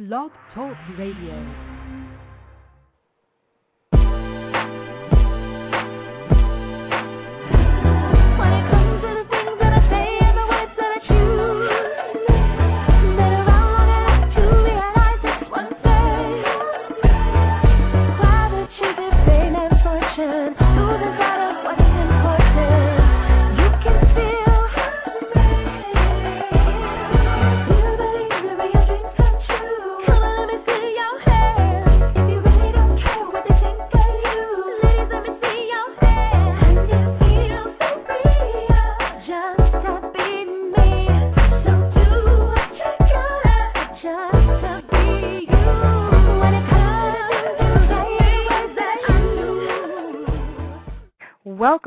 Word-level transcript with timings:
Blog 0.00 0.30
Talk 0.54 0.78
Radio. 0.96 1.69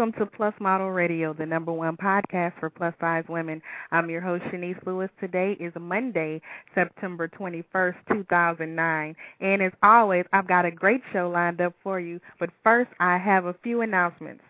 Welcome 0.03 0.19
to 0.19 0.35
Plus 0.35 0.53
Model 0.59 0.91
Radio, 0.91 1.31
the 1.31 1.45
number 1.45 1.71
one 1.71 1.95
podcast 1.95 2.59
for 2.59 2.69
plus 2.69 2.93
size 2.99 3.23
women. 3.29 3.61
I'm 3.89 4.09
your 4.09 4.19
host, 4.19 4.43
Chenese 4.51 4.75
Lewis. 4.85 5.09
Today 5.17 5.55
is 5.61 5.71
Monday, 5.79 6.41
September 6.75 7.29
21st, 7.29 7.95
2009. 8.11 9.15
And 9.39 9.61
as 9.61 9.71
always, 9.81 10.25
I've 10.33 10.45
got 10.45 10.65
a 10.65 10.71
great 10.71 10.99
show 11.13 11.29
lined 11.29 11.61
up 11.61 11.73
for 11.81 12.01
you. 12.01 12.19
But 12.37 12.49
first, 12.65 12.91
I 12.99 13.17
have 13.17 13.45
a 13.45 13.55
few 13.63 13.79
announcements. 13.79 14.43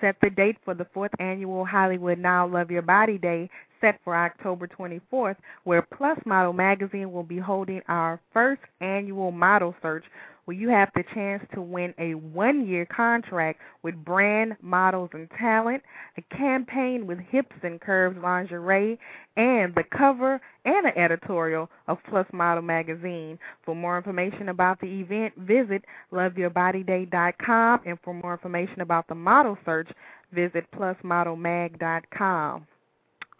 Set 0.00 0.16
the 0.22 0.30
date 0.30 0.56
for 0.64 0.72
the 0.72 0.86
fourth 0.94 1.12
annual 1.18 1.66
Hollywood 1.66 2.18
Now 2.18 2.46
Love 2.46 2.70
Your 2.70 2.80
Body 2.80 3.18
Day, 3.18 3.50
set 3.82 4.00
for 4.04 4.16
October 4.16 4.66
24th, 4.66 5.36
where 5.64 5.82
Plus 5.82 6.18
Model 6.24 6.54
Magazine 6.54 7.12
will 7.12 7.22
be 7.22 7.38
holding 7.38 7.82
our 7.88 8.18
first 8.32 8.62
annual 8.80 9.32
model 9.32 9.74
search 9.82 10.04
where 10.44 10.56
you 10.56 10.68
have 10.68 10.90
the 10.94 11.04
chance 11.14 11.42
to 11.54 11.62
win 11.62 11.94
a 11.98 12.14
one 12.14 12.66
year 12.66 12.86
contract 12.86 13.60
with 13.82 13.94
brand, 14.04 14.56
models, 14.62 15.10
and 15.12 15.28
talent, 15.38 15.82
a 16.16 16.22
campaign 16.36 17.06
with 17.06 17.18
Hips 17.18 17.56
and 17.62 17.80
Curves 17.80 18.18
lingerie, 18.22 18.98
and 19.36 19.74
the 19.74 19.84
cover 19.96 20.40
and 20.64 20.86
an 20.86 20.96
editorial 20.96 21.68
of 21.88 21.98
Plus 22.08 22.26
Model 22.32 22.62
Magazine. 22.62 23.38
For 23.64 23.74
more 23.74 23.96
information 23.96 24.48
about 24.50 24.80
the 24.80 24.86
event, 24.86 25.34
visit 25.38 25.84
loveyourbodyday.com, 26.12 27.80
and 27.86 27.98
for 28.02 28.14
more 28.14 28.32
information 28.32 28.80
about 28.80 29.08
the 29.08 29.14
model 29.14 29.58
search, 29.64 29.88
visit 30.32 30.64
plusmodelmag.com. 30.72 32.66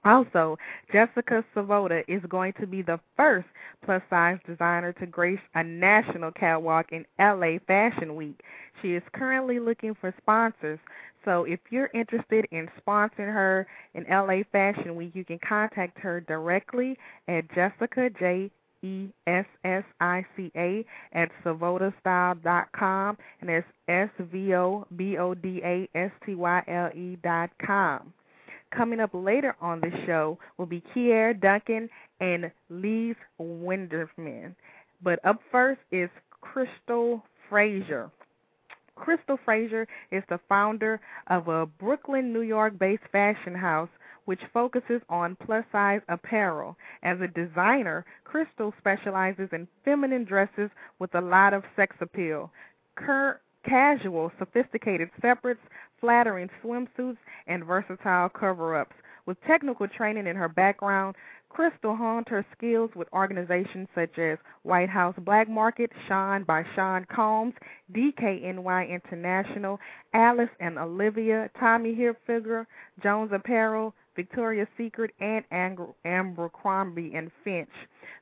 Also, 0.04 0.58
Jessica 0.92 1.42
Svoboda 1.54 2.04
is 2.08 2.22
going 2.28 2.52
to 2.60 2.66
be 2.66 2.82
the 2.82 3.00
first 3.16 3.46
plus 3.84 4.02
size 4.10 4.38
designer 4.46 4.92
to 4.94 5.06
grace 5.06 5.40
a 5.54 5.64
national 5.64 6.30
catwalk 6.32 6.92
in 6.92 7.06
LA 7.18 7.58
Fashion 7.66 8.14
Week. 8.14 8.40
She 8.82 8.94
is 8.94 9.02
currently 9.14 9.58
looking 9.58 9.94
for 9.94 10.14
sponsors. 10.20 10.78
So 11.24 11.44
if 11.44 11.60
you're 11.70 11.90
interested 11.94 12.46
in 12.50 12.68
sponsoring 12.86 13.32
her 13.32 13.66
in 13.94 14.04
LA 14.10 14.42
Fashion 14.52 14.94
Week, 14.94 15.12
you 15.14 15.24
can 15.24 15.38
contact 15.38 15.98
her 16.00 16.20
directly 16.20 16.98
at 17.28 17.50
Jessica 17.54 18.10
J 18.18 18.50
E 18.82 19.08
S 19.26 19.46
S 19.64 19.84
I 20.00 20.26
C 20.36 20.52
A 20.54 20.84
at 21.14 21.30
svobodastyle.com 21.42 23.16
and 23.40 23.48
that's 23.48 23.66
S 23.88 24.10
V 24.18 24.54
O 24.54 24.86
B 24.94 25.16
O 25.16 25.32
D 25.32 25.62
A 25.64 25.88
S 25.94 26.10
T 26.26 26.34
Y 26.34 26.62
L 26.68 26.90
E 26.94 27.16
dot 27.22 27.50
com. 27.64 28.12
Coming 28.76 29.00
up 29.00 29.10
later 29.12 29.56
on 29.60 29.80
the 29.80 29.90
show 30.06 30.38
will 30.58 30.66
be 30.66 30.82
Keir 30.92 31.34
Duncan 31.34 31.88
and 32.20 32.50
Liis 32.72 33.16
Windischmann. 33.40 34.54
But 35.02 35.24
up 35.24 35.40
first 35.52 35.80
is 35.92 36.08
Qristyl 36.42 37.22
Frazier. 37.48 38.10
Qristyl 38.98 39.38
Frazier 39.44 39.86
is 40.10 40.22
the 40.28 40.40
founder 40.48 41.00
of 41.28 41.48
a 41.48 41.66
Brooklyn, 41.66 42.32
New 42.32 42.42
York 42.42 42.78
based 42.78 43.02
fashion 43.12 43.54
house 43.54 43.88
which 44.24 44.40
focuses 44.52 45.02
on 45.08 45.36
plus 45.36 45.64
size 45.70 46.00
apparel. 46.08 46.76
As 47.02 47.18
a 47.20 47.28
designer, 47.28 48.04
Qristyl 48.26 48.72
specializes 48.78 49.50
in 49.52 49.68
feminine 49.84 50.24
dresses 50.24 50.70
with 50.98 51.14
a 51.14 51.20
lot 51.20 51.52
of 51.52 51.62
sex 51.76 51.94
appeal. 52.00 52.50
Cur- 52.96 53.40
casual, 53.64 54.32
sophisticated 54.38 55.10
separates, 55.20 55.60
flattering 56.04 56.50
swimsuits, 56.62 57.16
and 57.46 57.64
versatile 57.64 58.28
cover 58.28 58.76
ups. 58.76 58.94
With 59.24 59.42
technical 59.46 59.88
training 59.88 60.26
in 60.26 60.36
her 60.36 60.50
background, 60.50 61.16
Qristyl 61.50 61.96
honed 61.96 62.28
her 62.28 62.44
skills 62.54 62.90
with 62.94 63.08
organizations 63.14 63.88
such 63.94 64.18
as 64.18 64.36
White 64.64 64.90
House 64.90 65.14
Black 65.18 65.48
Market, 65.48 65.90
Sean 66.06 66.44
by 66.44 66.62
Sean 66.74 67.06
Combs, 67.06 67.54
DKNY 67.94 68.90
International, 68.90 69.80
Alice 70.12 70.50
and 70.60 70.78
Olivia, 70.78 71.48
Tommy 71.58 71.94
Hilfiger, 71.94 72.66
Jones 73.02 73.30
Apparel, 73.32 73.94
Victoria's 74.16 74.68
Secret, 74.76 75.12
and 75.20 75.44
Abercrombie 76.04 77.12
and 77.14 77.30
Fitch. 77.42 77.68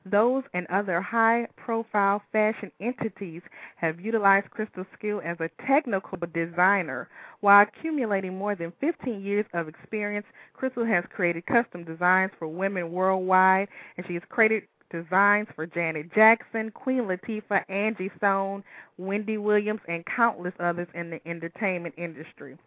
Those 0.05 0.43
and 0.53 0.67
other 0.67 0.99
high 1.01 1.47
profile 1.55 2.21
fashion 2.31 2.71
entities 2.79 3.41
have 3.75 4.01
utilized 4.01 4.47
Qristyl's 4.51 4.87
skill 4.97 5.21
as 5.23 5.37
a 5.39 5.49
technical 5.65 6.17
designer. 6.33 7.09
While 7.41 7.63
accumulating 7.63 8.37
more 8.37 8.55
than 8.55 8.73
15 8.81 9.21
years 9.21 9.45
of 9.53 9.67
experience, 9.67 10.25
Qristyl 10.59 10.87
has 10.87 11.05
created 11.13 11.45
custom 11.45 11.83
designs 11.83 12.31
for 12.37 12.47
women 12.47 12.91
worldwide, 12.91 13.67
and 13.97 14.05
she 14.07 14.15
has 14.15 14.23
created 14.29 14.63
designs 14.93 15.47
for 15.55 15.65
Janet 15.65 16.13
Jackson, 16.13 16.69
Queen 16.71 17.03
Latifah, 17.03 17.63
Angie 17.67 18.11
Stone, 18.17 18.63
Wendy 18.97 19.37
Williams, 19.37 19.81
and 19.87 20.05
countless 20.05 20.53
others 20.59 20.87
in 20.93 21.09
the 21.09 21.19
entertainment 21.27 21.95
industry. 21.97 22.57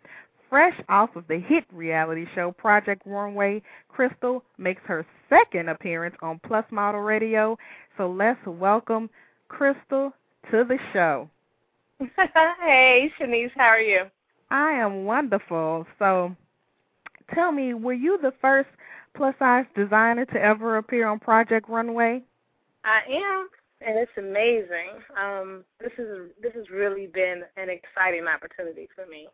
Fresh 0.49 0.81
off 0.89 1.17
of 1.17 1.27
the 1.29 1.39
hit 1.39 1.65
reality 1.73 2.27
show 2.35 2.53
Project 2.53 3.03
Runway, 3.05 3.63
Qristyl 3.93 4.43
makes 4.59 4.83
her 4.85 5.05
second 5.29 5.69
appearance 5.69 6.17
on 6.23 6.41
Plus 6.47 6.65
Model 6.71 7.01
Radio. 7.01 7.59
So 7.97 8.09
let's 8.11 8.45
welcome 8.47 9.11
Qristyl 9.51 10.13
to 10.51 10.65
the 10.65 10.79
show. 10.93 11.29
hey, 12.61 13.11
Chenese, 13.19 13.51
how 13.57 13.67
are 13.67 13.81
you? 13.81 14.05
I 14.51 14.73
am 14.73 15.05
wonderful. 15.05 15.87
So 15.99 16.37
tell 17.35 17.51
me, 17.51 17.75
were 17.75 17.93
you 17.93 18.19
the 18.23 18.33
first 18.41 18.69
plus 19.17 19.35
size 19.39 19.65
designer 19.75 20.27
to 20.27 20.41
ever 20.41 20.77
appear 20.77 21.09
on 21.09 21.19
Project 21.19 21.69
Runway? 21.69 22.23
I 22.85 23.01
am, 23.11 23.49
and 23.81 23.99
it's 23.99 24.13
amazing. 24.17 25.03
Um, 25.21 25.65
this 25.81 25.93
is 25.99 26.31
this 26.41 26.53
has 26.55 26.71
really 26.71 27.09
been 27.09 27.43
an 27.57 27.69
exciting 27.69 28.27
opportunity 28.27 28.89
for 28.95 29.07
me. 29.07 29.29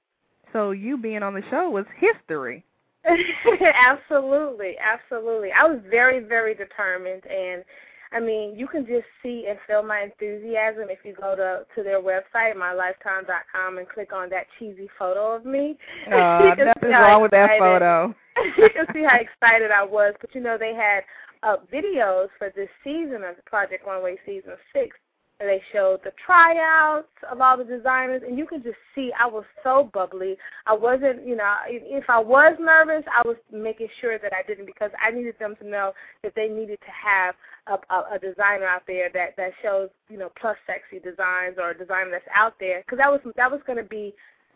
So 0.52 0.70
you 0.72 0.96
being 0.98 1.22
on 1.22 1.34
the 1.34 1.42
show 1.50 1.70
was 1.70 1.86
history. 1.98 2.64
absolutely, 3.04 4.76
absolutely. 4.78 5.50
I 5.52 5.64
was 5.64 5.80
very, 5.90 6.20
very 6.20 6.54
determined, 6.54 7.22
and 7.26 7.64
I 8.12 8.20
mean, 8.20 8.56
you 8.56 8.68
can 8.68 8.86
just 8.86 9.06
see 9.22 9.46
and 9.48 9.58
feel 9.66 9.82
my 9.82 10.00
enthusiasm 10.02 10.84
if 10.90 10.98
you 11.04 11.14
go 11.14 11.34
to 11.34 11.64
to 11.74 11.82
their 11.82 12.00
website, 12.00 12.54
mylifetime.com, 12.54 13.78
and 13.78 13.88
click 13.88 14.12
on 14.12 14.28
that 14.30 14.46
cheesy 14.58 14.88
photo 14.98 15.34
of 15.34 15.44
me. 15.44 15.78
Uh, 16.12 16.54
nothing's 16.58 16.92
wrong 16.92 17.22
with 17.22 17.30
that 17.30 17.58
photo. 17.58 18.14
you 18.58 18.68
can 18.70 18.86
see 18.92 19.02
how 19.02 19.16
excited 19.16 19.70
I 19.70 19.82
was. 19.82 20.14
But 20.20 20.34
you 20.34 20.40
know, 20.40 20.58
they 20.58 20.74
had 20.74 21.02
uh, 21.42 21.56
videos 21.72 22.28
for 22.38 22.52
this 22.54 22.68
season 22.84 23.22
of 23.24 23.42
Project 23.46 23.86
Runway 23.86 24.16
season 24.26 24.54
six. 24.72 24.96
And 25.40 25.48
they 25.48 25.62
showed 25.72 26.00
the 26.04 26.12
tryouts 26.24 27.08
of 27.28 27.40
all 27.40 27.56
the 27.56 27.64
designers, 27.64 28.22
and 28.24 28.38
you 28.38 28.46
can 28.46 28.62
just 28.62 28.76
see 28.94 29.10
I 29.18 29.26
was 29.26 29.44
so 29.64 29.90
bubbly. 29.92 30.36
I 30.66 30.74
wasn't, 30.74 31.26
you 31.26 31.34
know, 31.34 31.52
if 31.66 32.04
I 32.08 32.20
was 32.20 32.56
nervous, 32.60 33.04
I 33.10 33.26
was 33.26 33.36
making 33.50 33.88
sure 34.00 34.20
that 34.20 34.32
I 34.32 34.46
didn't 34.46 34.66
because 34.66 34.92
I 35.04 35.10
needed 35.10 35.34
them 35.40 35.56
to 35.60 35.66
know 35.66 35.94
that 36.22 36.34
they 36.36 36.46
needed 36.46 36.78
to 36.80 36.92
have 36.92 37.34
a, 37.66 37.92
a, 37.92 38.14
a 38.14 38.18
designer 38.20 38.66
out 38.66 38.82
there 38.86 39.10
that 39.14 39.36
that 39.36 39.52
shows, 39.62 39.88
you 40.08 40.18
know, 40.18 40.30
plus 40.40 40.56
sexy 40.64 41.00
designs 41.00 41.56
or 41.58 41.70
a 41.70 41.78
designer 41.78 42.10
that's 42.10 42.28
out 42.32 42.54
there 42.60 42.82
because 42.82 42.98
that 42.98 43.10
was 43.10 43.20
that 43.36 43.50
was 43.50 43.60
going 43.66 43.78
to 43.78 43.88
be 43.88 44.14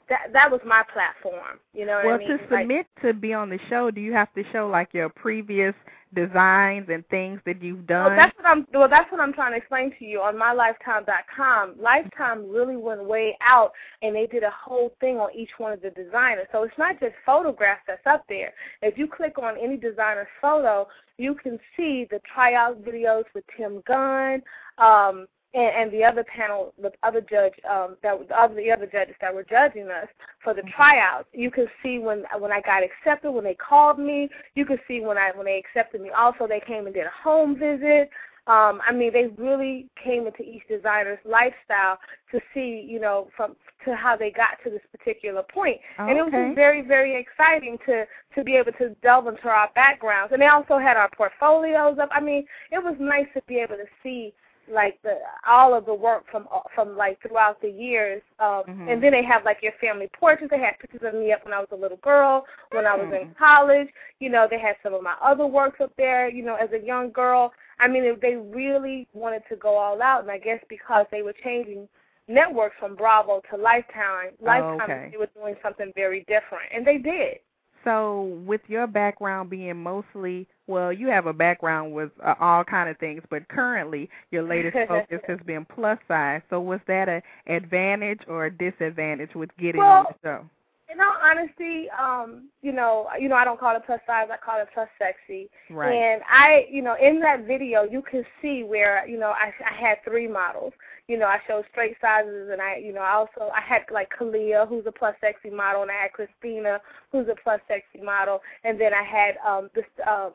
that 0.09 0.33
that 0.33 0.51
was 0.51 0.61
my 0.65 0.83
platform. 0.93 1.59
You 1.73 1.87
know 1.87 1.97
what 1.97 2.05
well, 2.05 2.15
I 2.15 2.19
mean? 2.19 2.29
to 2.29 2.35
Like- 2.35 2.63
submit 2.63 2.87
to 3.03 3.13
be 3.13 3.33
on 3.33 3.51
the 3.51 3.59
show, 3.69 3.91
do 3.91 4.01
you 4.01 4.13
have 4.13 4.33
to 4.35 4.45
show 4.53 4.69
like 4.69 4.93
your 4.93 5.09
previous 5.09 5.75
designs 6.15 6.89
and 6.89 7.07
things 7.09 7.41
that 7.45 7.63
you've 7.63 7.87
done? 7.87 8.07
Well, 8.07 8.17
that's 8.17 8.37
what 8.39 8.47
I'm. 8.47 8.67
Well, 8.73 8.89
that's 8.89 9.11
what 9.11 9.21
I'm 9.21 9.33
trying 9.33 9.53
to 9.53 9.59
explain 9.59 9.93
to 9.99 10.05
you 10.05 10.21
on 10.21 10.37
mylifetime.com. 10.37 11.75
Lifetime 11.79 12.49
really 12.51 12.77
went 12.77 13.05
way 13.05 13.37
out, 13.41 13.73
and 14.03 14.15
they 14.15 14.27
did 14.27 14.43
a 14.43 14.51
whole 14.51 14.93
thing 15.01 15.19
on 15.19 15.31
each 15.35 15.51
one 15.59 15.73
of 15.73 15.83
the 15.83 15.91
designers. 15.91 16.47
So 16.53 16.63
it's 16.63 16.79
not 16.79 16.99
just 17.01 17.15
photographs 17.25 17.83
that's 17.87 18.07
up 18.07 18.25
there. 18.29 18.53
If 18.83 18.97
you 18.97 19.09
click 19.09 19.39
on 19.39 19.57
any 19.59 19.77
designer's 19.77 20.29
photo, 20.41 20.87
you 21.19 21.35
can 21.35 21.59
see 21.77 22.07
the 22.11 22.21
tryout 22.33 22.83
videos 22.83 23.25
with 23.35 23.45
Tim 23.57 23.83
Gunn. 23.87 24.43
Um, 24.79 25.27
and, 25.57 25.75
and 25.75 25.93
the 25.93 26.05
other 26.05 26.23
panel, 26.25 26.75
the 26.81 26.93
other 27.03 27.23
judge, 27.23 27.55
um, 27.69 27.97
that 28.03 28.29
the 28.29 28.39
other 28.39 28.55
the 28.55 28.71
other 28.71 28.87
judges 28.87 29.15
that 29.21 29.35
were 29.35 29.45
judging 29.45 29.89
us 29.89 30.07
for 30.45 30.53
the 30.53 30.63
tryouts, 30.77 31.29
you 31.33 31.51
can 31.51 31.67
see 31.83 31.99
when 31.99 32.25
when 32.39 32.53
I 32.53 32.61
got 32.61 32.83
accepted, 32.83 33.33
when 33.33 33.45
they 33.45 33.55
called 33.55 33.99
me. 33.99 34.29
You 34.55 34.67
can 34.67 34.79
see 34.87 35.01
when 35.01 35.17
I 35.17 35.33
when 35.35 35.47
they 35.47 35.59
accepted 35.59 36.03
me. 36.03 36.11
Also, 36.11 36.47
they 36.47 36.61
came 36.61 36.85
and 36.87 36.95
did 36.95 37.07
a 37.07 37.23
home 37.23 37.59
visit. 37.59 38.11
Um, 38.49 38.81
I 38.87 38.93
mean, 38.93 39.13
they 39.13 39.27
really 39.43 39.89
came 40.03 40.25
into 40.27 40.43
each 40.43 40.63
designer's 40.69 41.19
lifestyle 41.25 41.99
to 42.31 42.39
see, 42.55 42.87
you 42.89 43.01
know, 43.01 43.29
from 43.37 43.57
to 43.85 43.97
how 43.97 44.17
they 44.17 44.31
got 44.31 44.59
to 44.63 44.71
this 44.71 44.83
particular 44.93 45.43
point. 45.43 45.79
Okay. 45.99 46.11
And 46.11 46.19
it 46.19 46.23
was 46.23 46.33
just 46.33 46.55
very, 46.55 46.83
very 46.83 47.19
exciting 47.19 47.79
to 47.87 48.05
to 48.35 48.45
be 48.45 48.57
able 48.57 48.73
to 48.73 48.91
delve 49.03 49.27
into 49.27 49.49
our 49.49 49.71
backgrounds. 49.75 50.33
And 50.33 50.43
they 50.43 50.47
also 50.47 50.79
had 50.79 50.97
our 50.97 51.11
portfolios 51.17 51.99
up. 51.99 52.11
I 52.13 52.21
mean, 52.21 52.45
it 52.71 52.85
was 52.85 52.95
nice 53.01 53.27
to 53.35 53.43
be 53.49 53.57
able 53.57 53.77
to 53.77 53.87
see 54.03 54.35
like 54.69 55.01
the 55.03 55.19
all 55.47 55.75
of 55.75 55.87
the 55.87 55.95
work 55.95 56.25
from 56.31 56.49
from 56.75 56.97
like 56.97 57.21
throughout 57.23 57.61
the 57.61 57.71
years. 57.71 58.23
Um, 58.39 58.65
Mhm. 58.67 58.89
And 58.93 59.03
then 59.03 59.13
they 59.13 59.23
have 59.23 59.45
like 59.45 59.63
your 59.63 59.73
family 59.81 60.09
portraits. 60.13 60.51
They 60.51 60.59
had 60.59 60.79
pictures 60.79 61.03
of 61.03 61.15
me 61.15 61.33
up 61.33 61.45
when 61.45 61.55
I 61.55 61.59
was 61.61 61.69
a 61.73 61.77
little 61.77 61.99
girl, 61.99 62.47
when 62.71 62.87
I 62.87 62.95
was 62.95 63.09
in 63.13 63.29
Mm. 63.29 63.37
college. 63.37 63.89
You 64.21 64.31
know, 64.31 64.47
they 64.49 64.59
had 64.59 64.77
some 64.83 64.95
of 64.95 65.03
my 65.03 65.17
other 65.21 65.47
works 65.47 65.81
up 65.81 65.93
there. 65.97 66.29
You 66.29 66.43
know, 66.43 66.55
as 66.57 66.73
a 66.73 66.79
young 66.79 67.11
girl. 67.11 67.53
I 67.79 67.89
mean, 67.89 68.19
they 68.21 68.37
really 68.37 69.07
wanted 69.13 69.43
to 69.51 69.57
go 69.57 69.77
all 69.77 70.01
out, 70.01 70.23
and 70.23 70.31
I 70.31 70.39
guess 70.39 70.61
because 70.69 71.07
they 71.11 71.21
were 71.23 71.35
changing 71.35 71.89
networks 72.27 72.77
from 72.79 72.97
Bravo 72.97 73.43
to 73.51 73.57
Lifetime, 73.57 74.31
Lifetime 74.41 74.81
Oh, 74.81 74.85
okay. 74.85 75.09
they 75.11 75.19
were 75.19 75.27
doing 75.35 75.57
something 75.63 75.93
very 75.95 76.21
different, 76.21 76.65
and 76.73 76.87
they 76.87 76.99
did. 76.99 77.39
So, 77.87 78.43
with 78.45 78.63
your 78.67 78.89
background 78.89 79.49
being 79.49 79.81
mostly, 79.81 80.49
well, 80.67 80.93
you 80.93 81.07
have 81.07 81.27
a 81.27 81.33
background 81.33 81.93
with 81.93 82.11
uh, 82.25 82.35
all 82.41 82.65
kind 82.65 82.91
of 82.91 82.99
things, 82.99 83.23
but 83.31 83.47
currently 83.49 84.11
your 84.33 84.43
latest 84.43 84.77
focus 84.89 85.21
has 85.29 85.39
been 85.47 85.65
plus 85.65 85.99
size. 86.09 86.43
So, 86.51 86.61
was 86.61 86.81
that 86.89 87.09
a 87.09 87.23
advantage 87.47 88.21
or 88.27 88.47
a 88.47 88.51
disadvantage 88.51 89.35
with 89.37 89.51
getting 89.57 89.81
on 89.81 90.07
the 90.11 90.29
show? 90.29 90.51
In 90.89 91.01
all 91.01 91.17
honesty, 91.21 91.89
um, 91.91 92.49
you 92.63 92.73
know, 92.73 93.09
you 93.19 93.29
know, 93.29 93.35
I 93.35 93.45
don't 93.45 93.59
call 93.59 93.75
it 93.75 93.83
plus 93.85 94.01
size, 94.07 94.29
I 94.33 94.37
call 94.37 94.61
it 94.61 94.69
plus 94.73 94.89
sexy. 94.99 95.51
Right. 95.69 95.93
And 95.93 96.23
I, 96.31 96.67
you 96.71 96.81
know, 96.81 96.97
in 97.03 97.19
that 97.21 97.45
video, 97.45 97.83
you 97.83 98.03
can 98.03 98.25
see 98.41 98.63
where, 98.63 99.07
you 99.09 99.19
know, 99.19 99.31
I, 99.31 99.53
I 99.69 99.75
had 99.75 99.99
three 100.05 100.29
models. 100.29 100.73
You 101.09 101.19
know, 101.19 101.27
I 101.27 101.39
showed 101.47 101.65
straight 101.71 101.97
sizes, 102.01 102.51
and 102.53 102.61
I, 102.61 102.77
you 102.77 102.93
know, 102.93 103.01
I 103.01 103.13
also 103.13 103.51
I 103.55 103.61
had 103.61 103.83
like 103.93 104.11
Kalia, 104.17 104.69
who's 104.69 104.87
a 104.87 104.93
plus 104.93 105.15
sexy 105.21 105.51
model, 105.51 105.83
and 105.83 105.91
I 105.91 106.03
had 106.03 106.13
Christina, 106.13 106.81
who's 107.13 107.29
a 107.29 107.37
plus 107.43 107.61
sexy 107.69 108.05
model, 108.05 108.41
and 108.65 108.81
then 108.81 108.93
I 108.93 109.03
had 109.03 109.37
um 109.47 109.71
this 109.75 109.85
uh 110.07 110.31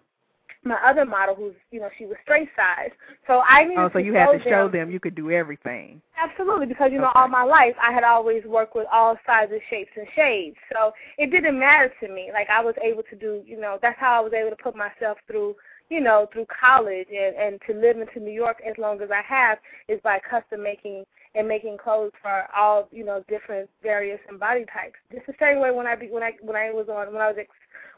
my 0.63 0.78
other 0.86 1.06
model, 1.06 1.34
who's, 1.34 1.56
you 1.72 1.80
know, 1.80 1.90
she 1.98 2.06
was 2.06 2.18
straight 2.24 2.50
size. 2.56 2.92
So 3.25 3.42
I 3.48 3.63
needed 3.63 3.80
Oh, 3.80 3.90
so 3.92 4.00
you 4.00 4.13
had 4.13 4.31
to 4.31 4.44
show 4.44 4.68
them 4.68 4.81
them 4.81 4.92
you 4.92 5.00
could 5.00 5.16
do 5.16 5.31
everything. 5.31 6.02
Absolutely, 6.18 6.68
because 6.68 6.92
you 6.92 7.00
know 7.00 7.10
Okay. 7.10 7.19
all 7.19 7.28
my 7.28 7.44
life 7.44 7.75
I 7.81 7.92
had 7.92 8.04
always 8.04 8.44
worked 8.46 8.75
with 8.75 8.88
all 8.92 9.18
sizes, 9.25 9.62
shapes, 9.69 9.92
and 9.96 10.08
shades. 10.16 10.58
So 10.74 10.94
it 11.18 11.31
didn't 11.31 11.58
matter 11.58 11.92
to 12.02 12.08
me. 12.08 12.30
Like 12.34 12.50
I 12.50 12.62
was 12.62 12.75
able 12.84 13.04
to 13.04 13.16
do, 13.16 13.42
you 13.46 13.60
know, 13.60 13.80
that's 13.81 14.00
how 14.00 14.18
I 14.18 14.19
was 14.22 14.34
able 14.34 14.50
to 14.52 14.56
put 14.56 14.75
myself 14.75 15.18
through, 15.28 15.56
you 15.90 16.00
know, 16.00 16.28
through 16.31 16.46
college 16.46 17.08
and 17.10 17.36
and 17.36 17.60
to 17.68 17.74
live 17.74 17.98
into 17.98 18.19
New 18.19 18.31
York 18.31 18.62
as 18.68 18.78
long 18.78 19.02
as 19.02 19.10
I 19.12 19.22
have 19.22 19.58
is 19.88 20.00
by 20.04 20.19
custom 20.19 20.62
making 20.62 21.06
and 21.36 21.48
making 21.48 21.78
clothes 21.78 22.12
for 22.22 22.45
all, 22.56 22.88
you 22.92 23.06
know, 23.06 23.24
different 23.28 23.69
various 23.81 24.19
and 24.28 24.39
body 24.39 24.66
types. 24.66 24.95
Just 25.12 25.28
the 25.28 25.33
same 25.39 25.60
way 25.60 25.72
when 25.72 25.88
I 25.88 25.95
be 25.95 26.07
when 26.07 26.24
I 26.24 26.33
when 26.42 26.56
I 26.56 26.72
was 26.72 26.88
on 26.89 27.13
when 27.13 27.22
I 27.22 27.28
was 27.28 27.38
ex- 27.39 27.50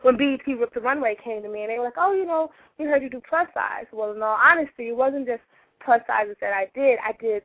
when 0.02 0.18
BET 0.18 0.46
Rip 0.48 0.74
the 0.74 0.82
Runway 0.82 1.16
came 1.24 1.42
to 1.42 1.50
me 1.50 1.62
and 1.62 1.72
they 1.72 1.80
were 1.80 1.86
like, 1.86 1.98
oh, 1.98 2.14
you 2.14 2.26
know, 2.26 2.52
we 2.78 2.86
heard 2.86 3.02
you 3.02 3.10
do 3.10 3.22
plus 3.28 3.48
size. 3.54 3.86
Well, 3.92 4.12
in 4.12 4.22
all 4.22 4.38
honesty, 4.44 4.90
it 4.90 4.96
wasn't 4.96 5.28
just 5.28 5.42
plus 5.84 6.02
sizes 6.08 6.36
that 6.42 6.54
I 6.54 6.70
did. 6.76 7.00
I 7.04 7.14
did 7.20 7.44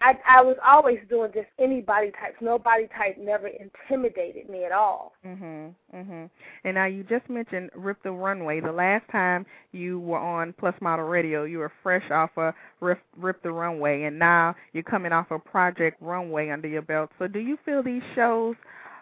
I 0.00 0.16
I 0.28 0.42
was 0.42 0.56
always 0.64 1.00
doing 1.08 1.32
just 1.32 1.48
any 1.58 1.80
body 1.80 2.12
types. 2.12 2.36
No 2.40 2.58
body 2.58 2.88
type 2.96 3.18
never 3.18 3.48
intimidated 3.48 4.48
me 4.48 4.64
at 4.64 4.72
all. 4.72 5.14
Mhm. 5.26 5.74
Mhm. 5.94 6.30
And 6.64 6.74
now 6.74 6.84
you 6.84 7.02
just 7.02 7.28
mentioned 7.28 7.70
Rip 7.74 8.02
the 8.02 8.12
Runway. 8.12 8.60
The 8.60 8.72
last 8.72 9.08
time 9.08 9.44
you 9.72 9.98
were 10.00 10.18
on 10.18 10.52
Plus 10.52 10.74
Model 10.80 11.06
Radio, 11.08 11.44
you 11.44 11.58
were 11.58 11.72
fresh 11.82 12.08
off 12.10 12.30
of 12.36 12.54
Rip, 12.80 13.00
Rip 13.16 13.42
the 13.42 13.52
Runway, 13.52 14.04
and 14.04 14.18
now 14.18 14.54
you're 14.72 14.84
coming 14.84 15.12
off 15.12 15.30
of 15.30 15.44
Project 15.44 16.00
Runway 16.00 16.50
under 16.50 16.68
your 16.68 16.82
belt. 16.82 17.10
So, 17.18 17.26
do 17.26 17.40
you 17.40 17.56
feel 17.64 17.82
these 17.82 18.02
shows 18.14 18.56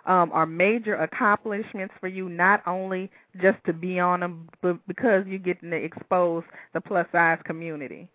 um, 0.07 0.31
are 0.33 0.47
major 0.47 0.95
accomplishments 0.95 1.93
for 2.01 2.07
you, 2.09 2.29
not 2.29 2.63
only 2.67 3.11
just 3.43 3.59
to 3.65 3.73
be 3.73 3.99
on 3.99 4.21
them, 4.21 4.49
but 4.63 4.79
because 4.87 5.27
you're 5.27 5.39
getting 5.39 5.71
to 5.71 5.77
expose 5.77 6.45
the 6.73 6.81
plus 6.81 7.07
size 7.13 7.41
community? 7.45 8.09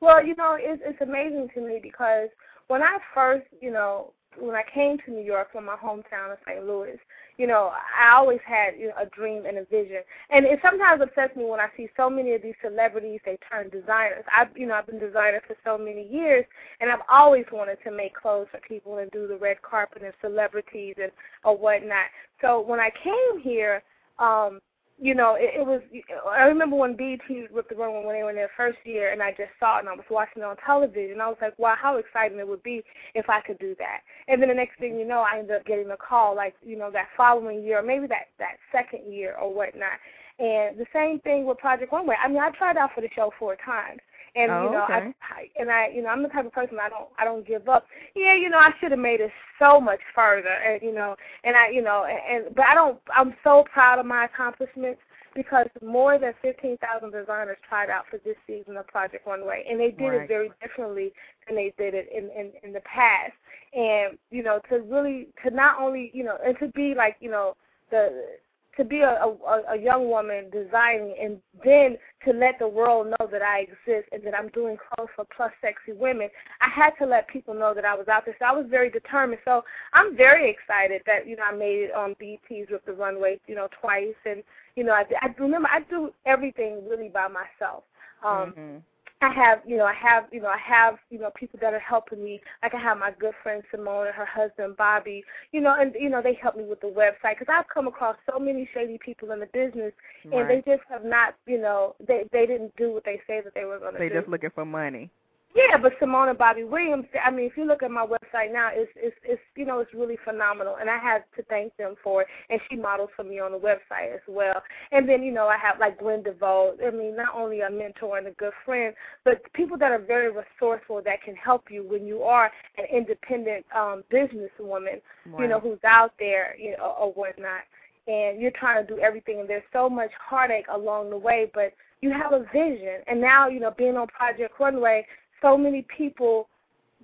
Well, 0.00 0.24
you 0.24 0.34
know, 0.36 0.56
it's 0.58 0.82
it's 0.84 1.00
amazing 1.00 1.48
to 1.54 1.60
me 1.60 1.80
because 1.82 2.28
when 2.68 2.82
I 2.82 2.98
first, 3.14 3.46
you 3.60 3.70
know, 3.72 4.12
when 4.38 4.54
I 4.54 4.62
came 4.72 4.98
to 4.98 5.10
New 5.10 5.24
York 5.24 5.50
from 5.52 5.64
my 5.64 5.74
hometown 5.74 6.30
of 6.32 6.38
St. 6.46 6.64
Louis, 6.64 6.98
you 7.38 7.46
know, 7.46 7.72
I 7.98 8.14
always 8.14 8.38
had 8.46 8.74
you 8.78 8.88
know, 8.88 8.94
a 9.00 9.06
dream 9.06 9.44
and 9.46 9.58
a 9.58 9.64
vision. 9.64 10.02
And 10.30 10.44
it 10.44 10.60
sometimes 10.62 11.02
upsets 11.02 11.34
me 11.36 11.44
when 11.44 11.60
I 11.60 11.68
see 11.76 11.88
so 11.96 12.08
many 12.08 12.34
of 12.34 12.42
these 12.42 12.54
celebrities 12.62 13.20
they 13.24 13.38
turn 13.50 13.70
designers. 13.70 14.24
I've 14.36 14.56
you 14.56 14.66
know, 14.66 14.74
I've 14.74 14.86
been 14.86 15.00
designer 15.00 15.42
for 15.46 15.56
so 15.64 15.76
many 15.78 16.06
years 16.06 16.44
and 16.80 16.90
I've 16.90 17.02
always 17.10 17.46
wanted 17.52 17.78
to 17.84 17.90
make 17.90 18.14
clothes 18.14 18.48
for 18.50 18.60
people 18.60 18.98
and 18.98 19.10
do 19.10 19.26
the 19.26 19.36
red 19.36 19.62
carpet 19.62 20.02
and 20.02 20.12
celebrities 20.20 20.94
and 21.02 21.10
or 21.44 21.56
whatnot. 21.56 22.06
So 22.40 22.60
when 22.60 22.78
I 22.80 22.90
came 23.02 23.40
here, 23.42 23.82
um, 24.18 24.60
you 25.00 25.14
know, 25.14 25.36
it, 25.38 25.60
it 25.60 25.66
was. 25.66 25.80
I 26.28 26.42
remember 26.44 26.76
when 26.76 26.96
BET 26.96 27.20
Rip 27.52 27.68
the 27.68 27.76
Runway 27.76 28.04
when 28.04 28.16
they 28.16 28.22
were 28.22 28.30
in 28.30 28.36
their 28.36 28.50
first 28.56 28.78
year, 28.84 29.12
and 29.12 29.22
I 29.22 29.30
just 29.30 29.50
saw 29.60 29.76
it, 29.76 29.80
and 29.80 29.88
I 29.88 29.92
was 29.94 30.04
watching 30.10 30.42
it 30.42 30.44
on 30.44 30.56
television. 30.64 31.20
I 31.20 31.28
was 31.28 31.36
like, 31.40 31.58
wow, 31.58 31.76
how 31.78 31.96
exciting 31.96 32.38
it 32.38 32.48
would 32.48 32.62
be 32.62 32.82
if 33.14 33.28
I 33.30 33.40
could 33.40 33.58
do 33.58 33.76
that. 33.78 34.00
And 34.26 34.42
then 34.42 34.48
the 34.48 34.54
next 34.54 34.78
thing 34.78 34.98
you 34.98 35.06
know, 35.06 35.20
I 35.20 35.38
ended 35.38 35.56
up 35.56 35.66
getting 35.66 35.90
a 35.90 35.96
call, 35.96 36.34
like 36.34 36.54
you 36.64 36.76
know, 36.76 36.90
that 36.90 37.08
following 37.16 37.62
year, 37.62 37.78
or 37.78 37.82
maybe 37.82 38.06
that 38.08 38.26
that 38.38 38.56
second 38.72 39.12
year 39.12 39.36
or 39.40 39.54
whatnot. 39.54 39.98
And 40.40 40.78
the 40.78 40.86
same 40.92 41.18
thing 41.20 41.46
with 41.46 41.58
Project 41.58 41.92
Runway. 41.92 42.16
I 42.22 42.28
mean, 42.28 42.38
I 42.38 42.50
tried 42.50 42.76
out 42.76 42.90
for 42.94 43.00
the 43.00 43.08
show 43.14 43.32
four 43.38 43.56
times. 43.64 44.00
And 44.38 44.52
Oh, 44.52 44.64
you 44.64 44.70
know, 44.70 44.84
okay. 44.84 44.94
I, 44.94 45.34
I 45.34 45.48
and 45.60 45.70
I, 45.70 45.88
you 45.88 46.02
know, 46.02 46.08
I'm 46.10 46.22
the 46.22 46.28
type 46.28 46.46
of 46.46 46.52
person 46.52 46.78
I 46.80 46.88
don't, 46.88 47.08
I 47.18 47.24
don't 47.24 47.46
give 47.46 47.68
up. 47.68 47.86
Yeah, 48.14 48.34
you 48.34 48.48
know, 48.50 48.58
I 48.58 48.70
should 48.80 48.92
have 48.92 49.00
made 49.00 49.20
it 49.20 49.30
so 49.58 49.80
much 49.80 50.00
further, 50.14 50.48
and 50.48 50.80
you 50.82 50.94
know, 50.94 51.16
and 51.44 51.56
I, 51.56 51.68
you 51.70 51.82
know, 51.82 52.04
and, 52.04 52.44
and 52.46 52.54
but 52.54 52.66
I 52.66 52.74
don't. 52.74 52.98
I'm 53.14 53.34
so 53.42 53.64
proud 53.72 53.98
of 53.98 54.06
my 54.06 54.26
accomplishments 54.26 55.00
because 55.34 55.66
more 55.82 56.18
than 56.18 56.32
15,000 56.42 57.12
designers 57.12 57.58
tried 57.68 57.90
out 57.90 58.04
for 58.10 58.18
this 58.24 58.36
season 58.46 58.76
of 58.76 58.86
Project 58.88 59.26
Runway, 59.26 59.64
and 59.70 59.78
they 59.78 59.90
did 59.90 60.08
Right. 60.08 60.22
it 60.22 60.28
very 60.28 60.50
differently 60.60 61.12
than 61.46 61.56
they 61.56 61.72
did 61.78 61.94
it 61.94 62.08
in, 62.14 62.24
in 62.30 62.52
in 62.62 62.72
the 62.72 62.80
past. 62.80 63.32
And 63.74 64.18
you 64.30 64.42
know, 64.42 64.60
to 64.68 64.80
really, 64.80 65.28
to 65.44 65.50
not 65.50 65.80
only, 65.80 66.10
you 66.14 66.24
know, 66.24 66.38
and 66.44 66.58
to 66.58 66.68
be 66.68 66.94
like, 66.94 67.16
you 67.20 67.30
know, 67.30 67.56
the 67.90 68.36
to 68.78 68.84
be 68.84 69.00
a, 69.00 69.10
a, 69.10 69.62
a 69.72 69.76
young 69.76 70.08
woman 70.08 70.48
designing 70.50 71.14
and 71.20 71.38
then 71.64 71.98
to 72.24 72.32
let 72.32 72.58
the 72.58 72.68
world 72.68 73.08
know 73.08 73.26
that 73.30 73.42
I 73.42 73.60
exist 73.60 74.08
and 74.12 74.22
that 74.24 74.34
I'm 74.34 74.48
doing 74.50 74.76
clothes 74.76 75.10
for 75.14 75.26
plus 75.36 75.50
sexy 75.60 75.92
women, 75.92 76.28
I 76.60 76.68
had 76.68 76.90
to 77.00 77.06
let 77.06 77.28
people 77.28 77.54
know 77.54 77.74
that 77.74 77.84
I 77.84 77.94
was 77.94 78.08
out 78.08 78.24
there. 78.24 78.36
So 78.38 78.46
I 78.46 78.52
was 78.52 78.66
very 78.70 78.88
determined. 78.88 79.40
So 79.44 79.64
I'm 79.92 80.16
very 80.16 80.48
excited 80.48 81.02
that, 81.06 81.26
you 81.26 81.36
know, 81.36 81.42
I 81.42 81.54
made 81.54 81.90
it 81.90 81.94
on 81.94 82.14
BET's 82.20 82.70
Rip 82.70 82.86
the 82.86 82.92
Runway, 82.92 83.40
you 83.48 83.56
know, 83.56 83.68
twice. 83.80 84.14
And, 84.24 84.42
you 84.76 84.84
know, 84.84 84.92
I, 84.92 85.04
I 85.20 85.34
remember 85.38 85.68
I 85.70 85.80
do 85.90 86.12
everything 86.24 86.88
really 86.88 87.08
by 87.08 87.28
myself. 87.28 87.82
Um, 88.24 88.54
Mhm. 88.56 88.82
I 89.20 89.32
have, 89.32 89.62
you 89.66 89.76
know, 89.76 89.84
I 89.84 89.94
have, 89.94 90.26
you 90.30 90.40
know, 90.40 90.48
I 90.48 90.58
have, 90.58 90.96
you 91.10 91.18
know, 91.18 91.30
people 91.34 91.58
that 91.60 91.74
are 91.74 91.80
helping 91.80 92.22
me. 92.22 92.40
Like 92.62 92.74
I 92.74 92.78
have 92.78 92.98
my 92.98 93.10
good 93.18 93.34
friend 93.42 93.62
Simone 93.70 94.06
and 94.06 94.14
her 94.14 94.24
husband 94.24 94.76
Bobby, 94.76 95.24
you 95.50 95.60
know, 95.60 95.74
and 95.78 95.92
you 95.98 96.08
know 96.08 96.22
they 96.22 96.34
help 96.34 96.56
me 96.56 96.64
with 96.64 96.80
the 96.80 96.86
website 96.86 97.38
because 97.38 97.52
I've 97.52 97.68
come 97.68 97.88
across 97.88 98.16
so 98.30 98.38
many 98.38 98.68
shady 98.72 98.98
people 99.04 99.32
in 99.32 99.40
the 99.40 99.46
business, 99.46 99.92
and 100.24 100.48
they 100.48 100.62
just 100.66 100.82
have 100.88 101.04
not, 101.04 101.34
you 101.46 101.60
know, 101.60 101.96
they 102.06 102.28
they 102.32 102.46
didn't 102.46 102.76
do 102.76 102.92
what 102.92 103.04
they 103.04 103.20
say 103.26 103.40
that 103.42 103.54
they 103.54 103.64
were 103.64 103.78
going 103.80 103.94
to 103.94 103.98
do. 103.98 104.04
They 104.04 104.08
do. 104.08 104.20
just 104.20 104.28
looking 104.28 104.50
for 104.54 104.64
money. 104.64 105.10
Yeah, 105.54 105.78
but 105.78 105.92
Simone 105.98 106.28
and 106.28 106.38
Bobby 106.38 106.64
Williams. 106.64 107.06
I 107.24 107.30
mean, 107.30 107.46
if 107.46 107.56
you 107.56 107.64
look 107.64 107.82
at 107.82 107.90
my 107.90 108.06
website 108.06 108.52
now, 108.52 108.68
it's 108.72 108.90
it's 108.96 109.16
it's 109.24 109.40
you 109.56 109.64
know 109.64 109.80
it's 109.80 109.92
really 109.94 110.18
phenomenal, 110.24 110.76
and 110.80 110.90
I 110.90 110.98
have 110.98 111.22
to 111.36 111.42
thank 111.44 111.76
them 111.76 111.94
for 112.04 112.22
it. 112.22 112.28
And 112.50 112.60
she 112.68 112.76
models 112.76 113.10
for 113.16 113.24
me 113.24 113.40
on 113.40 113.52
the 113.52 113.58
website 113.58 114.14
as 114.14 114.20
well. 114.28 114.62
And 114.92 115.08
then 115.08 115.22
you 115.22 115.32
know 115.32 115.48
I 115.48 115.56
have 115.56 115.80
like 115.80 115.98
Gwen 115.98 116.22
DeVoe. 116.22 116.76
I 116.86 116.90
mean, 116.90 117.16
not 117.16 117.34
only 117.34 117.60
a 117.60 117.70
mentor 117.70 118.18
and 118.18 118.26
a 118.26 118.32
good 118.32 118.52
friend, 118.64 118.94
but 119.24 119.42
people 119.54 119.78
that 119.78 119.90
are 119.90 119.98
very 119.98 120.30
resourceful 120.30 121.02
that 121.04 121.22
can 121.22 121.34
help 121.34 121.70
you 121.70 121.82
when 121.82 122.06
you 122.06 122.22
are 122.22 122.52
an 122.76 122.84
independent 122.92 123.64
um 123.74 124.04
businesswoman. 124.12 125.00
Right. 125.26 125.42
You 125.42 125.48
know 125.48 125.60
who's 125.60 125.82
out 125.84 126.12
there, 126.18 126.56
you 126.58 126.76
know, 126.76 126.94
or 127.00 127.12
whatnot. 127.12 127.62
And 128.06 128.40
you're 128.40 128.52
trying 128.52 128.86
to 128.86 128.94
do 128.94 129.00
everything, 129.00 129.40
and 129.40 129.48
there's 129.48 129.62
so 129.72 129.88
much 129.88 130.10
heartache 130.18 130.66
along 130.72 131.10
the 131.10 131.18
way, 131.18 131.50
but 131.52 131.74
you 132.00 132.10
have 132.10 132.32
a 132.32 132.44
vision. 132.52 133.02
And 133.06 133.20
now, 133.20 133.48
you 133.48 133.60
know, 133.60 133.74
being 133.76 133.96
on 133.96 134.06
Project 134.06 134.54
Runway, 134.58 135.04
so 135.42 135.56
many 135.56 135.86
people 135.96 136.48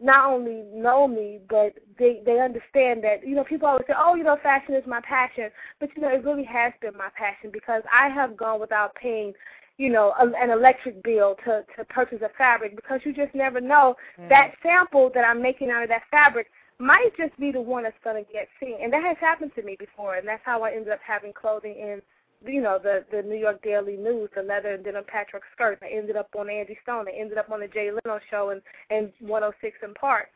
not 0.01 0.33
only 0.33 0.65
know 0.73 1.07
me, 1.07 1.41
but 1.49 1.75
they 1.99 2.21
they 2.27 2.41
understand 2.41 3.05
that 3.05 3.27
you 3.27 3.35
know 3.35 3.45
people 3.45 3.69
always 3.69 3.85
say, 3.87 3.95
oh, 3.97 4.15
you 4.15 4.25
know, 4.25 4.37
fashion 4.43 4.75
is 4.75 4.85
my 4.87 5.01
passion, 5.01 5.51
but 5.81 5.89
you 5.95 6.03
know 6.03 6.09
it 6.09 6.25
really 6.25 6.45
has 6.45 6.73
been 6.81 6.97
my 6.97 7.09
passion 7.17 7.51
because 7.53 7.83
I 7.93 8.09
have 8.09 8.37
gone 8.37 8.61
without 8.61 8.95
paying, 8.97 9.33
you 9.79 9.91
know, 9.91 10.13
a, 10.19 10.27
an 10.43 10.51
electric 10.51 11.03
bill 11.03 11.37
to 11.45 11.65
to 11.77 11.85
purchase 11.85 12.23
a 12.23 12.31
fabric 12.37 12.75
because 12.75 13.01
you 13.05 13.13
just 13.13 13.35
never 13.35 13.61
know. 13.61 13.95
Mm. 14.19 14.29
that 14.29 14.55
sample 14.63 15.11
that 15.15 15.25
I'm 15.25 15.41
making 15.41 15.71
out 15.71 15.85
of 15.85 15.89
that 15.91 16.03
fabric 16.11 16.49
might 16.79 17.11
just 17.17 17.39
be 17.39 17.53
the 17.53 17.61
one 17.61 17.85
that's 17.85 17.97
going 18.03 18.25
to 18.25 18.33
get 18.33 18.49
seen, 18.59 18.77
and 18.83 18.93
that 18.93 19.05
has 19.05 19.17
happened 19.21 19.53
to 19.55 19.63
me 19.63 19.77
before, 19.79 20.17
and 20.17 20.27
that's 20.27 20.43
how 20.45 20.63
I 20.63 20.73
ended 20.73 20.93
up 20.93 21.01
having 21.07 21.33
clothing 21.33 21.77
in 21.77 22.03
you 22.47 22.61
know, 22.61 22.79
the 22.83 23.05
the 23.11 23.23
New 23.23 23.37
York 23.37 23.63
Daily 23.63 23.97
News, 23.97 24.31
the 24.35 24.43
leather 24.43 24.71
and 24.75 24.85
then 24.85 24.95
denim 24.95 25.05
Patrick 25.09 25.43
Skirt. 25.53 25.79
I 25.83 25.89
ended 25.89 26.17
up 26.17 26.29
on 26.39 26.49
Angie 26.51 26.79
Stone. 26.83 27.07
I 27.09 27.13
ended 27.13 27.39
up 27.39 27.51
on 27.51 27.61
the 27.61 27.69
Jay 27.69 27.91
Leno 27.91 28.21
show 28.31 28.51
and 28.51 28.61
and 28.91 29.13
106 29.21 29.77
in 29.83 29.95
Park. 29.95 30.29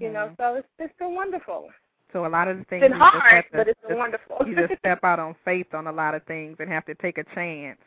You 0.00 0.10
know, 0.10 0.28
Mhm. 0.30 0.36
so 0.38 0.54
it's 0.54 0.68
it's 0.78 0.96
been 0.98 1.14
wonderful. 1.14 1.70
So 2.12 2.24
a 2.24 2.28
lot 2.28 2.48
of 2.48 2.56
the 2.58 2.64
things 2.64 2.82
It's 2.84 2.92
been 2.92 2.98
hard, 3.00 3.44
to- 3.44 3.50
but 3.56 3.68
it's 3.68 3.80
been 3.82 3.90
just- 3.90 3.98
wonderful. 3.98 4.48
you 4.48 4.54
just 4.56 4.78
step 4.78 5.00
out 5.04 5.18
on 5.18 5.34
faith 5.44 5.74
on 5.74 5.86
a 5.86 5.92
lot 5.92 6.14
of 6.14 6.22
things 6.24 6.56
and 6.60 6.70
have 6.70 6.86
to 6.86 6.94
take 6.94 7.18
a 7.18 7.24
chance. 7.34 7.78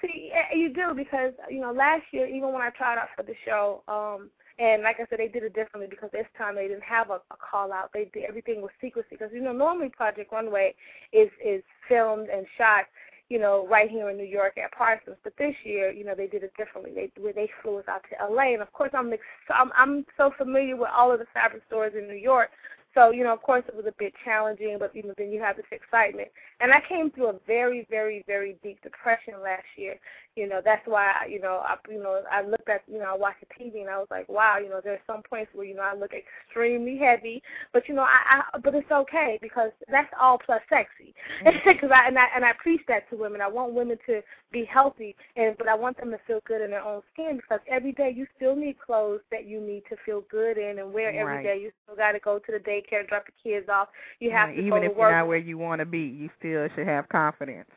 See, 0.00 0.32
you 0.54 0.68
do 0.70 0.94
because 0.94 1.32
you 1.50 1.60
know 1.60 1.72
last 1.72 2.04
year, 2.12 2.26
even 2.26 2.52
when 2.52 2.62
I 2.62 2.70
tried 2.70 2.96
out 2.98 3.08
for 3.16 3.22
the 3.22 3.34
show, 3.44 3.82
um, 3.88 4.30
and 4.58 4.82
like 4.82 4.98
I 5.00 5.04
said, 5.10 5.18
they 5.18 5.28
did 5.28 5.42
it 5.42 5.52
differently 5.54 5.86
because 5.88 6.10
this 6.12 6.26
time 6.38 6.54
they 6.54 6.68
didn't 6.68 6.82
have 6.84 7.10
a, 7.10 7.20
a 7.30 7.36
call 7.36 7.72
out. 7.72 7.92
They 7.92 8.06
did 8.06 8.24
everything 8.24 8.62
was 8.62 8.70
secrecy 8.80 9.08
because 9.10 9.30
you 9.32 9.40
know 9.42 9.52
normally 9.52 9.88
Project 9.90 10.32
Runway 10.32 10.74
is 11.12 11.30
is 11.44 11.62
filmed 11.88 12.28
and 12.30 12.46
shot, 12.56 12.86
you 13.28 13.38
know, 13.38 13.66
right 13.68 13.90
here 13.90 14.08
in 14.10 14.16
New 14.16 14.24
York 14.24 14.56
at 14.56 14.72
Parsons. 14.72 15.16
But 15.24 15.36
this 15.36 15.54
year, 15.64 15.90
you 15.90 16.04
know, 16.04 16.14
they 16.14 16.26
did 16.26 16.42
it 16.42 16.52
differently. 16.56 16.92
They 16.94 17.20
where 17.20 17.32
they 17.32 17.48
flew 17.62 17.78
us 17.78 17.84
out 17.88 18.02
to 18.10 18.20
L.A. 18.20 18.54
and 18.54 18.62
of 18.62 18.72
course 18.72 18.90
I'm 18.94 19.12
I'm, 19.50 19.72
I'm 19.76 20.06
so 20.16 20.32
familiar 20.36 20.76
with 20.76 20.90
all 20.94 21.12
of 21.12 21.18
the 21.18 21.26
fabric 21.34 21.62
stores 21.66 21.94
in 21.96 22.06
New 22.06 22.14
York. 22.14 22.50
So, 22.96 23.10
you 23.10 23.24
know, 23.24 23.32
of 23.34 23.42
course 23.42 23.62
it 23.68 23.76
was 23.76 23.84
a 23.84 23.92
bit 23.98 24.14
challenging, 24.24 24.78
but 24.78 24.96
you 24.96 25.02
know, 25.02 25.12
then 25.18 25.30
you 25.30 25.38
have 25.42 25.56
this 25.56 25.66
excitement. 25.70 26.28
And 26.60 26.72
I 26.72 26.80
came 26.88 27.10
through 27.10 27.28
a 27.28 27.34
very, 27.46 27.86
very, 27.90 28.24
very 28.26 28.56
deep 28.62 28.82
depression 28.82 29.34
last 29.42 29.66
year. 29.76 29.96
You 30.36 30.48
know, 30.48 30.60
that's 30.64 30.86
why 30.86 31.12
I, 31.22 31.26
you 31.26 31.40
know, 31.40 31.62
I 31.64 31.76
you 31.90 32.02
know, 32.02 32.22
I 32.30 32.42
looked 32.42 32.68
at 32.68 32.82
you 32.86 32.98
know, 32.98 33.06
I 33.14 33.16
watched 33.16 33.40
the 33.40 33.64
TV 33.64 33.80
and 33.80 33.90
I 33.90 33.98
was 33.98 34.08
like, 34.10 34.28
Wow, 34.28 34.58
you 34.62 34.68
know, 34.68 34.80
there's 34.82 35.00
some 35.06 35.22
points 35.28 35.50
where, 35.54 35.66
you 35.66 35.74
know, 35.74 35.82
I 35.82 35.94
look 35.94 36.12
extremely 36.12 36.98
heavy 36.98 37.42
but 37.72 37.88
you 37.88 37.94
know, 37.94 38.02
I, 38.02 38.42
I 38.54 38.58
but 38.58 38.74
it's 38.74 38.90
okay 38.90 39.38
because 39.42 39.70
that's 39.90 40.08
all 40.20 40.38
plus 40.38 40.60
sexy. 40.68 41.14
Mm-hmm. 41.44 41.58
Because 41.76 41.90
I 41.94 42.08
and 42.08 42.18
I 42.18 42.26
and 42.34 42.44
I 42.44 42.52
preach 42.62 42.80
that 42.88 43.08
to 43.10 43.16
women. 43.16 43.40
I 43.40 43.48
want 43.48 43.72
women 43.74 43.98
to 44.06 44.22
be 44.52 44.64
healthy, 44.64 45.14
and 45.36 45.56
but 45.58 45.68
I 45.68 45.74
want 45.74 45.98
them 45.98 46.10
to 46.10 46.18
feel 46.26 46.40
good 46.46 46.62
in 46.62 46.70
their 46.70 46.82
own 46.82 47.02
skin 47.12 47.36
because 47.36 47.60
every 47.68 47.92
day 47.92 48.12
you 48.14 48.26
still 48.36 48.56
need 48.56 48.78
clothes 48.78 49.20
that 49.30 49.46
you 49.46 49.60
need 49.60 49.82
to 49.90 49.96
feel 50.04 50.22
good 50.30 50.56
in 50.58 50.78
and 50.78 50.92
wear 50.92 51.10
every 51.10 51.24
Right. 51.36 51.42
day. 51.44 51.60
You 51.60 51.72
still 51.84 51.96
got 51.96 52.12
to 52.12 52.20
go 52.20 52.38
to 52.38 52.52
the 52.52 52.58
daycare, 52.58 53.06
drop 53.06 53.26
the 53.26 53.32
kids 53.42 53.68
off. 53.68 53.88
You 54.20 54.30
have 54.30 54.48
Right, 54.48 54.56
to 54.56 54.62
even 54.62 54.82
go 54.82 54.88
if 54.90 54.94
to 54.94 54.98
you're 55.00 55.12
not 55.12 55.28
where 55.28 55.36
you 55.38 55.58
want 55.58 55.80
to 55.80 55.86
be, 55.86 55.98
you 56.00 56.30
still 56.38 56.68
should 56.74 56.86
have 56.86 57.08
confidence. 57.08 57.68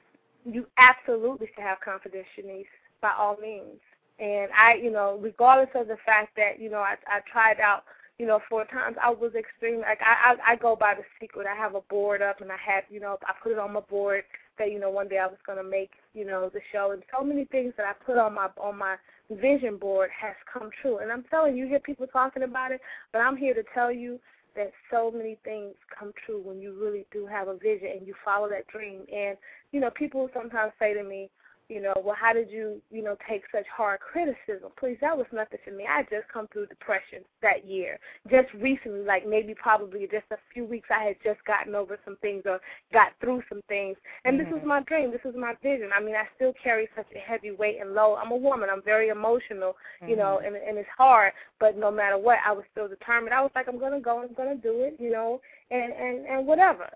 You 0.46 0.66
absolutely 0.78 1.48
should 1.54 1.64
have 1.64 1.80
confidence, 1.82 2.26
Chenese, 2.36 2.66
by 3.02 3.12
all 3.18 3.38
means. 3.42 3.80
And 4.20 4.50
I, 4.58 4.76
you 4.76 4.92
know, 4.92 5.18
regardless 5.22 5.70
of 5.76 5.88
the 5.88 5.98
fact 6.06 6.36
that 6.36 6.60
you 6.60 6.70
know 6.70 6.80
I 6.80 6.96
I 7.08 7.20
tried 7.32 7.60
out, 7.60 7.84
you 8.18 8.26
know, 8.26 8.40
four 8.50 8.66
times, 8.66 8.98
I 9.02 9.10
was 9.10 9.34
extremely, 9.36 9.82
Like 9.82 10.02
I 10.02 10.34
I, 10.34 10.54
I 10.54 10.56
go 10.56 10.76
by 10.76 10.96
the 10.96 11.04
secret. 11.20 11.48
I 11.48 11.56
have 11.56 11.76
a 11.76 11.82
board 11.82 12.22
up, 12.22 12.42
and 12.42 12.52
I 12.52 12.58
have, 12.58 12.84
you 12.90 13.00
know, 13.00 13.18
I 13.26 13.34
put 13.42 13.52
it 13.54 13.60
on 13.60 13.74
my 13.74 13.80
board 13.82 14.24
that 14.58 14.72
you 14.72 14.80
know 14.80 14.90
one 14.90 15.08
day 15.08 15.18
I 15.20 15.28
was 15.28 15.38
gonna 15.48 15.64
make, 15.64 15.92
you 16.14 16.26
know, 16.26 16.50
the 16.54 16.60
show, 16.72 16.92
and 16.92 17.02
so 17.18 17.24
many 17.24 17.46
things 17.46 17.74
that 17.78 17.86
I 17.86 17.94
put 18.06 18.18
on 18.18 18.34
my 18.34 18.50
on 18.62 18.78
my 18.78 18.96
vision 19.32 19.78
board 19.78 20.10
has 20.20 20.36
come 20.52 20.70
true. 20.82 20.98
And 21.00 21.12
I'm 21.12 21.24
telling 21.30 21.56
you, 21.56 21.64
you 21.64 21.70
hear 21.70 21.80
people 21.80 22.08
talking 22.08 22.44
about 22.44 22.72
it, 22.72 22.82
but 23.14 23.20
I'm 23.20 23.38
here 23.38 23.54
to 23.54 23.64
tell 23.74 23.92
you 23.92 24.20
that 24.56 24.72
so 24.92 25.12
many 25.12 25.38
things 25.44 25.74
come 25.98 26.12
true 26.26 26.42
when 26.44 26.60
you 26.60 26.74
really 26.80 27.06
do 27.12 27.26
have 27.26 27.48
a 27.48 27.58
vision 27.58 27.90
and 27.98 28.08
you 28.08 28.14
follow 28.24 28.50
that 28.50 28.68
dream. 28.68 29.02
And 29.14 29.38
you 29.72 29.80
know, 29.80 29.90
people 29.92 30.30
sometimes 30.34 30.74
say 30.80 30.94
to 30.94 31.04
me, 31.04 31.30
you 31.70 31.80
know, 31.82 31.94
well, 32.04 32.16
how 32.20 32.34
did 32.34 32.50
you, 32.50 32.82
you 32.92 33.04
know, 33.04 33.16
take 33.30 33.44
such 33.54 33.66
hard 33.76 34.00
criticism? 34.00 34.72
Please, 34.80 34.98
that 35.02 35.16
was 35.16 35.28
nothing 35.32 35.60
to 35.66 35.72
me. 35.72 35.86
I 35.88 35.98
had 35.98 36.10
just 36.10 36.28
come 36.34 36.48
through 36.52 36.66
depression 36.66 37.20
that 37.44 37.66
year. 37.66 38.00
Just 38.30 38.52
recently, 38.56 39.02
like 39.06 39.28
maybe 39.28 39.54
probably 39.54 40.02
just 40.12 40.26
a 40.32 40.38
few 40.54 40.66
weeks, 40.66 40.90
I 40.92 41.04
had 41.04 41.16
just 41.24 41.44
gotten 41.46 41.76
over 41.76 41.98
some 42.04 42.18
things 42.18 42.44
or 42.46 42.60
got 42.92 43.10
through 43.22 43.44
some 43.48 43.62
things. 43.70 43.98
And 44.26 44.40
this 44.40 44.48
is 44.48 44.64
Mhm. 44.64 44.66
my 44.66 44.82
dream. 44.82 45.12
This 45.12 45.24
was 45.24 45.36
my 45.36 45.54
vision. 45.62 45.92
I 45.94 46.00
mean, 46.02 46.16
I 46.16 46.28
still 46.36 46.54
carry 46.54 46.90
such 46.96 47.08
a 47.16 47.20
heavy 47.20 47.52
weight 47.52 47.80
and 47.80 47.94
load. 47.94 48.16
I'm 48.16 48.32
a 48.32 48.36
woman. 48.36 48.70
I'm 48.70 48.82
very 48.82 49.10
emotional, 49.10 49.78
you 50.08 50.16
know, 50.16 50.40
Mhm. 50.42 50.48
and 50.48 50.56
and 50.56 50.78
it's 50.78 50.90
hard. 50.98 51.34
But 51.60 51.78
no 51.78 51.92
matter 51.92 52.18
what, 52.18 52.40
I 52.46 52.52
was 52.52 52.66
still 52.72 52.88
determined. 52.88 53.34
I 53.34 53.42
was 53.42 53.52
like, 53.56 53.68
I'm 53.68 53.78
gonna 53.80 54.00
go. 54.00 54.22
I'm 54.24 54.34
gonna 54.34 54.56
do 54.56 54.82
it, 54.82 55.00
you 55.00 55.12
know, 55.12 55.40
and 55.70 55.94
and 55.94 56.26
and 56.26 56.48
whatever. 56.48 56.90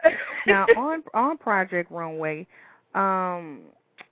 now 0.47 0.65
on 0.75 1.03
on 1.13 1.37
Project 1.37 1.91
Runway, 1.91 2.47
um, 2.95 3.61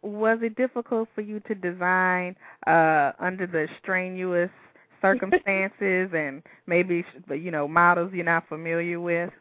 was 0.02 0.40
it 0.42 0.56
difficult 0.56 1.08
for 1.14 1.22
you 1.22 1.40
to 1.42 1.56
design 1.56 2.36
uh 2.68 3.12
under 3.20 3.46
the 3.46 3.68
strenuous 3.82 4.50
circumstances 5.02 6.10
and 6.16 6.44
maybe 6.68 7.04
you 7.30 7.52
know 7.52 7.68
models 7.68 8.12
you're 8.14 8.26
not 8.26 8.48
familiar 8.48 9.00
with? 9.00 9.32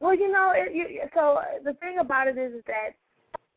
Well, 0.00 0.14
you 0.14 0.30
know, 0.30 0.52
it, 0.54 0.74
you, 0.74 1.00
so 1.12 1.40
the 1.64 1.72
thing 1.74 1.98
about 1.98 2.28
it 2.28 2.38
is, 2.38 2.52
is 2.52 2.62
that 2.68 2.90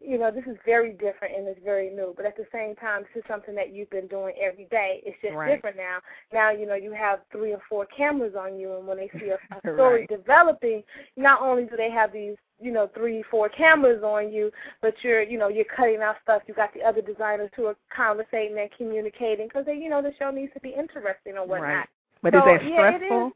you 0.04 0.18
know 0.18 0.32
this 0.32 0.46
is 0.46 0.58
very 0.66 0.94
different 0.94 1.36
and 1.38 1.48
it's 1.48 1.60
very 1.64 1.90
new, 1.90 2.14
but 2.16 2.26
at 2.26 2.36
the 2.38 2.46
same 2.52 2.76
time, 2.76 3.04
this 3.04 3.22
is 3.22 3.28
something 3.28 3.56
that 3.56 3.74
you've 3.74 3.90
been 3.90 4.08
doing 4.08 4.34
every 4.42 4.66
day. 4.66 5.02
It's 5.06 5.18
just 5.22 5.36
Right. 5.36 5.56
different 5.56 5.78
now. 5.78 6.00
Now, 6.34 6.52
you 6.52 6.66
know, 6.66 6.76
you 6.76 6.92
have 6.92 7.20
three 7.32 7.54
or 7.54 7.62
four 7.70 7.86
cameras 7.86 8.34
on 8.38 8.58
you, 8.58 8.76
and 8.78 8.88
when 8.88 8.98
they 8.98 9.10
see 9.20 9.30
a, 9.30 9.36
a 9.56 9.74
story 9.74 10.02
Right. 10.02 10.10
developing, 10.10 10.84
not 11.18 11.42
only 11.42 11.66
do 11.66 11.76
they 11.78 11.92
have 11.92 12.12
these 12.12 12.36
you 12.60 12.72
know 12.72 12.90
three 12.96 13.24
four 13.32 13.50
cameras 13.50 14.04
on 14.04 14.32
you 14.32 14.52
but 14.84 14.94
you're 15.02 15.24
you 15.24 15.36
know 15.36 15.48
you're 15.48 15.66
cutting 15.76 16.00
out 16.04 16.18
stuff 16.22 16.44
you 16.46 16.54
got 16.54 16.72
the 16.76 16.84
other 16.84 17.02
designers 17.02 17.50
who 17.56 17.66
are 17.66 17.76
conversating 17.90 18.56
and 18.60 18.70
communicating 18.78 19.48
because 19.48 19.66
they 19.66 19.74
you 19.74 19.90
know 19.90 20.00
the 20.00 20.14
show 20.20 20.30
needs 20.30 20.54
to 20.54 20.60
be 20.60 20.70
interesting 20.70 21.38
or 21.38 21.48
whatnot 21.48 21.60
Right. 21.70 21.88
But 22.22 22.36
So, 22.36 22.40
is 22.40 22.46
that 22.46 22.62
yeah, 22.70 22.98
stressful? 22.98 23.28
is. 23.28 23.34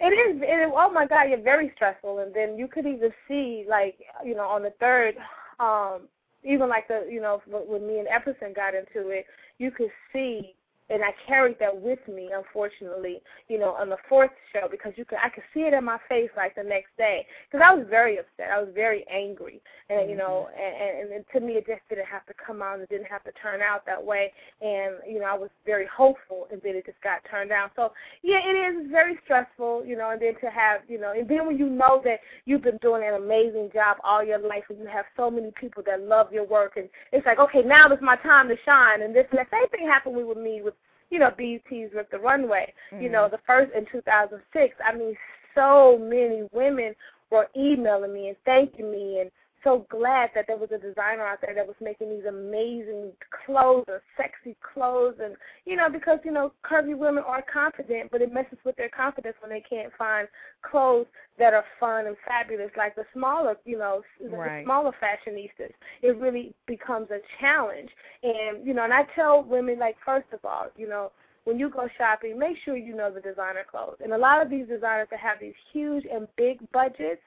It 0.00 0.36
is. 0.36 0.42
It 0.42 0.68
is. 0.68 0.72
Oh 0.74 0.90
my 0.90 1.06
God, 1.06 1.28
you're 1.28 1.40
very 1.40 1.72
stressful. 1.74 2.20
And 2.20 2.32
then 2.32 2.56
you 2.56 2.68
could 2.68 2.86
even 2.86 3.10
see, 3.26 3.64
like, 3.68 3.98
you 4.24 4.34
know, 4.34 4.46
on 4.46 4.62
the 4.62 4.72
third, 4.78 5.16
um, 5.60 6.08
even 6.44 6.68
like 6.68 6.88
the, 6.88 7.06
you 7.10 7.20
know, 7.20 7.40
when 7.46 7.86
me 7.86 7.98
and 7.98 8.08
Epperson 8.08 8.54
got 8.54 8.74
into 8.74 9.08
it, 9.08 9.26
you 9.58 9.70
could 9.70 9.90
see, 10.12 10.54
and 10.90 11.02
I 11.02 11.12
carried 11.26 11.58
that 11.60 11.78
with 11.78 11.98
me, 12.08 12.30
unfortunately, 12.34 13.20
you 13.48 13.58
know, 13.58 13.72
on 13.72 13.88
the 13.90 13.96
fourth 14.08 14.30
show 14.52 14.68
because 14.70 14.92
you 14.96 15.04
could, 15.04 15.18
I 15.22 15.28
could 15.28 15.44
see 15.52 15.60
it 15.60 15.74
in 15.74 15.84
my 15.84 15.98
face 16.08 16.30
like 16.36 16.54
the 16.54 16.62
next 16.62 16.96
day 16.96 17.26
because 17.50 17.64
I 17.64 17.74
was 17.74 17.86
very 17.88 18.18
upset. 18.18 18.50
I 18.52 18.60
was 18.60 18.70
very 18.74 19.04
angry, 19.08 19.60
and 19.90 20.08
you 20.08 20.16
know, 20.16 20.48
mm-hmm. 20.50 20.82
and, 20.82 21.00
and, 21.00 21.12
and 21.12 21.24
to 21.32 21.40
me, 21.40 21.54
it 21.54 21.66
just 21.66 21.82
didn't 21.88 22.06
have 22.06 22.26
to 22.26 22.34
come 22.34 22.62
out. 22.62 22.80
It 22.80 22.88
didn't 22.88 23.06
have 23.06 23.24
to 23.24 23.32
turn 23.32 23.60
out 23.60 23.84
that 23.86 24.02
way. 24.02 24.32
And 24.60 24.96
you 25.06 25.20
know, 25.20 25.26
I 25.26 25.36
was 25.36 25.50
very 25.66 25.86
hopeful, 25.86 26.48
and 26.50 26.60
then 26.62 26.74
it 26.74 26.86
just 26.86 27.00
got 27.02 27.20
turned 27.30 27.50
down. 27.50 27.70
So 27.76 27.92
yeah, 28.22 28.40
it 28.42 28.54
is 28.54 28.90
very 28.90 29.18
stressful, 29.24 29.84
you 29.86 29.96
know, 29.96 30.10
and 30.10 30.20
then 30.20 30.34
to 30.40 30.50
have, 30.50 30.80
you 30.88 30.98
know, 30.98 31.12
and 31.12 31.28
then 31.28 31.46
when 31.46 31.58
you 31.58 31.68
know 31.68 32.00
that 32.04 32.20
you've 32.44 32.62
been 32.62 32.78
doing 32.78 33.02
an 33.06 33.14
amazing 33.14 33.70
job 33.72 33.98
all 34.04 34.24
your 34.24 34.38
life 34.38 34.64
and 34.68 34.78
you 34.78 34.86
have 34.86 35.04
so 35.16 35.30
many 35.30 35.50
people 35.58 35.82
that 35.86 36.02
love 36.02 36.32
your 36.32 36.46
work 36.46 36.76
and 36.76 36.88
it's 37.12 37.26
like, 37.26 37.38
okay, 37.38 37.62
now 37.62 37.90
is 37.92 37.98
my 38.00 38.16
time 38.16 38.48
to 38.48 38.56
shine 38.64 39.02
and 39.02 39.14
this 39.14 39.26
and 39.30 39.38
that 39.38 39.48
same 39.50 39.68
thing 39.68 39.86
happened 39.86 40.16
with 40.16 40.38
me 40.38 40.62
with, 40.62 40.74
you 41.10 41.18
know, 41.18 41.30
BET's 41.36 41.94
Rip 41.94 42.10
the 42.10 42.18
Runway. 42.18 42.72
You 43.00 43.08
know, 43.08 43.22
mm-hmm. 43.22 43.34
the 43.34 43.40
first 43.46 43.72
in 43.74 43.86
two 43.90 44.02
thousand 44.02 44.40
six, 44.52 44.74
I 44.84 44.94
mean, 44.96 45.16
so 45.54 45.98
many 46.00 46.48
women 46.52 46.94
were 47.30 47.48
emailing 47.56 48.12
me 48.12 48.28
and 48.28 48.36
thanking 48.44 48.90
me 48.90 49.20
and 49.20 49.30
so 49.64 49.86
glad 49.90 50.30
that 50.34 50.46
there 50.46 50.56
was 50.56 50.70
a 50.72 50.78
designer 50.78 51.26
out 51.26 51.40
there 51.40 51.54
that 51.54 51.66
was 51.66 51.76
making 51.80 52.10
these 52.10 52.24
amazing 52.26 53.12
clothes 53.44 53.84
or 53.88 54.02
sexy 54.16 54.56
clothes 54.74 55.16
and 55.22 55.34
you 55.66 55.76
know 55.76 55.88
because 55.88 56.18
you 56.24 56.30
know 56.30 56.52
curvy 56.64 56.96
women 56.96 57.24
are 57.26 57.44
confident 57.52 58.10
but 58.10 58.22
it 58.22 58.32
messes 58.32 58.58
with 58.64 58.76
their 58.76 58.88
confidence 58.88 59.36
when 59.40 59.50
they 59.50 59.62
can't 59.68 59.92
find 59.98 60.28
clothes 60.62 61.06
that 61.38 61.54
are 61.54 61.64
fun 61.80 62.06
and 62.06 62.16
fabulous 62.26 62.70
like 62.76 62.94
the 62.94 63.04
smaller 63.12 63.56
you 63.64 63.78
know 63.78 64.02
Right. 64.20 64.60
the 64.60 64.64
smaller 64.64 64.92
fashionistas 65.02 65.72
it 66.02 66.16
really 66.18 66.54
becomes 66.66 67.10
a 67.10 67.18
challenge 67.40 67.90
and 68.22 68.66
you 68.66 68.74
know 68.74 68.84
and 68.84 68.92
I 68.92 69.04
tell 69.14 69.42
women 69.42 69.78
like 69.78 69.96
first 70.04 70.26
of 70.32 70.40
all 70.44 70.66
you 70.76 70.88
know 70.88 71.10
when 71.44 71.58
you 71.58 71.70
go 71.70 71.88
shopping, 71.96 72.38
make 72.38 72.58
sure 72.62 72.76
you 72.76 72.94
know 72.94 73.10
the 73.10 73.22
designer 73.22 73.64
clothes. 73.70 73.96
And 74.04 74.12
a 74.12 74.18
lot 74.18 74.42
of 74.42 74.50
these 74.50 74.66
designers 74.68 75.08
that 75.10 75.18
have 75.20 75.40
these 75.40 75.54
huge 75.72 76.04
and 76.04 76.28
big 76.36 76.58
budgets, 76.72 77.22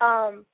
um, 0.00 0.46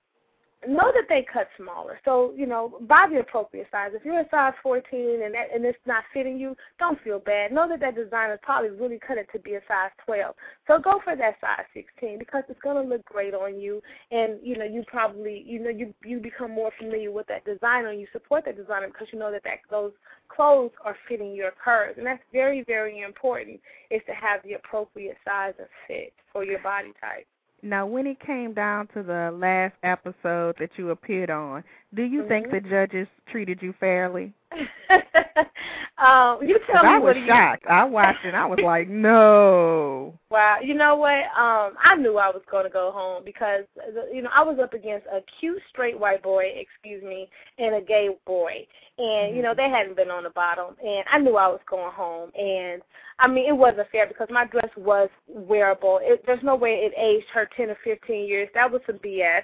know 0.69 0.93
that 0.95 1.05
they 1.09 1.27
cut 1.31 1.49
smaller. 1.57 1.99
So, 2.05 2.33
you 2.37 2.47
know, 2.47 2.79
buy 2.83 3.07
the 3.11 3.21
appropriate 3.21 3.69
size. 3.71 3.91
If 3.95 4.05
you're 4.05 4.21
a 4.21 4.29
size 4.31 4.55
14 4.63 5.23
and 5.23 5.35
that, 5.35 5.49
and 5.55 5.65
it's 5.65 5.79
not 5.87 6.05
fitting 6.13 6.39
you, 6.39 6.57
don't 6.79 7.01
feel 7.03 7.19
bad. 7.19 7.53
Know 7.53 7.69
that 7.69 7.81
that 7.81 7.95
designer 7.95 8.39
probably 8.43 8.71
really 8.71 8.99
cut 8.99 9.19
it 9.19 9.29
to 9.33 9.39
be 9.39 9.55
a 9.55 9.61
size 9.69 9.91
12. 10.05 10.35
So 10.67 10.79
go 10.79 11.01
for 11.03 11.17
that 11.17 11.37
size 11.41 11.65
16 11.75 12.19
because 12.19 12.45
it's 12.49 12.61
going 12.61 12.83
to 12.83 12.89
look 12.89 13.05
great 13.05 13.35
on 13.35 13.61
you 13.61 13.81
and, 14.11 14.39
you 14.43 14.57
know, 14.57 14.65
you 14.65 14.85
probably, 14.87 15.45
you 15.47 15.61
know, 15.61 15.71
you 15.71 15.95
you 16.05 16.19
become 16.19 16.51
more 16.51 16.71
familiar 16.79 17.11
with 17.11 17.27
that 17.29 17.45
designer 17.45 17.89
and 17.89 18.01
you 18.01 18.07
support 18.13 18.45
that 18.45 18.57
designer 18.57 18.89
because 18.89 19.09
you 19.13 19.19
know 19.19 19.31
that, 19.33 19.45
that 19.45 19.59
those 19.71 19.93
clothes 20.29 20.73
are 20.85 20.97
fitting 21.09 21.35
your 21.35 21.53
curves. 21.63 21.99
And 21.99 22.07
that's 22.07 22.23
very, 22.33 22.63
very 22.65 23.01
important 23.01 23.61
is 23.91 24.03
to 24.07 24.13
have 24.13 24.43
the 24.43 24.55
appropriate 24.55 25.17
size 25.25 25.55
and 25.59 25.69
fit 25.87 26.13
for 26.33 26.45
your 26.45 26.59
body 26.61 26.93
type. 27.01 27.27
Now, 27.65 27.87
when 27.87 28.07
it 28.07 28.21
came 28.21 28.53
down 28.53 28.89
to 28.89 29.03
the 29.03 29.31
last 29.35 29.73
episode 29.83 30.55
that 30.59 30.69
you 30.77 30.91
appeared 30.91 31.31
on, 31.31 31.65
do 31.95 32.03
you 32.03 32.29
think 32.29 32.49
Mhm. 32.49 32.51
the 32.51 32.61
judges 32.61 33.09
treated 33.27 33.63
you 33.63 33.73
fairly? 33.73 34.35
um, 35.99 36.39
you 36.47 36.59
tell 36.71 36.83
me 36.83 36.89
I 36.91 36.99
what 36.99 37.03
was 37.03 37.15
do 37.15 37.21
you 37.21 37.27
shocked. 37.29 37.67
I 37.69 37.85
watched 37.85 38.25
it. 38.25 38.29
and 38.29 38.37
I 38.37 38.47
was 38.47 38.59
like, 38.65 38.89
no. 38.89 40.19
Wow, 40.31 40.59
you 40.63 40.75
know 40.75 40.97
what? 40.97 41.25
Um, 41.37 41.75
I 41.83 41.97
knew 41.99 42.19
I 42.19 42.29
was 42.29 42.43
going 42.51 42.65
to 42.65 42.71
go 42.71 42.91
home 42.93 43.23
because 43.25 43.65
you 44.13 44.23
know 44.23 44.31
I 44.35 44.43
was 44.43 44.59
up 44.63 44.75
against 44.75 45.07
a 45.07 45.21
cute 45.41 45.61
straight 45.71 45.99
white 45.99 46.23
boy, 46.23 46.45
excuse 46.57 47.03
me, 47.03 47.29
and 47.59 47.75
a 47.77 47.81
gay 47.81 48.09
boy, 48.27 48.67
and 48.99 49.37
you 49.37 49.43
know 49.43 49.55
they 49.55 49.69
hadn't 49.69 49.97
been 49.97 50.11
on 50.11 50.25
the 50.25 50.31
bottom, 50.31 50.77
and 50.85 51.05
I 51.11 51.19
knew 51.19 51.37
I 51.37 51.49
was 51.49 51.61
going 51.69 51.93
home, 51.93 52.31
and 52.39 52.83
I 53.19 53.29
mean 53.29 53.47
it 53.49 53.57
wasn't 53.57 53.91
fair 53.91 54.07
because 54.07 54.29
my 54.31 54.47
dress 54.47 54.71
was 54.77 55.09
wearable. 55.29 56.01
It, 56.03 56.25
there's 56.27 56.43
no 56.43 56.57
way 56.57 56.71
it 56.91 56.93
aged 56.99 57.29
her 57.33 57.49
ten 57.57 57.71
or 57.71 57.79
fifteen 57.85 58.27
years. 58.27 58.49
That 58.55 58.71
was 58.71 58.83
some 58.87 58.97
BS. 58.99 59.43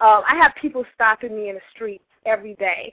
Um, 0.00 0.22
I 0.28 0.34
have 0.34 0.52
people 0.60 0.84
stopping 0.94 1.34
me 1.34 1.48
in 1.48 1.54
the 1.54 1.60
street 1.74 2.02
every 2.26 2.54
day 2.56 2.92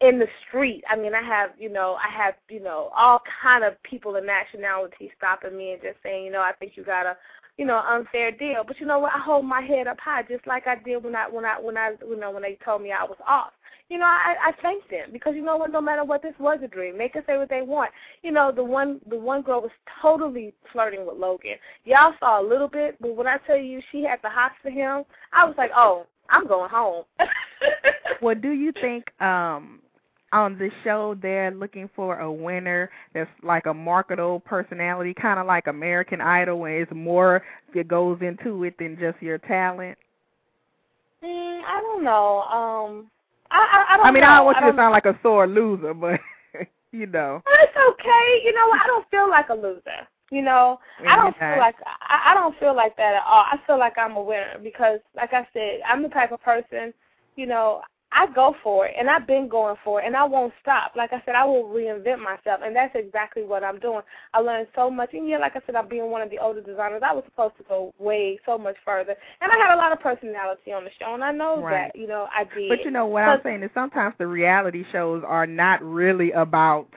in 0.00 0.18
the 0.18 0.26
street. 0.46 0.84
I 0.88 0.96
mean, 0.96 1.14
I 1.14 1.22
have, 1.22 1.50
you 1.58 1.68
know, 1.68 1.96
I 2.02 2.08
have, 2.10 2.34
you 2.48 2.60
know, 2.62 2.90
all 2.96 3.20
kind 3.42 3.64
of 3.64 3.82
people 3.82 4.16
and 4.16 4.26
nationalities 4.26 5.10
stopping 5.16 5.56
me 5.56 5.72
and 5.72 5.82
just 5.82 5.96
saying, 6.02 6.24
you 6.24 6.30
know, 6.30 6.40
I 6.40 6.52
think 6.52 6.72
you 6.76 6.84
got 6.84 7.06
a, 7.06 7.16
you 7.56 7.64
know, 7.64 7.82
unfair 7.88 8.30
deal. 8.30 8.62
But 8.66 8.78
you 8.78 8.86
know 8.86 9.00
what? 9.00 9.12
I 9.14 9.18
hold 9.18 9.44
my 9.44 9.60
head 9.60 9.88
up 9.88 9.98
high, 9.98 10.22
just 10.22 10.46
like 10.46 10.66
I 10.66 10.76
did 10.76 11.02
when 11.02 11.16
I, 11.16 11.28
when 11.28 11.44
I, 11.44 11.60
when 11.60 11.76
I, 11.76 11.94
you 12.08 12.18
know, 12.18 12.30
when 12.30 12.42
they 12.42 12.56
told 12.64 12.82
me 12.82 12.92
I 12.92 13.04
was 13.04 13.18
off. 13.26 13.52
You 13.88 13.98
know, 13.98 14.04
I, 14.04 14.34
I 14.44 14.52
thanked 14.60 14.90
them 14.90 15.08
because 15.12 15.34
you 15.34 15.42
know 15.42 15.56
what? 15.56 15.72
No 15.72 15.80
matter 15.80 16.04
what, 16.04 16.22
this 16.22 16.34
was 16.38 16.58
a 16.62 16.68
dream. 16.68 16.98
They 16.98 17.08
can 17.08 17.22
say 17.26 17.38
what 17.38 17.48
they 17.48 17.62
want. 17.62 17.90
You 18.22 18.30
know, 18.30 18.52
the 18.52 18.62
one, 18.62 19.00
the 19.08 19.16
one 19.16 19.40
girl 19.40 19.62
was 19.62 19.70
totally 20.02 20.52
flirting 20.72 21.06
with 21.06 21.16
Logan. 21.16 21.54
Y'all 21.84 22.12
saw 22.20 22.40
a 22.40 22.46
little 22.46 22.68
bit, 22.68 22.96
but 23.00 23.16
when 23.16 23.26
I 23.26 23.38
tell 23.46 23.56
you 23.56 23.80
she 23.90 24.02
had 24.02 24.20
the 24.22 24.28
hots 24.28 24.56
for 24.62 24.68
him, 24.68 25.04
I 25.32 25.46
was 25.46 25.54
like, 25.56 25.70
oh, 25.74 26.06
I'm 26.28 26.46
going 26.46 26.70
home. 26.70 27.04
Well, 28.20 28.34
do 28.34 28.50
you 28.50 28.72
think 28.72 29.04
um 29.22 29.80
on 30.32 30.58
the 30.58 30.70
show 30.84 31.16
they're 31.20 31.50
looking 31.50 31.88
for 31.96 32.18
a 32.20 32.30
winner 32.30 32.90
that's 33.14 33.30
like 33.42 33.66
a 33.66 33.74
marketable 33.74 34.40
personality, 34.40 35.14
kind 35.14 35.38
of 35.38 35.46
like 35.46 35.66
American 35.66 36.20
Idol, 36.20 36.60
where 36.60 36.82
it's 36.82 36.92
more 36.94 37.42
that 37.74 37.88
goes 37.88 38.18
into 38.20 38.64
it 38.64 38.74
than 38.78 38.98
just 38.98 39.20
your 39.22 39.38
talent? 39.38 39.96
Mm, 41.24 41.60
I 41.66 41.80
don't 41.80 42.04
know. 42.04 42.42
Um, 42.42 43.10
I 43.50 43.58
I, 43.58 43.94
I 43.94 43.96
don't 43.96 44.06
I 44.06 44.10
mean, 44.10 44.20
know. 44.20 44.28
I 44.28 44.36
don't 44.36 44.46
want 44.46 44.56
you 44.58 44.60
to 44.60 44.66
don't 44.68 44.76
sound 44.76 44.92
like 44.92 45.06
a 45.06 45.18
sore 45.22 45.46
loser, 45.46 45.94
but 45.94 46.20
you 46.92 47.06
know. 47.06 47.42
It's 47.46 47.76
okay. 47.76 48.42
You 48.44 48.52
know. 48.52 48.70
I 48.70 48.86
don't 48.86 49.08
feel 49.10 49.28
like 49.28 49.48
a 49.48 49.54
loser. 49.54 50.06
You 50.30 50.42
know, 50.42 50.78
I 51.08 51.16
don't 51.16 51.34
feel 51.38 51.58
like 51.58 51.76
I, 51.86 52.32
I 52.32 52.34
don't 52.34 52.58
feel 52.58 52.76
like 52.76 52.94
that 52.98 53.14
at 53.14 53.22
all. 53.26 53.44
I 53.50 53.58
feel 53.66 53.78
like 53.78 53.96
I'm 53.96 54.14
a 54.14 54.22
winner 54.22 54.58
because, 54.62 55.00
like 55.16 55.32
I 55.32 55.48
said, 55.54 55.80
I'm 55.88 56.02
the 56.02 56.10
type 56.10 56.32
of 56.32 56.42
person. 56.42 56.92
You 57.36 57.46
know, 57.46 57.80
I 58.10 58.26
go 58.34 58.54
for 58.62 58.86
it, 58.86 58.94
and 58.98 59.10
I've 59.10 59.26
been 59.26 59.48
going 59.48 59.76
for 59.84 60.00
it, 60.00 60.06
and 60.06 60.16
I 60.16 60.24
won't 60.24 60.52
stop. 60.62 60.92
Like 60.96 61.12
I 61.12 61.22
said, 61.26 61.34
I 61.34 61.44
will 61.44 61.64
reinvent 61.64 62.18
myself, 62.20 62.60
and 62.64 62.74
that's 62.74 62.94
exactly 62.94 63.42
what 63.44 63.62
I'm 63.62 63.78
doing. 63.78 64.00
I 64.32 64.40
learned 64.40 64.68
so 64.74 64.90
much, 64.90 65.10
and 65.12 65.28
yeah, 65.28 65.38
like 65.38 65.56
I 65.56 65.60
said, 65.66 65.74
I'm 65.76 65.88
being 65.88 66.10
one 66.10 66.22
of 66.22 66.30
the 66.30 66.38
older 66.38 66.62
designers. 66.62 67.02
I 67.04 67.12
was 67.12 67.24
supposed 67.26 67.56
to 67.58 67.64
go 67.64 67.92
way 67.98 68.38
so 68.46 68.56
much 68.56 68.76
further, 68.84 69.14
and 69.42 69.52
I 69.52 69.56
had 69.58 69.74
a 69.74 69.76
lot 69.76 69.92
of 69.92 70.00
personality 70.00 70.72
on 70.72 70.84
the 70.84 70.90
show, 70.98 71.12
and 71.14 71.22
I 71.22 71.32
know 71.32 71.60
Right. 71.60 71.90
that. 71.92 71.98
You 71.98 72.06
know, 72.06 72.28
I 72.34 72.44
did. 72.44 72.68
But 72.70 72.84
you 72.84 72.90
know 72.90 73.06
what 73.06 73.24
I'm 73.24 73.40
saying 73.42 73.62
is 73.62 73.70
sometimes 73.74 74.14
the 74.18 74.26
reality 74.26 74.84
shows 74.90 75.22
are 75.26 75.46
not 75.46 75.82
really 75.82 76.32
about 76.32 76.88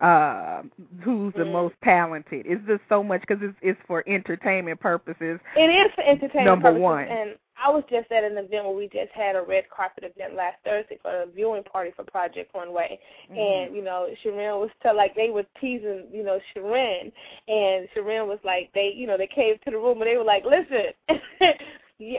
uh 0.00 0.62
who's 1.02 1.34
the 1.34 1.42
Mm. 1.42 1.50
most 1.52 1.74
talented. 1.82 2.46
It's 2.46 2.64
just 2.68 2.82
so 2.88 3.02
much 3.02 3.20
because 3.22 3.42
it's 3.42 3.56
it's 3.62 3.80
for 3.88 4.04
entertainment 4.06 4.78
purposes. 4.80 5.40
It 5.56 5.70
is 5.70 5.92
for 5.94 6.02
entertainment 6.02 6.44
Number 6.44 6.68
purposes, 6.68 6.82
one. 6.82 7.08
and 7.08 7.30
I 7.62 7.70
was 7.70 7.82
just 7.90 8.10
at 8.12 8.24
an 8.24 8.38
event 8.38 8.64
where 8.64 8.74
we 8.74 8.86
just 8.88 9.10
had 9.12 9.36
a 9.36 9.42
red 9.42 9.64
carpet 9.74 10.04
event 10.04 10.34
last 10.34 10.56
Thursday 10.64 10.98
for 11.02 11.22
a 11.22 11.26
viewing 11.26 11.64
party 11.64 11.92
for 11.96 12.04
Project 12.04 12.54
Runway, 12.54 12.98
Mm-hmm. 13.30 13.38
and 13.38 13.76
you 13.76 13.82
know 13.82 14.08
Shirin 14.24 14.60
was 14.60 14.70
tell 14.82 14.96
like 14.96 15.14
they 15.14 15.30
were 15.30 15.44
teasing 15.60 16.04
you 16.12 16.22
know 16.24 16.38
Shirin, 16.54 17.12
and 17.48 17.88
Shirin 17.94 18.26
was 18.26 18.38
like 18.44 18.70
they 18.74 18.92
you 18.96 19.06
know 19.06 19.16
they 19.18 19.26
came 19.26 19.56
to 19.64 19.70
the 19.70 19.76
room 19.76 20.00
and 20.00 20.06
they 20.10 20.16
were 20.16 20.24
like 20.24 20.44
listen. 20.44 20.92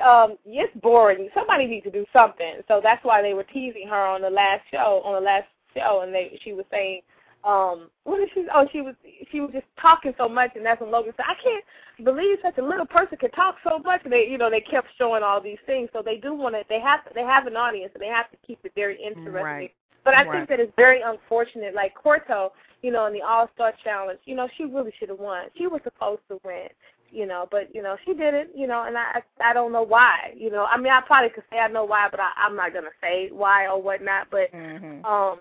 Um, 0.05 0.35
it's 0.45 0.75
boring. 0.81 1.29
Somebody 1.33 1.65
needs 1.65 1.85
to 1.85 1.89
do 1.91 2.05
something. 2.11 2.55
So 2.67 2.81
that's 2.83 3.01
why 3.05 3.21
they 3.21 3.33
were 3.33 3.45
teasing 3.45 3.87
her 3.87 4.05
on 4.05 4.21
the 4.21 4.29
last 4.29 4.63
show. 4.69 5.01
On 5.05 5.13
the 5.13 5.21
last 5.21 5.47
show, 5.73 6.01
and 6.01 6.13
they 6.13 6.37
she 6.43 6.51
was 6.51 6.65
saying, 6.69 6.99
um, 7.43 7.89
what 8.03 8.17
did 8.17 8.29
she? 8.33 8.45
Oh, 8.53 8.67
she 8.71 8.81
was 8.81 8.95
she 9.31 9.39
was 9.39 9.51
just 9.53 9.65
talking 9.81 10.13
so 10.17 10.27
much, 10.27 10.51
and 10.55 10.65
that's 10.65 10.81
when 10.81 10.91
Logan 10.91 11.13
said, 11.15 11.25
"I 11.27 11.35
can't 11.41 11.63
believe 12.03 12.37
such 12.41 12.57
a 12.57 12.61
little 12.63 12.85
person 12.85 13.17
can 13.17 13.31
talk 13.31 13.55
so 13.63 13.79
much." 13.79 14.01
And 14.03 14.11
they, 14.11 14.27
you 14.27 14.37
know, 14.37 14.49
they 14.49 14.59
kept 14.59 14.87
showing 14.97 15.23
all 15.23 15.39
these 15.39 15.57
things. 15.65 15.89
So 15.93 16.01
they 16.01 16.17
do 16.17 16.33
want 16.33 16.55
to. 16.55 16.63
They 16.67 16.81
have 16.81 17.01
they 17.15 17.23
have 17.23 17.47
an 17.47 17.55
audience, 17.55 17.91
and 17.93 18.01
they 18.03 18.07
have 18.07 18.29
to 18.31 18.37
keep 18.45 18.59
it 18.65 18.73
very 18.75 19.01
interesting. 19.01 19.33
Right. 19.33 19.73
But 20.03 20.15
I 20.15 20.23
Right. 20.23 20.31
think 20.31 20.49
that 20.49 20.59
it's 20.59 20.73
very 20.75 21.01
unfortunate. 21.01 21.73
Like 21.73 21.93
Korto, 21.95 22.51
you 22.81 22.91
know, 22.91 23.05
in 23.05 23.13
the 23.13 23.21
All 23.21 23.49
Star 23.55 23.73
Challenge, 23.83 24.19
you 24.25 24.35
know, 24.35 24.49
she 24.57 24.65
really 24.65 24.91
should 24.99 25.09
have 25.09 25.19
won. 25.19 25.45
She 25.57 25.67
was 25.67 25.81
supposed 25.83 26.21
to 26.29 26.41
win, 26.43 26.67
you 27.09 27.25
know, 27.25 27.47
but 27.49 27.73
you 27.73 27.81
know, 27.81 27.95
she 28.05 28.13
didn't, 28.13 28.49
you 28.53 28.67
know, 28.67 28.83
and 28.83 28.97
I 28.97 29.21
I 29.41 29.53
don't 29.53 29.71
know 29.71 29.83
why. 29.83 30.33
You 30.35 30.49
know, 30.51 30.65
I 30.65 30.75
mean, 30.77 30.91
I 30.91 30.99
probably 31.01 31.29
could 31.29 31.43
say 31.49 31.59
I 31.59 31.67
know 31.69 31.85
why, 31.85 32.09
but 32.11 32.19
I, 32.19 32.31
I'm 32.35 32.55
not 32.55 32.73
gonna 32.73 32.89
say 33.01 33.29
why 33.31 33.67
or 33.67 33.81
whatnot. 33.81 34.27
But 34.29 34.51
Mhm. 34.53 35.05
um 35.05 35.39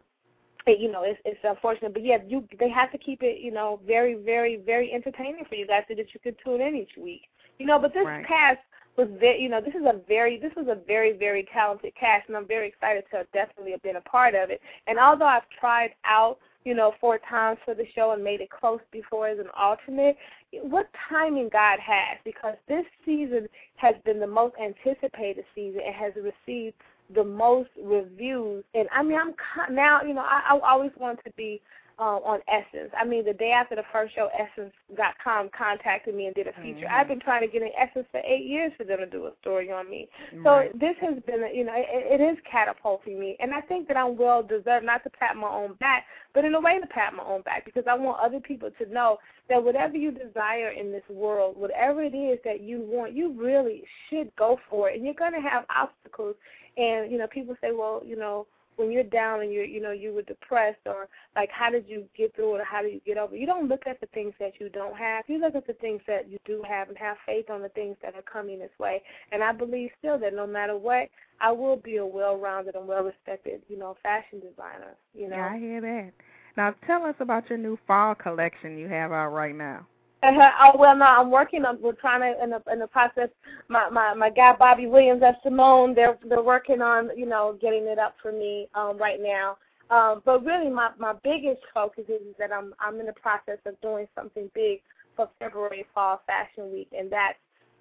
it, 0.68 0.78
you 0.78 0.90
know 0.90 1.02
it's 1.02 1.20
it's 1.24 1.40
unfortunate 1.44 1.92
but 1.92 2.04
yeah 2.04 2.18
you 2.26 2.46
they 2.58 2.68
have 2.68 2.90
to 2.92 2.98
keep 2.98 3.22
it 3.22 3.40
you 3.40 3.50
know 3.50 3.80
very 3.86 4.14
very 4.14 4.56
very 4.56 4.92
entertaining 4.92 5.44
for 5.48 5.54
you 5.54 5.66
guys 5.66 5.82
so 5.88 5.94
that 5.94 6.06
you 6.12 6.20
can 6.20 6.34
tune 6.44 6.60
in 6.60 6.76
each 6.76 6.96
week 6.96 7.22
you 7.58 7.66
know 7.66 7.78
but 7.78 7.92
this 7.94 8.04
Right. 8.04 8.26
cast 8.26 8.60
was 8.96 9.08
very 9.20 9.40
you 9.40 9.48
know 9.48 9.60
this 9.60 9.74
is 9.74 9.86
a 9.86 10.00
very 10.08 10.38
this 10.38 10.52
was 10.56 10.66
a 10.68 10.78
very 10.86 11.12
very 11.16 11.46
talented 11.52 11.92
cast 11.94 12.28
and 12.28 12.36
i'm 12.36 12.46
very 12.46 12.68
excited 12.68 13.04
to 13.12 13.24
definitely 13.32 13.70
have 13.70 13.82
been 13.82 13.96
a 13.96 14.00
part 14.02 14.34
of 14.34 14.50
it 14.50 14.60
and 14.86 14.98
although 14.98 15.26
i've 15.26 15.48
tried 15.58 15.90
out 16.04 16.38
you 16.64 16.74
know 16.74 16.92
four 17.00 17.18
times 17.30 17.58
for 17.64 17.74
the 17.74 17.86
show 17.94 18.12
and 18.12 18.22
made 18.22 18.40
it 18.40 18.50
close 18.50 18.80
before 18.90 19.28
as 19.28 19.38
an 19.38 19.46
alternate 19.56 20.16
what 20.62 20.88
timing 21.08 21.48
god 21.50 21.78
has 21.78 22.18
because 22.24 22.56
this 22.66 22.84
season 23.04 23.48
has 23.76 23.94
been 24.04 24.18
the 24.18 24.26
most 24.26 24.54
anticipated 24.62 25.44
season 25.54 25.80
and 25.86 25.94
has 25.94 26.12
received 26.16 26.74
the 27.14 27.24
most 27.24 27.70
reviews. 27.82 28.64
And 28.74 28.88
I 28.94 29.02
mean, 29.02 29.18
I'm 29.18 29.74
now, 29.74 30.02
you 30.02 30.14
know, 30.14 30.24
I, 30.24 30.42
I 30.50 30.58
always 30.60 30.92
wanted 30.98 31.24
to 31.24 31.32
be 31.36 31.60
um, 31.98 32.20
on 32.24 32.38
Essence. 32.46 32.92
I 32.96 33.04
mean, 33.04 33.24
the 33.24 33.32
day 33.32 33.50
after 33.50 33.74
the 33.74 33.82
first 33.92 34.14
show, 34.14 34.28
Essence.com 34.38 35.50
contacted 35.56 36.14
me 36.14 36.26
and 36.26 36.34
did 36.34 36.46
a 36.46 36.52
feature. 36.62 36.86
Mhm. 36.86 36.92
I've 36.92 37.08
been 37.08 37.18
trying 37.18 37.40
to 37.40 37.48
get 37.48 37.62
in 37.62 37.70
Essence 37.76 38.06
for 38.12 38.20
eight 38.24 38.44
years 38.46 38.72
for 38.76 38.84
them 38.84 38.98
to 39.00 39.06
do 39.06 39.26
a 39.26 39.32
story 39.40 39.72
on 39.72 39.90
me. 39.90 40.08
So 40.44 40.68
this 40.74 40.96
has 41.00 41.20
been, 41.26 41.42
you 41.52 41.64
know, 41.64 41.74
it, 41.74 42.20
it 42.20 42.22
is 42.22 42.38
catapulting 42.44 43.18
me, 43.18 43.36
and 43.40 43.52
I 43.52 43.60
think 43.62 43.88
that 43.88 43.96
I'm 43.96 44.16
well 44.16 44.44
deserved. 44.44 44.86
Not 44.86 45.02
to 45.04 45.10
pat 45.10 45.36
my 45.36 45.48
own 45.48 45.74
back, 45.74 46.06
but 46.34 46.44
in 46.44 46.54
a 46.54 46.60
way 46.60 46.78
to 46.78 46.86
pat 46.86 47.14
my 47.14 47.24
own 47.24 47.42
back 47.42 47.64
because 47.64 47.84
I 47.88 47.94
want 47.94 48.20
other 48.20 48.38
people 48.38 48.70
to 48.78 48.86
know 48.92 49.18
that 49.48 49.62
whatever 49.62 49.96
you 49.96 50.12
desire 50.12 50.68
in 50.68 50.92
this 50.92 51.02
world, 51.08 51.56
whatever 51.56 52.02
it 52.04 52.14
is 52.14 52.38
that 52.44 52.60
you 52.60 52.80
want, 52.80 53.12
you 53.12 53.32
really 53.32 53.82
should 54.08 54.34
go 54.36 54.60
for 54.70 54.88
it. 54.88 54.96
And 54.96 55.04
you're 55.04 55.14
going 55.14 55.32
to 55.32 55.40
have 55.40 55.64
obstacles, 55.74 56.36
and 56.78 57.10
you 57.12 57.18
know, 57.18 57.26
people 57.26 57.54
say, 57.60 57.72
well, 57.72 58.00
you 58.04 58.16
know. 58.16 58.46
When 58.80 58.92
you're 58.92 59.02
down 59.02 59.40
and 59.40 59.52
you're, 59.52 59.64
you 59.64 59.80
know, 59.80 59.90
you 59.90 60.14
were 60.14 60.22
depressed, 60.22 60.78
or 60.86 61.08
like, 61.34 61.50
how 61.50 61.68
did 61.68 61.88
you 61.88 62.04
get 62.16 62.32
through 62.36 62.54
it, 62.54 62.60
or 62.60 62.64
how 62.64 62.80
do 62.80 62.86
you 62.86 63.00
get 63.04 63.18
over? 63.18 63.34
it? 63.34 63.40
You 63.40 63.44
don't 63.44 63.66
look 63.66 63.88
at 63.88 64.00
the 64.00 64.06
things 64.14 64.34
that 64.38 64.52
you 64.60 64.68
don't 64.68 64.96
have. 64.96 65.24
You 65.26 65.40
look 65.40 65.56
at 65.56 65.66
the 65.66 65.72
things 65.72 66.00
that 66.06 66.30
you 66.30 66.38
do 66.44 66.62
have, 66.62 66.88
and 66.88 66.96
have 66.96 67.16
faith 67.26 67.50
on 67.50 67.60
the 67.60 67.70
things 67.70 67.96
that 68.04 68.14
are 68.14 68.22
coming 68.22 68.60
this 68.60 68.70
way. 68.78 69.02
And 69.32 69.42
I 69.42 69.50
believe 69.50 69.90
still 69.98 70.16
that 70.20 70.32
no 70.32 70.46
matter 70.46 70.76
what, 70.76 71.08
I 71.40 71.50
will 71.50 71.74
be 71.74 71.96
a 71.96 72.06
well-rounded 72.06 72.76
and 72.76 72.86
well-respected, 72.86 73.62
you 73.68 73.78
know, 73.78 73.96
fashion 74.00 74.38
designer. 74.38 74.94
You 75.12 75.28
know. 75.28 75.38
Yeah, 75.38 75.48
I 75.48 75.58
hear 75.58 75.80
that. 75.80 76.12
Now 76.56 76.72
tell 76.86 77.02
us 77.04 77.16
about 77.18 77.50
your 77.50 77.58
new 77.58 77.80
fall 77.84 78.14
collection 78.14 78.78
you 78.78 78.86
have 78.86 79.10
out 79.10 79.30
right 79.30 79.56
now. 79.56 79.88
Uh-huh. 80.22 80.50
Oh 80.60 80.78
well, 80.78 80.96
no, 80.96 81.04
I'm 81.04 81.30
working 81.30 81.64
on. 81.64 81.80
We're 81.80 81.92
trying 81.92 82.20
to 82.20 82.42
in 82.42 82.50
the 82.50 82.62
in 82.72 82.80
the 82.80 82.88
process. 82.88 83.28
My 83.68 83.88
my 83.88 84.14
my 84.14 84.30
guy 84.30 84.54
Bobby 84.58 84.86
Williams 84.86 85.22
at 85.22 85.36
Simone. 85.44 85.94
They're 85.94 86.18
they're 86.28 86.42
working 86.42 86.82
on 86.82 87.16
you 87.16 87.26
know 87.26 87.56
getting 87.60 87.84
it 87.86 87.98
up 88.00 88.16
for 88.20 88.32
me 88.32 88.68
um 88.74 88.98
right 88.98 89.20
now. 89.20 89.58
Um, 89.90 90.22
but 90.24 90.44
really, 90.44 90.70
my 90.70 90.90
my 90.98 91.14
biggest 91.22 91.62
focus 91.72 92.04
is, 92.08 92.20
is 92.22 92.34
that 92.38 92.52
I'm 92.52 92.74
I'm 92.80 92.98
in 92.98 93.06
the 93.06 93.12
process 93.12 93.58
of 93.64 93.80
doing 93.80 94.08
something 94.16 94.50
big 94.54 94.80
for 95.14 95.28
February 95.38 95.86
Fall 95.94 96.20
Fashion 96.26 96.72
Week, 96.72 96.88
and 96.96 97.10
that's 97.10 97.38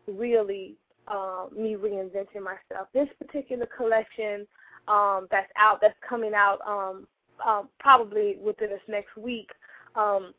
really 0.07 0.75
um, 1.07 1.49
me 1.55 1.75
reinventing 1.75 2.43
myself. 2.43 2.87
This 2.93 3.09
particular 3.19 3.67
collection 3.75 4.47
um, 4.87 5.27
that's 5.31 5.51
out, 5.57 5.79
that's 5.81 5.97
coming 6.07 6.33
out 6.33 6.59
um, 6.67 7.07
um, 7.45 7.69
probably 7.79 8.37
within 8.41 8.69
this 8.69 8.81
next 8.87 9.15
week. 9.17 9.49
Um, 9.95 10.33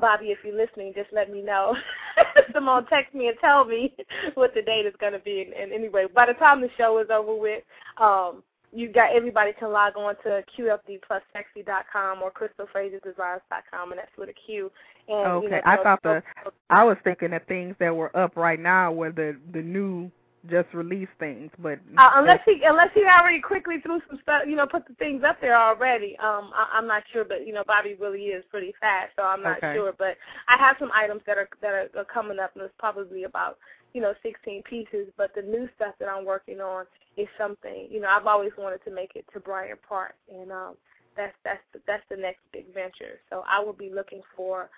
Bobby, 0.00 0.26
if 0.26 0.38
you're 0.42 0.56
listening, 0.56 0.92
just 0.94 1.12
let 1.12 1.30
me 1.30 1.42
know. 1.42 1.76
Simone, 2.54 2.86
text 2.86 3.14
me 3.14 3.28
and 3.28 3.36
tell 3.40 3.64
me 3.64 3.94
what 4.34 4.54
the 4.54 4.62
date 4.62 4.86
is 4.86 4.94
going 4.98 5.12
to 5.12 5.18
be. 5.18 5.42
And, 5.42 5.52
and 5.52 5.72
anyway, 5.72 6.06
by 6.14 6.26
the 6.26 6.32
time 6.34 6.60
the 6.60 6.70
show 6.78 6.98
is 6.98 7.08
over 7.10 7.34
with, 7.34 7.62
um, 7.98 8.42
you 8.74 8.90
got 8.90 9.14
everybody 9.14 9.52
can 9.52 9.70
log 9.70 9.98
on 9.98 10.14
to 10.24 10.42
qfdplussexy.com 10.58 12.22
or 12.22 12.32
qristylfrazierdesigns.com, 12.32 13.92
and 13.92 13.98
that's 13.98 14.16
with 14.16 14.30
a 14.30 14.32
Q. 14.32 14.70
And, 15.08 15.26
Okay, 15.26 15.44
you 15.44 15.50
know, 15.50 15.60
I 15.66 15.76
thought 15.82 16.02
the 16.02 16.22
I 16.70 16.82
was 16.84 16.96
thinking 17.04 17.32
that 17.32 17.46
things 17.46 17.76
that 17.78 17.94
were 17.94 18.16
up 18.16 18.34
right 18.36 18.58
now 18.58 18.90
were 18.92 19.12
the 19.12 19.36
the 19.52 19.60
new 19.60 20.10
just 20.50 20.72
release 20.74 21.08
things, 21.18 21.50
but 21.58 21.78
Uh, 21.96 22.10
unless 22.14 22.40
he 22.44 22.62
unless 22.64 22.90
he 22.94 23.04
already 23.04 23.40
quickly 23.40 23.80
threw 23.80 24.00
some 24.08 24.18
stuff, 24.22 24.42
you 24.46 24.56
know, 24.56 24.66
put 24.66 24.86
the 24.88 24.94
things 24.94 25.22
up 25.22 25.40
there 25.40 25.56
already. 25.56 26.16
Um, 26.18 26.50
I, 26.54 26.68
I'm 26.72 26.86
not 26.86 27.04
sure, 27.12 27.24
but 27.24 27.46
you 27.46 27.52
know, 27.52 27.62
Bobby 27.66 27.94
really 27.94 28.26
is 28.26 28.44
pretty 28.50 28.74
fast, 28.80 29.12
so 29.16 29.22
I'm 29.22 29.42
not 29.42 29.58
Okay. 29.58 29.74
sure. 29.74 29.92
But 29.96 30.16
I 30.48 30.56
have 30.56 30.76
some 30.78 30.90
items 30.92 31.22
that 31.26 31.38
are 31.38 31.48
that 31.60 31.72
are, 31.72 31.88
are 31.96 32.04
coming 32.04 32.38
up, 32.40 32.52
and 32.56 32.64
it's 32.64 32.74
probably 32.78 33.24
about 33.24 33.58
you 33.94 34.00
know 34.00 34.14
16 34.22 34.62
pieces. 34.64 35.08
But 35.16 35.34
the 35.34 35.42
new 35.42 35.68
stuff 35.76 35.94
that 36.00 36.08
I'm 36.08 36.24
working 36.24 36.60
on 36.60 36.86
is 37.16 37.28
something 37.38 37.86
you 37.90 38.00
know 38.00 38.08
I've 38.08 38.26
always 38.26 38.52
wanted 38.58 38.82
to 38.84 38.90
make 38.90 39.12
it 39.14 39.24
to 39.34 39.40
Bryant 39.40 39.80
Park, 39.88 40.14
and 40.32 40.50
um, 40.50 40.74
that's 41.16 41.34
that's 41.44 41.62
the, 41.72 41.80
that's 41.86 42.04
the 42.10 42.16
next 42.16 42.40
big 42.52 42.72
venture. 42.74 43.20
So 43.30 43.44
I 43.46 43.60
will 43.60 43.74
be 43.74 43.90
looking 43.90 44.22
for 44.36 44.70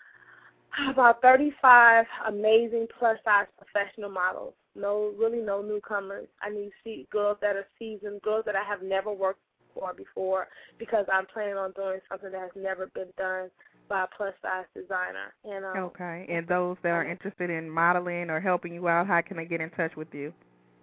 about 0.90 1.22
35 1.22 2.07
amazing 2.27 2.87
plus 2.98 3.18
size 3.24 3.46
professional 3.57 4.11
models. 4.11 4.55
No, 4.77 5.13
really 5.19 5.41
no 5.41 5.63
newcomers. 5.63 6.27
I 6.43 6.51
need 6.51 6.71
see 6.83 7.07
girls 7.11 7.39
that 7.41 7.57
are 7.57 7.67
seasoned, 7.79 8.23
girls 8.23 8.45
that 8.47 8.57
I 8.57 8.65
have 8.65 8.83
never 8.83 9.13
worked 9.13 9.41
for 9.75 9.93
before, 9.95 10.49
because 10.79 11.07
I'm 11.13 11.27
planning 11.27 11.57
on 11.57 11.73
doing 11.73 12.01
something 12.09 12.33
that 12.33 12.41
has 12.41 12.51
never 12.57 12.87
been 12.89 13.09
done 13.17 13.51
by 13.89 14.05
a 14.05 14.07
plus 14.17 14.35
size 14.43 14.67
designer. 14.75 15.35
And 15.45 15.65
um, 15.65 15.77
Okay, 15.85 16.27
and 16.29 16.47
those 16.47 16.77
that 16.83 16.91
are 16.91 17.05
interested 17.05 17.51
in 17.51 17.69
modeling 17.69 18.31
or 18.31 18.41
helping 18.41 18.75
you 18.75 18.89
out, 18.89 19.07
how 19.07 19.21
can 19.21 19.37
they 19.37 19.45
get 19.45 19.61
in 19.61 19.71
touch 19.71 19.97
with 19.97 20.13
you? 20.13 20.33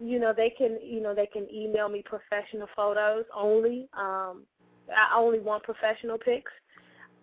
you 0.01 0.19
know 0.19 0.33
they 0.35 0.49
can 0.57 0.79
you 0.83 0.99
know 0.99 1.13
they 1.13 1.27
can 1.27 1.47
email 1.53 1.87
me 1.87 2.03
professional 2.03 2.67
photos 2.75 3.23
only 3.35 3.87
um 3.93 4.43
i 4.89 5.15
only 5.15 5.39
want 5.39 5.63
professional 5.63 6.17
pics 6.17 6.51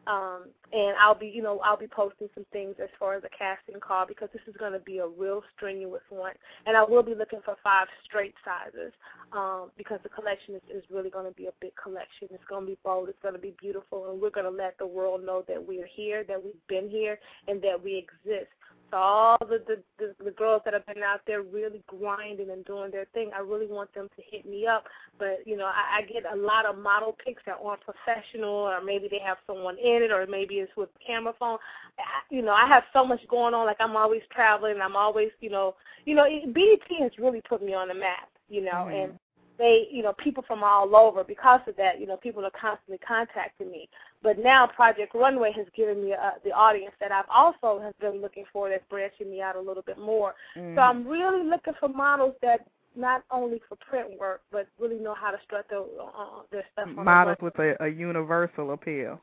um 0.09 0.45
and 0.73 0.97
i'll 0.99 1.15
be 1.15 1.27
you 1.27 1.43
know 1.43 1.61
i'll 1.61 1.77
be 1.77 1.87
posting 1.87 2.29
some 2.35 2.47
things 2.53 2.75
as 2.83 2.89
far 2.99 3.15
as 3.15 3.23
the 3.23 3.29
casting 3.37 3.79
call 3.79 4.07
because 4.07 4.29
this 4.33 4.43
is 4.49 4.57
going 4.57 4.73
to 4.73 4.79
be 4.81 4.99
a 4.99 5.07
real 5.07 5.43
strenuous 5.55 6.03
one. 6.09 6.33
And 6.67 6.77
i 6.77 6.83
will 6.83 7.03
be 7.03 7.15
looking 7.15 7.41
for 7.45 7.57
five 7.63 7.87
straight 8.05 8.35
sizes 8.45 8.93
um 9.33 9.71
because 9.77 10.01
the 10.03 10.09
collection 10.09 10.55
is, 10.55 10.63
is 10.75 10.85
really 10.91 11.11
going 11.11 11.27
to 11.27 11.37
be 11.37 11.47
a 11.47 11.53
big 11.61 11.73
collection. 11.81 12.29
It's 12.31 12.45
going 12.49 12.65
to 12.65 12.71
be 12.73 12.79
bold. 12.85 13.09
It's 13.09 13.23
going 13.23 13.35
to 13.35 13.41
be 13.41 13.55
beautiful. 13.61 14.11
And 14.11 14.21
we're 14.21 14.31
going 14.31 14.51
to 14.51 14.57
let 14.57 14.79
the 14.79 14.87
world 14.87 15.25
know 15.25 15.45
that 15.49 15.63
we're 15.63 15.87
here 15.87 16.25
that 16.25 16.43
we've 16.43 16.67
been 16.69 16.89
here 16.89 17.19
and 17.47 17.61
that 17.63 17.83
we 17.83 17.97
exist 17.97 18.51
so 18.91 18.97
all 18.97 19.39
the, 19.41 19.63
the 19.67 19.79
the 19.99 20.25
the 20.25 20.31
girls 20.31 20.63
that 20.65 20.75
have 20.75 20.87
been 20.87 21.03
out 21.03 21.21
there 21.27 21.43
really 21.43 21.83
grinding 21.87 22.51
and 22.51 22.65
doing 22.65 22.91
their 22.91 23.07
thing, 23.13 23.31
I 23.37 23.41
really 23.41 23.67
want 23.67 23.93
them 23.95 24.09
to 24.17 24.23
hit 24.31 24.47
me 24.47 24.67
up. 24.67 24.85
But 25.19 25.41
you 25.47 25.57
know, 25.57 25.67
I, 25.67 25.99
I 25.99 26.03
get 26.03 26.25
a 26.31 26.37
lot 26.37 26.65
of 26.65 26.79
model 26.79 27.17
pics 27.25 27.43
that 27.47 27.59
aren't 27.63 27.83
professional, 27.83 28.51
or 28.51 28.81
maybe 28.83 29.09
they 29.11 29.21
have 29.25 29.39
someone 29.47 29.77
in 29.79 30.03
it, 30.03 30.11
or 30.11 30.27
maybe 30.27 30.57
it's 30.57 30.75
with 30.77 30.89
a 31.01 31.07
camera 31.07 31.35
phone. 31.39 31.59
I, 31.99 32.35
you 32.35 32.43
know, 32.43 32.53
I 32.53 32.67
have 32.67 32.85
so 32.93 33.05
much 33.05 33.21
going 33.29 33.55
on. 33.55 33.67
Like 33.67 33.81
I'm 33.81 33.97
always 33.97 34.23
traveling. 34.35 34.81
I'm 34.81 34.97
always, 34.97 35.31
you 35.41 35.51
know, 35.51 35.75
you 36.05 36.15
know, 36.15 36.25
it, 36.27 36.55
BET 36.55 36.99
has 37.01 37.13
really 37.19 37.43
put 37.49 37.63
me 37.63 37.75
on 37.75 37.89
the 37.89 37.95
map. 37.95 38.29
You 38.49 38.63
know, 38.63 38.87
Mhm. 38.87 39.05
and 39.05 39.19
they, 39.59 39.89
you 39.91 40.03
know, 40.03 40.13
people 40.13 40.45
from 40.47 40.63
all 40.63 40.95
over 40.97 41.25
because 41.25 41.61
of 41.67 41.77
that. 41.77 42.01
You 42.01 42.07
know, 42.07 42.17
people 42.17 42.45
are 42.47 42.51
constantly 42.51 42.99
contacting 42.99 43.71
me. 43.71 43.89
But 44.23 44.39
now 44.39 44.67
Project 44.67 45.15
Runway 45.15 45.53
has 45.53 45.67
given 45.77 46.05
me 46.05 46.13
uh, 46.13 46.33
the 46.45 46.53
audience 46.53 46.95
that 47.01 47.13
I've 47.13 47.29
also 47.29 47.81
have 47.81 47.99
been 47.99 48.21
looking 48.23 48.45
for 48.53 48.69
that's 48.71 48.85
branching 48.89 49.31
me 49.31 49.43
out 49.43 49.57
a 49.57 49.61
little 49.61 49.83
bit 49.83 49.99
more. 49.99 50.35
Mhm. 50.57 50.75
So 50.77 50.81
I'm 50.81 51.07
really 51.07 51.45
looking 51.45 51.75
for 51.81 51.89
models 51.89 52.35
that 52.43 52.67
not 52.97 53.23
only 53.31 53.61
for 53.69 53.77
print 53.77 54.19
work, 54.19 54.43
but 54.51 54.67
really 54.79 54.99
know 54.99 55.15
how 55.15 55.31
to 55.31 55.39
strut 55.45 55.67
their, 55.69 55.81
uh, 55.81 56.43
their 56.51 56.65
stuff 56.73 56.87
the 56.89 57.03
models 57.03 57.37
runway. 57.41 57.53
with 57.69 57.81
a, 57.81 57.85
a 57.85 57.89
universal 57.89 58.73
appeal. 58.73 59.21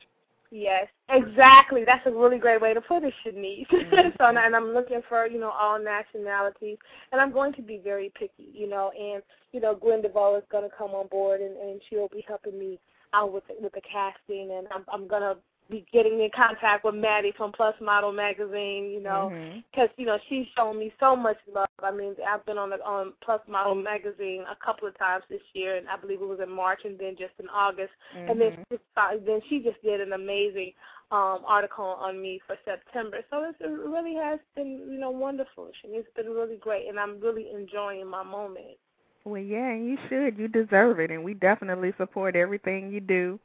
Yes, 0.58 0.88
exactly. 1.10 1.84
That's 1.86 2.06
a 2.08 2.12
really 2.12 2.38
great 2.38 2.62
way 2.62 2.74
to 2.74 2.80
put 2.80 3.04
it, 3.04 3.14
Chenese. 3.26 3.68
Mhm. 3.68 4.18
so, 4.18 4.26
and 4.28 4.56
I'm 4.56 4.74
looking 4.74 5.02
for, 5.10 5.28
you 5.28 5.38
know, 5.38 5.50
all 5.50 5.78
nationalities, 5.78 6.78
and 7.12 7.20
I'm 7.20 7.34
going 7.34 7.52
to 7.56 7.62
be 7.62 7.78
very 7.78 8.10
picky, 8.18 8.52
you 8.54 8.70
know, 8.70 8.90
and, 8.98 9.22
you 9.52 9.60
know, 9.60 9.76
Gwen 9.76 10.02
DeVoe 10.02 10.38
is 10.38 10.44
going 10.50 10.64
to 10.64 10.74
come 10.74 10.92
on 10.92 11.08
board, 11.08 11.42
and, 11.42 11.58
and 11.58 11.82
she'll 11.90 12.08
be 12.08 12.24
helping 12.26 12.58
me 12.58 12.80
out 13.14 13.34
with 13.34 13.46
the, 13.48 13.56
with 13.60 13.74
the 13.74 13.82
casting, 13.82 14.52
and 14.52 14.68
I'm, 14.74 14.86
I'm 14.88 15.10
going 15.10 15.24
to 15.24 15.36
be 15.70 15.86
getting 15.92 16.20
in 16.22 16.30
contact 16.36 16.84
with 16.86 16.96
Maddie 16.96 17.34
from 17.36 17.52
Plus 17.52 17.76
Model 17.82 18.12
Magazine, 18.12 18.90
you 18.92 19.02
know, 19.02 19.34
because 19.72 19.90
you 19.98 20.06
know 20.06 20.18
she's 20.30 20.46
shown 20.56 20.78
me 20.80 20.94
so 21.00 21.16
much 21.16 21.38
love. 21.54 21.68
I 21.82 21.92
mean, 21.92 22.16
I've 22.28 22.46
been 22.46 22.58
on 22.58 22.70
the 22.70 22.84
on 22.86 23.14
Plus 23.22 23.42
Model 23.48 23.76
magazine 23.76 24.44
a 24.50 24.56
couple 24.64 24.88
of 24.88 24.98
times 24.98 25.24
this 25.30 25.42
year, 25.54 25.76
and 25.78 25.88
I 25.90 25.98
believe 25.98 26.22
it 26.22 26.28
was 26.28 26.40
in 26.42 26.50
March, 26.52 26.82
and 26.86 26.98
then 27.00 27.16
just 27.18 27.34
in 27.40 27.50
August, 27.50 27.92
and 28.28 28.40
then 28.40 28.52
Mhm. 28.52 28.58
she 28.70 28.78
just, 28.78 29.26
then 29.26 29.42
she 29.50 29.60
just 29.60 29.82
did 29.82 30.02
an 30.02 30.14
amazing 30.14 30.74
um 31.12 31.44
article 31.46 31.86
on 31.86 32.22
me 32.22 32.40
for 32.48 32.58
September. 32.66 33.24
So 33.30 33.44
it's, 33.44 33.60
it 33.62 33.68
really 33.68 34.16
has 34.16 34.40
been 34.56 34.88
you 34.92 35.00
know 35.00 35.12
wonderful. 35.12 35.72
It's 35.84 36.14
been 36.16 36.30
really 36.30 36.58
great, 36.58 36.88
and 36.88 37.00
I'm 37.00 37.20
really 37.20 37.52
enjoying 37.52 38.08
my 38.08 38.24
moment. 38.24 38.78
Well, 39.24 39.42
yeah, 39.42 39.70
and 39.70 39.88
you 39.88 39.98
should. 40.08 40.38
You 40.38 40.48
deserve 40.48 41.00
it, 41.00 41.10
and 41.10 41.24
we 41.24 41.34
definitely 41.34 41.94
support 41.98 42.36
everything 42.36 42.92
you 42.92 43.02
do. 43.02 43.40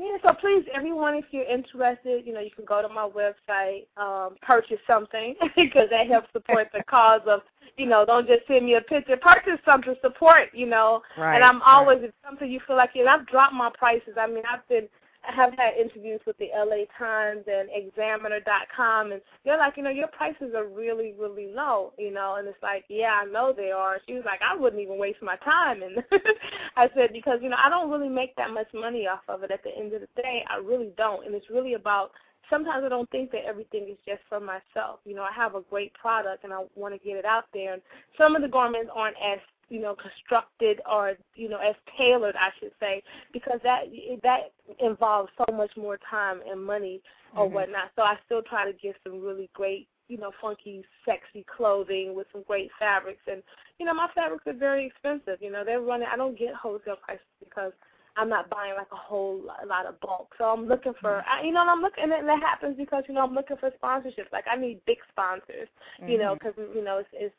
Yeah, 0.00 0.16
so 0.22 0.32
please, 0.32 0.64
everyone, 0.74 1.14
if 1.14 1.26
you're 1.30 1.44
interested, 1.44 2.26
you 2.26 2.32
know, 2.32 2.40
you 2.40 2.50
can 2.50 2.64
go 2.64 2.80
to 2.80 2.88
my 2.88 3.06
website, 3.06 3.84
um, 3.98 4.36
purchase 4.40 4.78
something 4.86 5.34
because 5.56 5.88
that 5.90 6.06
helps 6.06 6.32
support 6.32 6.68
the 6.72 6.82
cause 6.84 7.20
of, 7.26 7.42
you 7.76 7.84
know, 7.84 8.06
don't 8.06 8.26
just 8.26 8.46
send 8.48 8.64
me 8.64 8.76
a 8.76 8.80
picture. 8.80 9.18
Purchase 9.18 9.60
something, 9.62 9.94
support, 10.00 10.48
you 10.54 10.64
know. 10.64 11.02
Right. 11.18 11.34
and 11.34 11.44
I'm 11.44 11.58
right. 11.58 11.66
always 11.66 11.98
if 12.00 12.12
something 12.24 12.50
you 12.50 12.60
feel 12.66 12.76
like, 12.76 12.94
and 12.94 13.10
I've 13.10 13.26
dropped 13.26 13.52
my 13.52 13.70
prices. 13.76 14.14
I 14.18 14.26
mean, 14.26 14.42
I've 14.50 14.66
been, 14.70 14.88
I 15.28 15.34
have 15.34 15.52
had 15.56 15.74
interviews 15.74 16.20
with 16.26 16.36
the 16.38 16.48
LA 16.56 16.84
Times 16.98 17.44
and 17.46 17.68
Examiner.com, 17.74 19.12
and 19.12 19.20
they're 19.44 19.58
like, 19.58 19.76
you 19.76 19.82
know, 19.82 19.90
your 19.90 20.08
prices 20.08 20.54
are 20.56 20.66
really, 20.66 21.14
really 21.18 21.48
low, 21.48 21.92
you 21.98 22.12
know. 22.12 22.36
And 22.36 22.48
it's 22.48 22.62
like, 22.62 22.84
yeah, 22.88 23.20
I 23.22 23.26
know 23.26 23.52
they 23.54 23.70
are. 23.70 23.98
She 24.06 24.14
was 24.14 24.24
like, 24.24 24.40
I 24.42 24.56
wouldn't 24.56 24.80
even 24.80 24.98
waste 24.98 25.22
my 25.22 25.36
time, 25.36 25.82
and 25.82 26.02
I 26.76 26.88
said 26.94 27.12
because 27.12 27.40
you 27.42 27.48
know 27.48 27.58
I 27.62 27.68
don't 27.68 27.90
really 27.90 28.08
make 28.08 28.34
that 28.36 28.50
much 28.50 28.68
money 28.72 29.06
off 29.06 29.20
of 29.28 29.42
it. 29.42 29.50
At 29.50 29.62
the 29.62 29.76
end 29.76 29.92
of 29.92 30.00
the 30.00 30.22
day, 30.22 30.44
I 30.48 30.56
really 30.56 30.92
don't, 30.96 31.26
and 31.26 31.34
it's 31.34 31.50
really 31.50 31.74
about. 31.74 32.12
Sometimes 32.48 32.82
I 32.84 32.88
don't 32.88 33.08
think 33.10 33.30
that 33.30 33.44
everything 33.46 33.84
is 33.88 33.98
just 34.04 34.22
for 34.28 34.40
myself. 34.40 34.98
You 35.04 35.14
know, 35.14 35.22
I 35.22 35.30
have 35.30 35.54
a 35.54 35.60
great 35.70 35.94
product 35.94 36.42
and 36.42 36.52
I 36.52 36.64
want 36.74 36.92
to 36.92 36.98
get 36.98 37.16
it 37.16 37.24
out 37.24 37.44
there. 37.54 37.74
And 37.74 37.82
some 38.18 38.34
of 38.34 38.42
the 38.42 38.48
garments 38.48 38.90
aren't 38.92 39.14
as 39.24 39.38
you 39.70 39.80
know 39.80 39.94
constructed 39.94 40.80
or 40.90 41.14
you 41.34 41.48
know 41.48 41.58
as 41.58 41.74
tailored, 41.96 42.36
I 42.36 42.50
should 42.58 42.72
say, 42.78 43.02
because 43.32 43.60
that 43.62 43.84
that 44.22 44.52
involves 44.80 45.30
so 45.38 45.52
much 45.54 45.70
more 45.76 45.98
time 46.10 46.40
and 46.48 46.62
money 46.62 47.00
or 47.36 47.46
Mhm. 47.48 47.52
whatnot. 47.52 47.90
So 47.96 48.02
I 48.02 48.18
still 48.26 48.42
try 48.42 48.64
to 48.70 48.72
get 48.76 48.96
some 49.04 49.22
really 49.22 49.48
great, 49.54 49.88
you 50.08 50.18
know, 50.18 50.32
funky, 50.40 50.84
sexy 51.04 51.44
clothing 51.44 52.14
with 52.14 52.26
some 52.32 52.42
great 52.42 52.70
fabrics. 52.78 53.22
And 53.26 53.42
you 53.78 53.86
know, 53.86 53.94
my 53.94 54.08
fabrics 54.14 54.46
are 54.46 54.52
very 54.52 54.84
expensive. 54.86 55.40
You 55.40 55.50
know, 55.50 55.64
they're 55.64 55.80
running. 55.80 56.08
I 56.12 56.16
don't 56.16 56.36
get 56.38 56.54
wholesale 56.54 56.96
prices 56.96 57.24
because 57.42 57.72
I'm 58.16 58.28
not 58.28 58.50
buying 58.50 58.74
like 58.74 58.90
a 58.92 58.96
whole 58.96 59.40
lot- 59.40 59.86
of 59.86 60.00
bulk. 60.00 60.34
So 60.36 60.44
I'm 60.44 60.66
looking 60.66 60.94
for, 61.00 61.22
I, 61.26 61.42
you 61.42 61.52
know, 61.52 61.60
and 61.60 61.70
I'm 61.70 61.80
looking, 61.80 62.04
and 62.04 62.28
that 62.28 62.40
happens 62.40 62.76
because 62.76 63.04
you 63.08 63.14
know 63.14 63.22
I'm 63.22 63.34
looking 63.34 63.56
for 63.56 63.70
sponsorships. 63.70 64.32
Like 64.32 64.46
I 64.50 64.56
need 64.56 64.84
big 64.84 64.98
sponsors, 65.10 65.68
you 66.06 66.18
know, 66.18 66.34
Mhm. 66.34 66.38
because 66.40 66.54
you 66.74 66.82
know 66.84 66.98
it's, 66.98 67.08
it's 67.12 67.34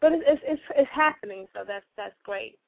but 0.00 0.12
it's, 0.12 0.24
it's 0.26 0.42
it's 0.44 0.62
it's 0.76 0.90
happening. 0.92 1.46
So 1.54 1.64
that's 1.66 1.86
that's 1.96 2.14
great. 2.24 2.58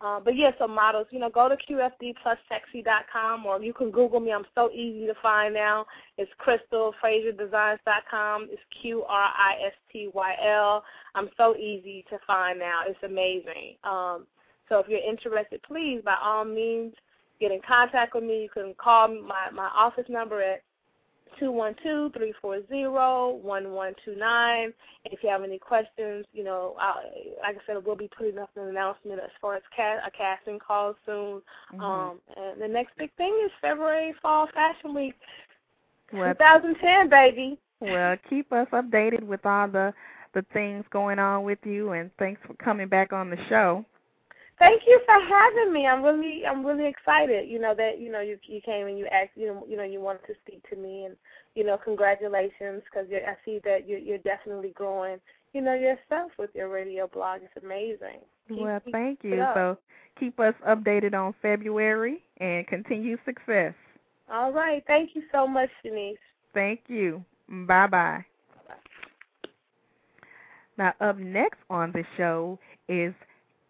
Uh, 0.00 0.20
but 0.20 0.36
yeah, 0.36 0.52
so 0.58 0.68
models, 0.68 1.08
you 1.10 1.18
know, 1.18 1.28
go 1.28 1.48
to 1.48 1.56
qfdplussexy.com 1.56 3.44
or 3.44 3.60
you 3.60 3.74
can 3.74 3.90
Google 3.90 4.20
me. 4.20 4.32
I'm 4.32 4.46
so 4.54 4.70
easy 4.70 5.06
to 5.06 5.14
find 5.20 5.52
now. 5.52 5.86
It's 6.16 6.30
qristylfrazierdesigns.com. 6.46 8.48
It's 8.52 8.62
Q 8.80 9.02
R 9.02 9.30
I 9.36 9.56
S 9.66 9.72
T 9.92 10.08
Y 10.14 10.36
L. 10.46 10.84
I'm 11.16 11.28
so 11.36 11.56
easy 11.56 12.04
to 12.10 12.18
find 12.26 12.60
now. 12.60 12.82
It's 12.86 13.02
amazing. 13.02 13.74
Um, 13.82 14.28
so 14.68 14.78
if 14.78 14.86
you're 14.88 15.00
interested, 15.00 15.60
please, 15.64 16.00
by 16.04 16.14
all 16.22 16.44
means, 16.44 16.94
get 17.40 17.50
in 17.50 17.60
contact 17.66 18.14
with 18.14 18.22
me. 18.22 18.42
You 18.42 18.50
can 18.50 18.74
call 18.78 19.08
my 19.08 19.50
my 19.52 19.68
office 19.74 20.08
number 20.08 20.40
at 20.40 20.62
two 21.38 21.50
one 21.52 21.74
two 21.82 22.10
three 22.16 22.32
four 22.40 22.60
zero 22.68 23.30
one 23.42 23.72
one 23.72 23.94
two 24.04 24.14
nine. 24.16 24.72
If 25.04 25.22
you 25.22 25.28
have 25.30 25.42
any 25.42 25.58
questions, 25.58 26.26
you 26.32 26.44
know, 26.44 26.74
i 26.78 26.94
like 27.42 27.56
I 27.56 27.60
said, 27.66 27.84
we'll 27.84 27.96
be 27.96 28.10
putting 28.16 28.38
up 28.38 28.50
an 28.56 28.68
announcement 28.68 29.20
as 29.20 29.30
far 29.40 29.54
as 29.56 29.62
ca- 29.74 30.00
a 30.06 30.10
casting 30.10 30.58
call 30.58 30.94
soon. 31.06 31.42
Mhm. 31.72 31.82
Um, 31.82 32.20
and 32.36 32.60
the 32.60 32.68
next 32.68 32.96
big 32.96 33.12
thing 33.14 33.38
is 33.44 33.50
February 33.60 34.12
Fall 34.22 34.46
Fashion 34.48 34.94
Week, 34.94 35.14
Well, 36.12 36.34
2010, 36.34 37.08
baby. 37.08 37.58
well, 37.80 38.16
keep 38.28 38.52
us 38.52 38.68
updated 38.72 39.22
with 39.22 39.44
all 39.46 39.68
the 39.68 39.94
the 40.34 40.42
things 40.52 40.84
going 40.90 41.18
on 41.18 41.42
with 41.44 41.58
you, 41.64 41.92
and 41.92 42.10
thanks 42.18 42.40
for 42.46 42.52
coming 42.54 42.86
back 42.88 43.12
on 43.14 43.30
the 43.30 43.38
show. 43.48 43.84
Thank 44.58 44.82
you 44.86 45.00
for 45.06 45.20
having 45.20 45.72
me. 45.72 45.86
I'm 45.86 46.02
really, 46.02 46.44
I'm 46.44 46.64
really 46.66 46.86
excited. 46.86 47.48
You 47.48 47.58
know 47.60 47.74
that 47.76 48.00
you 48.00 48.10
know 48.10 48.20
you 48.20 48.38
you 48.44 48.60
came 48.60 48.86
and 48.86 48.98
you 48.98 49.06
asked, 49.06 49.30
you 49.36 49.46
know, 49.46 49.64
you 49.68 49.76
know 49.76 49.84
you 49.84 50.00
wanted 50.00 50.26
to 50.26 50.34
speak 50.44 50.68
to 50.70 50.76
me, 50.76 51.04
and 51.04 51.16
you 51.54 51.64
know 51.64 51.78
congratulations 51.82 52.82
because 52.84 53.08
I 53.12 53.36
see 53.44 53.60
that 53.64 53.88
you're 53.88 53.98
you're 54.00 54.18
definitely 54.18 54.70
growing. 54.70 55.18
You 55.52 55.60
know 55.60 55.74
yourself 55.74 56.32
with 56.38 56.50
your 56.54 56.68
radio 56.68 57.06
blog. 57.06 57.40
It's 57.42 57.64
amazing. 57.64 58.20
Keep- 58.48 58.58
well, 58.58 58.80
thank 58.90 59.20
you. 59.22 59.46
So 59.54 59.78
keep 60.18 60.38
us 60.40 60.54
updated 60.66 61.14
on 61.14 61.34
February 61.40 62.22
and 62.38 62.66
continued 62.66 63.20
success. 63.24 63.74
All 64.30 64.52
right. 64.52 64.82
Thank 64.86 65.10
you 65.14 65.22
so 65.32 65.46
much, 65.46 65.70
Chenese. 65.84 66.16
Thank 66.52 66.80
you. 66.88 67.24
Bye 67.48 67.86
bye. 67.86 68.24
Now, 70.76 70.94
up 71.00 71.18
next 71.18 71.58
on 71.68 71.90
the 71.92 72.04
show 72.16 72.58
is 72.88 73.12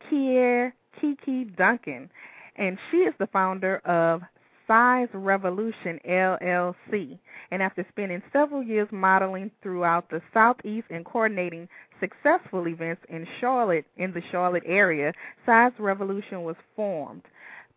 Keir 0.08 0.74
KeKe 1.00 1.56
Duncan, 1.56 2.10
and 2.56 2.78
she 2.90 2.98
is 2.98 3.14
the 3.18 3.26
founder 3.28 3.78
of 3.84 4.22
Size 4.66 5.08
Revolution 5.14 5.98
LLC. 6.08 7.18
And 7.50 7.62
after 7.62 7.86
spending 7.88 8.22
several 8.32 8.62
years 8.62 8.88
modeling 8.92 9.50
throughout 9.62 10.10
the 10.10 10.20
Southeast 10.34 10.86
and 10.90 11.04
coordinating 11.04 11.68
successful 12.00 12.68
events 12.68 13.02
in 13.08 13.26
Charlotte, 13.40 13.86
in 13.96 14.12
the 14.12 14.22
Charlotte 14.30 14.64
area, 14.66 15.12
Size 15.46 15.72
Revolution 15.78 16.42
was 16.42 16.56
formed. 16.76 17.22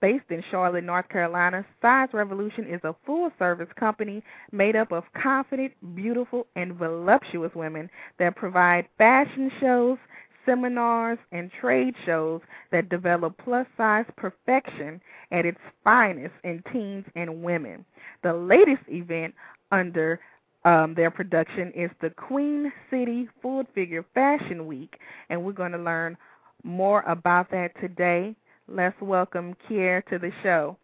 Based 0.02 0.26
in 0.30 0.44
Charlotte, 0.50 0.84
North 0.84 1.08
Carolina, 1.10 1.64
Size 1.82 2.10
Revolution 2.12 2.66
is 2.66 2.82
a 2.84 2.96
full 3.06 3.32
service 3.38 3.70
company 3.76 4.24
made 4.52 4.76
up 4.76 4.92
of 4.92 5.04
confident, 5.14 5.72
beautiful, 5.96 6.48
and 6.56 6.74
voluptuous 6.74 7.54
women 7.54 7.90
that 8.18 8.36
provide 8.36 8.88
fashion 8.98 9.52
shows, 9.60 10.00
seminars, 10.46 11.18
and 11.32 11.52
trade 11.60 11.96
shows 12.06 12.42
that 12.72 12.90
develop 12.90 13.36
plus 13.44 13.68
size 13.78 14.06
perfection 14.18 15.02
at 15.32 15.46
its 15.46 15.60
finest 15.84 16.34
in 16.44 16.64
teens 16.72 17.06
and 17.16 17.44
women. 17.44 17.86
The 18.24 18.34
latest 18.34 18.84
event 18.88 19.34
under 19.72 20.20
um, 20.64 20.94
their 20.94 21.10
production 21.10 21.72
is 21.76 21.90
the 22.02 22.12
Queen 22.12 22.72
City 22.90 23.28
Full 23.42 23.64
Figure 23.74 24.06
Fashion 24.14 24.68
Week, 24.68 24.98
and 25.30 25.44
we're 25.44 25.54
going 25.54 25.72
to 25.72 25.78
learn 25.78 26.18
more 26.64 27.02
about 27.02 27.50
that 27.52 27.72
today. 27.82 28.36
Let's 28.68 29.00
welcome 29.02 29.56
Keir 29.68 30.04
to 30.10 30.20
the 30.20 30.32
show. 30.44 30.78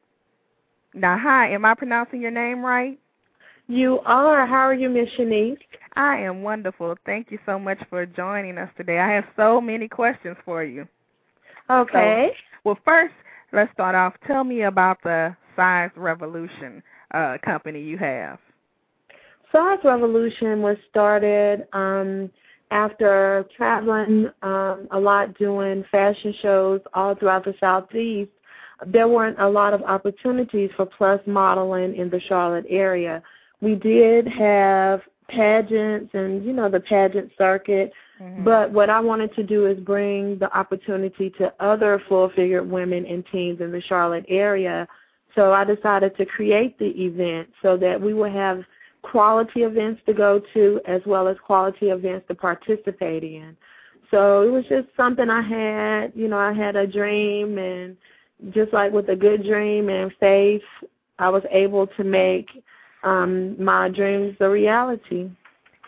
Now, 0.93 1.17
hi, 1.17 1.51
am 1.51 1.63
I 1.63 1.75
pronouncing 1.75 2.21
your 2.21 2.31
name 2.31 2.65
right? 2.65 2.99
You 3.67 3.99
are. 4.05 4.47
How 4.47 4.67
are 4.67 4.73
you, 4.73 4.89
Miss 4.89 5.09
Chenese? 5.17 5.57
I 5.95 6.17
am 6.19 6.41
wonderful. 6.41 6.95
Thank 7.05 7.31
you 7.31 7.39
so 7.45 7.59
much 7.59 7.79
for 7.89 8.05
joining 8.05 8.57
us 8.57 8.69
today. 8.77 8.99
I 8.99 9.11
have 9.11 9.25
so 9.35 9.59
many 9.59 9.87
questions 9.87 10.37
for 10.45 10.63
you. 10.63 10.87
Okay. 11.69 12.31
Well, 12.63 12.77
first, 12.85 13.13
let's 13.51 13.71
start 13.73 13.93
off. 13.93 14.13
Tell 14.25 14.43
me 14.43 14.63
about 14.63 15.01
the 15.03 15.35
Size 15.55 15.91
Revolution 15.95 16.81
uh, 17.13 17.37
company 17.43 17.81
you 17.81 17.97
have. 17.97 18.39
Size 19.51 19.79
Revolution 19.83 20.61
was 20.61 20.77
started 20.89 21.67
um, 21.73 22.29
after 22.71 23.45
traveling 23.55 24.29
um, 24.43 24.87
a 24.91 24.99
lot, 24.99 25.37
doing 25.37 25.83
fashion 25.91 26.33
shows 26.41 26.79
all 26.93 27.15
throughout 27.15 27.43
the 27.43 27.55
Southeast. 27.59 28.31
There 28.85 29.07
weren't 29.07 29.39
a 29.39 29.49
lot 29.49 29.73
of 29.73 29.81
opportunities 29.81 30.69
for 30.77 30.85
plus 30.85 31.19
modeling 31.25 31.95
in 31.95 32.09
the 32.09 32.21
Charlotte 32.27 32.65
area. 32.69 33.23
We 33.61 33.75
did 33.75 34.27
have 34.27 35.01
pageants 35.27 36.13
and 36.13 36.43
you 36.45 36.53
know 36.53 36.69
the 36.69 36.79
pageant 36.79 37.31
circuit, 37.37 37.91
Mhm. 38.19 38.43
but 38.43 38.71
what 38.71 38.89
I 38.89 38.99
wanted 38.99 39.33
to 39.35 39.43
do 39.43 39.65
is 39.65 39.79
bring 39.79 40.37
the 40.37 40.55
opportunity 40.57 41.29
to 41.31 41.53
other 41.59 41.99
full 42.07 42.29
figured 42.29 42.69
women 42.69 43.05
and 43.05 43.25
teens 43.27 43.59
in 43.59 43.71
the 43.71 43.81
Charlotte 43.81 44.25
area. 44.29 44.87
So 45.35 45.51
I 45.51 45.63
decided 45.63 46.15
to 46.17 46.25
create 46.25 46.77
the 46.77 46.89
event 47.03 47.49
so 47.61 47.77
that 47.77 47.99
we 47.99 48.13
would 48.13 48.31
have 48.31 48.63
quality 49.01 49.63
events 49.63 50.01
to 50.05 50.13
go 50.13 50.39
to 50.53 50.81
as 50.85 51.05
well 51.05 51.27
as 51.27 51.37
quality 51.39 51.89
events 51.89 52.27
to 52.27 52.35
participate 52.35 53.23
in. 53.23 53.55
So 54.09 54.41
it 54.41 54.49
was 54.49 54.65
just 54.67 54.87
something 54.95 55.29
I 55.29 55.41
had, 55.41 56.13
you 56.15 56.27
know, 56.27 56.37
I 56.37 56.53
had 56.53 56.75
a 56.75 56.87
dream 56.87 57.57
and 57.57 57.97
just 58.51 58.71
like 58.73 58.91
with 58.91 59.09
a 59.09 59.15
good 59.15 59.43
dream 59.43 59.89
and 59.89 60.11
faith, 60.19 60.63
I 61.19 61.29
was 61.29 61.43
able 61.51 61.87
to 61.87 62.03
make 62.03 62.63
um 63.07 63.63
my 63.63 63.89
dreams 63.89 64.35
a 64.39 64.49
reality. 64.49 65.29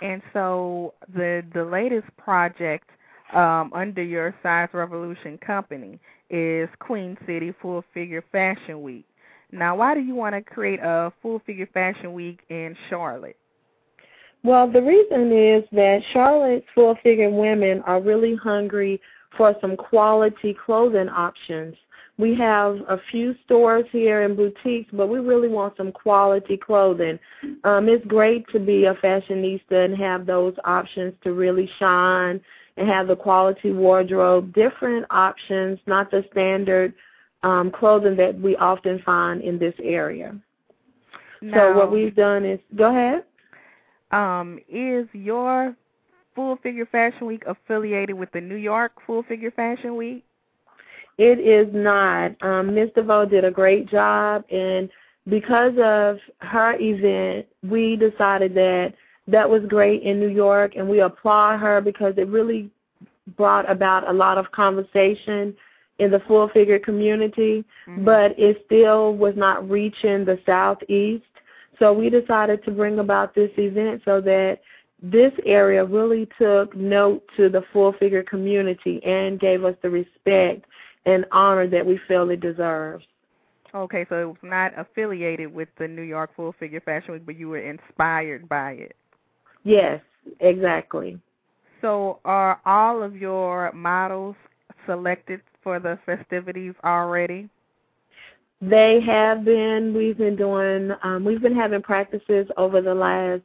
And 0.01 0.21
so 0.33 0.93
the 1.13 1.43
the 1.53 1.65
latest 1.65 2.07
project 2.17 2.89
um, 3.33 3.71
under 3.73 4.01
your 4.01 4.33
Size 4.41 4.69
Revolution 4.73 5.37
company 5.37 5.99
is 6.29 6.69
Queen 6.79 7.17
City 7.25 7.53
Full 7.61 7.83
Figure 7.93 8.23
Fashion 8.31 8.81
Week. 8.81 9.05
Now, 9.51 9.75
why 9.75 9.95
do 9.95 10.01
you 10.01 10.15
want 10.15 10.35
to 10.35 10.41
create 10.41 10.79
a 10.81 11.11
full 11.21 11.39
figure 11.45 11.69
fashion 11.73 12.13
week 12.13 12.39
in 12.49 12.75
Charlotte? 12.89 13.37
Well, 14.43 14.71
the 14.71 14.81
reason 14.81 15.31
is 15.31 15.63
that 15.71 16.01
Charlotte's 16.13 16.65
full 16.73 16.95
figure 17.03 17.29
women 17.29 17.81
are 17.85 18.01
really 18.01 18.35
hungry 18.35 19.01
for 19.35 19.55
some 19.59 19.75
quality 19.75 20.55
clothing 20.65 21.09
options. 21.09 21.75
We 22.19 22.35
have 22.35 22.81
a 22.89 22.99
few 23.11 23.33
stores 23.45 23.85
here 23.93 24.23
and 24.23 24.35
boutiques, 24.35 24.89
but 24.91 25.07
we 25.07 25.19
really 25.19 25.47
want 25.47 25.77
some 25.77 25.93
quality 25.93 26.57
clothing. 26.57 27.17
Um, 27.63 27.87
it's 27.87 28.05
great 28.07 28.45
to 28.49 28.59
be 28.59 28.85
a 28.85 28.95
fashionista 28.95 29.85
and 29.85 29.95
have 29.95 30.25
those 30.25 30.53
options 30.65 31.13
to 31.23 31.31
really 31.31 31.69
shine 31.79 32.41
and 32.75 32.89
have 32.89 33.07
the 33.07 33.15
quality 33.15 33.71
wardrobe, 33.71 34.53
different 34.53 35.05
options, 35.11 35.79
not 35.87 36.11
the 36.11 36.25
standard 36.29 36.93
um, 37.43 37.71
clothing 37.71 38.17
that 38.17 38.37
we 38.37 38.53
often 38.57 39.01
find 39.05 39.41
in 39.41 39.57
this 39.57 39.75
area. 39.81 40.37
so 41.53 41.71
what 41.71 41.89
we've 41.89 42.17
done 42.17 42.43
is 42.43 42.59
go 42.75 42.89
ahead. 42.89 43.23
um, 44.11 44.59
is 44.67 45.07
your 45.13 45.73
Full 46.35 46.57
Figure 46.57 46.85
Fashion 46.85 47.27
Week 47.27 47.43
affiliated 47.47 48.17
with 48.17 48.29
the 48.33 48.41
New 48.41 48.55
York 48.57 48.91
Full 49.07 49.23
Figure 49.23 49.51
Fashion 49.51 49.95
Week? 49.95 50.25
It 51.19 51.39
is 51.39 51.67
not. 51.73 52.31
Um, 52.41 52.73
Ms. 52.73 52.91
DeVoe 52.95 53.25
did 53.25 53.43
a 53.43 53.51
great 53.51 53.89
job, 53.89 54.45
and 54.49 54.89
because 55.27 55.73
of 55.77 56.17
her 56.37 56.77
event, 56.79 57.45
we 57.61 57.97
decided 57.97 58.55
that 58.55 58.93
that 59.27 59.47
was 59.47 59.61
great 59.67 60.01
in 60.03 60.17
New 60.17 60.29
York, 60.29 60.77
and 60.77 60.87
we 60.87 61.01
applaud 61.01 61.57
her 61.57 61.81
because 61.81 62.13
it 62.15 62.29
really 62.29 62.69
brought 63.35 63.69
about 63.69 64.07
a 64.07 64.13
lot 64.13 64.37
of 64.37 64.49
conversation 64.53 65.53
in 65.99 66.09
the 66.09 66.21
full 66.21 66.47
figure 66.47 66.79
community, 66.79 67.65
Mhm. 67.85 68.05
but 68.05 68.33
it 68.39 68.63
still 68.65 69.13
was 69.13 69.35
not 69.35 69.69
reaching 69.69 70.23
the 70.23 70.39
southeast. 70.45 71.25
So 71.79 71.91
we 71.91 72.09
decided 72.09 72.63
to 72.63 72.71
bring 72.71 72.99
about 72.99 73.35
this 73.35 73.51
event 73.57 74.03
so 74.05 74.21
that 74.21 74.59
this 75.01 75.33
area 75.45 75.83
really 75.83 76.27
took 76.37 76.73
note 76.75 77.27
to 77.35 77.49
the 77.49 77.61
full 77.73 77.91
figure 77.91 78.23
community 78.23 79.03
and 79.03 79.37
gave 79.37 79.65
us 79.65 79.75
the 79.81 79.89
respect 79.89 80.65
and 81.05 81.25
honor 81.31 81.67
that 81.67 81.85
we 81.85 81.99
feel 82.07 82.29
it 82.29 82.41
deserves. 82.41 83.05
Okay, 83.73 84.05
so 84.09 84.21
it 84.21 84.25
was 84.25 84.37
not 84.41 84.77
affiliated 84.77 85.53
with 85.53 85.69
the 85.77 85.87
New 85.87 86.01
York 86.01 86.31
Full 86.35 86.53
Figure 86.59 86.81
Fashion 86.81 87.13
Week, 87.13 87.25
but 87.25 87.37
you 87.37 87.49
were 87.49 87.59
inspired 87.59 88.49
by 88.49 88.71
it. 88.71 88.95
Yes, 89.63 90.01
exactly. 90.39 91.19
So, 91.81 92.19
are 92.25 92.59
all 92.65 93.03
of 93.03 93.15
your 93.15 93.71
models 93.73 94.35
selected 94.85 95.41
for 95.63 95.79
the 95.79 95.99
festivities 96.05 96.73
already? 96.83 97.49
They 98.61 98.99
have 99.01 99.45
been. 99.45 99.93
We've 99.95 100.17
been 100.17 100.35
doing. 100.35 100.91
Um, 101.03 101.23
we've 101.23 101.41
been 101.41 101.55
having 101.55 101.81
practices 101.81 102.47
over 102.57 102.81
the 102.81 102.93
last 102.93 103.41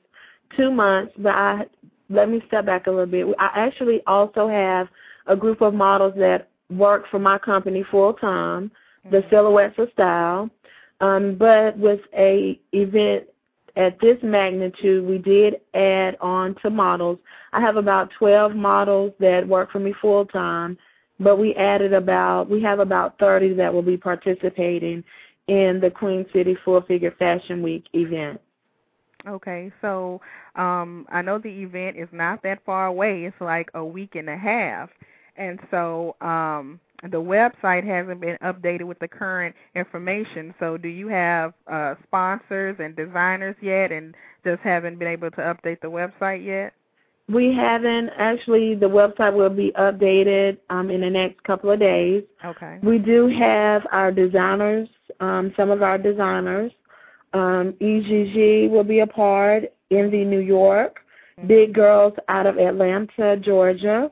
two 0.56 0.70
months. 0.70 1.12
But 1.18 1.34
I 1.34 1.66
let 2.10 2.28
me 2.28 2.42
step 2.48 2.66
back 2.66 2.86
a 2.86 2.90
little 2.90 3.06
bit. 3.06 3.26
I 3.38 3.50
actually 3.54 4.00
also 4.06 4.48
have 4.48 4.88
a 5.26 5.36
group 5.36 5.60
of 5.60 5.74
models 5.74 6.14
that 6.16 6.48
work 6.70 7.04
for 7.10 7.18
my 7.18 7.38
company 7.38 7.84
full 7.90 8.14
time. 8.14 8.70
The 9.10 9.22
silhouettes 9.28 9.78
of 9.78 9.90
style. 9.92 10.48
Um, 11.00 11.36
but 11.36 11.76
with 11.76 12.00
a 12.16 12.58
event 12.72 13.24
at 13.76 14.00
this 14.00 14.16
magnitude, 14.22 15.06
we 15.06 15.18
did 15.18 15.60
add 15.74 16.16
on 16.20 16.54
to 16.62 16.70
models. 16.70 17.18
I 17.52 17.60
have 17.60 17.76
about 17.76 18.10
12 18.18 18.54
models 18.54 19.12
that 19.18 19.46
work 19.46 19.70
for 19.72 19.80
me 19.80 19.92
full 20.00 20.24
time, 20.26 20.78
but 21.20 21.36
we 21.36 21.54
added 21.56 21.92
about, 21.92 22.48
we 22.48 22.62
have 22.62 22.78
about 22.78 23.18
30 23.18 23.54
that 23.54 23.72
will 23.72 23.82
be 23.82 23.96
participating 23.96 25.04
in 25.48 25.80
the 25.80 25.90
Queen 25.90 26.24
City 26.32 26.56
Full 26.64 26.80
Figure 26.82 27.14
Fashion 27.18 27.62
Week 27.62 27.84
event. 27.92 28.40
Okay, 29.26 29.72
so 29.80 30.20
um, 30.54 31.06
I 31.10 31.22
know 31.22 31.38
the 31.38 31.48
event 31.48 31.96
is 31.96 32.08
not 32.12 32.42
that 32.42 32.64
far 32.64 32.86
away. 32.86 33.24
It's 33.24 33.40
like 33.40 33.70
a 33.74 33.84
week 33.84 34.16
and 34.16 34.28
a 34.28 34.36
half, 34.36 34.90
and 35.36 35.58
so 35.70 36.16
um, 36.20 36.80
the 37.02 37.20
website 37.20 37.84
hasn't 37.86 38.20
been 38.20 38.38
updated 38.42 38.84
with 38.84 38.98
the 38.98 39.08
current 39.08 39.54
information. 39.74 40.54
So, 40.58 40.76
do 40.76 40.88
you 40.88 41.08
have 41.08 41.52
uh, 41.70 41.94
sponsors 42.04 42.76
and 42.78 42.96
designers 42.96 43.56
yet, 43.60 43.92
and 43.92 44.14
just 44.44 44.60
haven't 44.62 44.98
been 44.98 45.08
able 45.08 45.30
to 45.32 45.36
update 45.36 45.80
the 45.80 45.88
website 45.88 46.44
yet? 46.44 46.72
We 47.28 47.54
haven't 47.54 48.10
actually. 48.16 48.74
The 48.74 48.88
website 48.88 49.34
will 49.34 49.50
be 49.50 49.72
updated 49.78 50.58
um, 50.70 50.90
in 50.90 51.00
the 51.00 51.10
next 51.10 51.42
couple 51.44 51.70
of 51.70 51.78
days. 51.78 52.22
Okay. 52.44 52.78
We 52.82 52.98
do 52.98 53.28
have 53.28 53.86
our 53.92 54.10
designers, 54.10 54.88
um, 55.20 55.52
some 55.56 55.70
of 55.70 55.82
our 55.82 55.98
designers. 55.98 56.72
Um, 57.32 57.74
EGG 57.80 58.70
will 58.70 58.84
be 58.84 59.00
a 59.00 59.06
part. 59.06 59.64
Envy 59.90 60.24
New 60.24 60.40
York. 60.40 61.00
Big 61.46 61.74
Girls 61.74 62.14
out 62.28 62.46
of 62.46 62.58
Atlanta, 62.58 63.36
Georgia. 63.36 64.10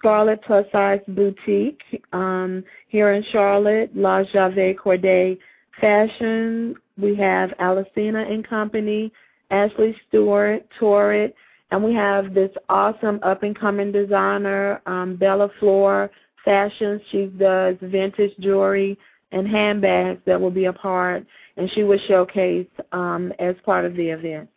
Scarlet 0.00 0.42
Plus 0.42 0.66
Size 0.72 1.00
Boutique 1.08 1.82
um, 2.12 2.64
here 2.88 3.12
in 3.12 3.22
Charlotte. 3.30 3.94
La 3.94 4.24
Jave 4.24 4.76
Corday 4.76 5.38
Fashion. 5.80 6.74
We 6.98 7.14
have 7.16 7.50
Alicina 7.60 8.28
and 8.30 8.46
Company. 8.46 9.12
Ashley 9.50 9.96
Stewart, 10.08 10.66
Torrid. 10.78 11.32
And 11.70 11.84
we 11.84 11.94
have 11.94 12.34
this 12.34 12.50
awesome 12.68 13.20
up 13.22 13.42
and 13.42 13.56
coming 13.56 13.92
designer, 13.92 14.82
um, 14.86 15.16
Bella 15.16 15.48
Flor 15.60 16.10
Fashions. 16.44 17.00
She 17.10 17.26
does 17.26 17.76
vintage 17.80 18.32
jewelry 18.40 18.98
and 19.32 19.46
handbags 19.46 20.20
that 20.26 20.40
will 20.40 20.50
be 20.50 20.64
a 20.64 20.72
part, 20.72 21.24
and 21.56 21.70
she 21.72 21.84
will 21.84 22.00
showcase 22.08 22.66
um, 22.90 23.32
as 23.38 23.54
part 23.64 23.84
of 23.84 23.94
the 23.94 24.08
event. 24.08 24.48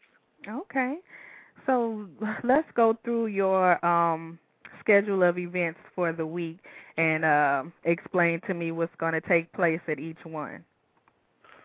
Okay. 0.50 0.96
So 1.68 2.08
let's 2.44 2.68
go 2.76 2.98
through 3.04 3.28
your 3.28 3.84
um, 3.86 4.40
schedule 4.84 5.24
of 5.24 5.38
events 5.38 5.80
for 5.96 6.12
the 6.12 6.26
week 6.26 6.60
and 6.98 7.26
uh, 7.26 7.64
explain 7.86 8.42
to 8.48 8.54
me 8.54 8.72
what's 8.72 8.96
going 8.98 9.14
to 9.14 9.22
take 9.22 9.52
place 9.54 9.80
at 9.88 10.00
each 10.00 10.24
one. 10.24 10.64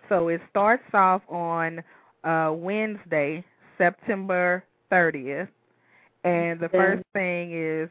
So 0.08 0.28
it 0.28 0.40
starts 0.48 0.84
off 0.94 1.22
on 1.28 1.82
uh, 2.24 2.52
Wednesday, 2.54 3.44
September 3.76 4.64
30th, 4.90 5.48
and 6.24 6.58
the 6.58 6.68
first 6.68 7.02
thing 7.12 7.52
is 7.52 7.88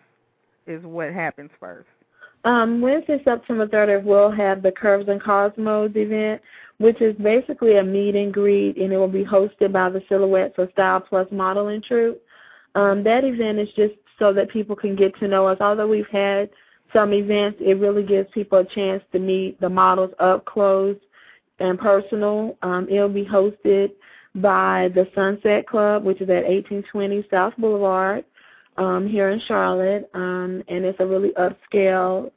is 0.65 0.83
what 0.83 1.13
happens 1.13 1.49
first. 1.59 1.87
Um, 2.43 2.81
Wednesday, 2.81 3.21
September 3.23 3.67
30th, 3.67 4.03
we'll 4.03 4.31
have 4.31 4.61
the 4.61 4.71
Curves 4.71 5.07
and 5.07 5.21
Cosmos 5.21 5.91
event, 5.95 6.41
which 6.77 7.01
is 7.01 7.15
basically 7.17 7.77
a 7.77 7.83
meet 7.83 8.15
and 8.15 8.33
greet, 8.33 8.77
and 8.77 8.91
it 8.91 8.97
will 8.97 9.07
be 9.07 9.23
hosted 9.23 9.71
by 9.71 9.89
the 9.89 10.01
Silhouettes 10.09 10.55
of 10.57 10.69
Style 10.73 10.99
Plus 10.99 11.27
Modeling 11.31 11.81
Troupe. 11.81 12.21
Um, 12.75 13.03
that 13.03 13.23
event 13.23 13.59
is 13.59 13.69
just 13.75 13.93
so 14.19 14.33
that 14.33 14.49
people 14.49 14.75
can 14.75 14.95
get 14.95 15.17
to 15.19 15.27
know 15.27 15.47
us. 15.47 15.57
Although 15.61 15.87
we've 15.87 16.07
had 16.07 16.49
some 16.93 17.13
events, 17.13 17.59
it 17.61 17.79
really 17.79 18.03
gives 18.03 18.29
people 18.31 18.59
a 18.59 18.65
chance 18.65 19.03
to 19.11 19.19
meet 19.19 19.59
the 19.59 19.69
models 19.69 20.11
up 20.19 20.45
close 20.45 20.97
and 21.59 21.79
personal. 21.79 22.57
Um, 22.61 22.87
it'll 22.89 23.09
be 23.09 23.25
hosted 23.25 23.91
by 24.35 24.89
the 24.93 25.07
Sunset 25.15 25.67
Club, 25.67 26.03
which 26.03 26.21
is 26.21 26.29
at 26.29 26.45
1820 26.45 27.27
South 27.29 27.53
Boulevard 27.57 28.23
um, 28.77 29.07
here 29.07 29.29
in 29.29 29.41
Charlotte, 29.47 30.09
um, 30.13 30.63
and 30.67 30.85
it's 30.85 30.99
a 30.99 31.05
really 31.05 31.31
upscale 31.31 32.31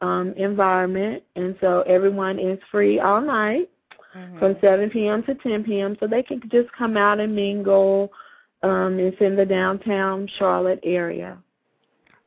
um, 0.00 0.34
environment. 0.36 1.22
And 1.36 1.56
so 1.60 1.82
everyone 1.82 2.38
is 2.38 2.58
free 2.70 2.98
all 2.98 3.20
night 3.20 3.70
from 4.38 4.56
7 4.60 4.90
p.m. 4.90 5.22
to 5.24 5.34
10 5.34 5.64
p.m. 5.64 5.96
So 6.00 6.06
they 6.06 6.22
can 6.22 6.40
just 6.50 6.70
come 6.72 6.96
out 6.96 7.20
and 7.20 7.34
mingle. 7.34 8.12
Um, 8.64 8.98
it's 8.98 9.20
in 9.20 9.36
the 9.36 9.44
downtown 9.44 10.26
Charlotte 10.38 10.80
area. 10.82 11.36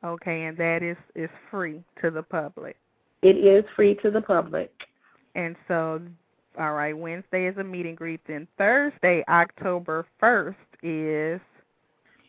Okay, 0.06 0.45
and 0.45 0.56
that 0.58 0.84
is 0.84 0.95
is 1.15 1.30
free 1.50 1.84
to 2.02 2.12
the 2.12 2.21
public. 2.21 2.78
It 3.23 3.38
is 3.38 3.65
free 3.76 3.95
to 4.04 4.12
the 4.12 4.21
public. 4.21 4.71
And 5.34 5.56
so, 5.67 6.00
all 6.60 6.73
right, 6.73 6.95
Wednesday 6.95 7.47
is 7.47 7.58
a 7.58 7.63
meet 7.63 7.88
and 7.88 7.97
greet. 7.97 8.21
Then 8.28 8.47
Thursday, 8.58 9.23
October 9.28 10.06
1st, 10.21 10.56
is 10.84 11.41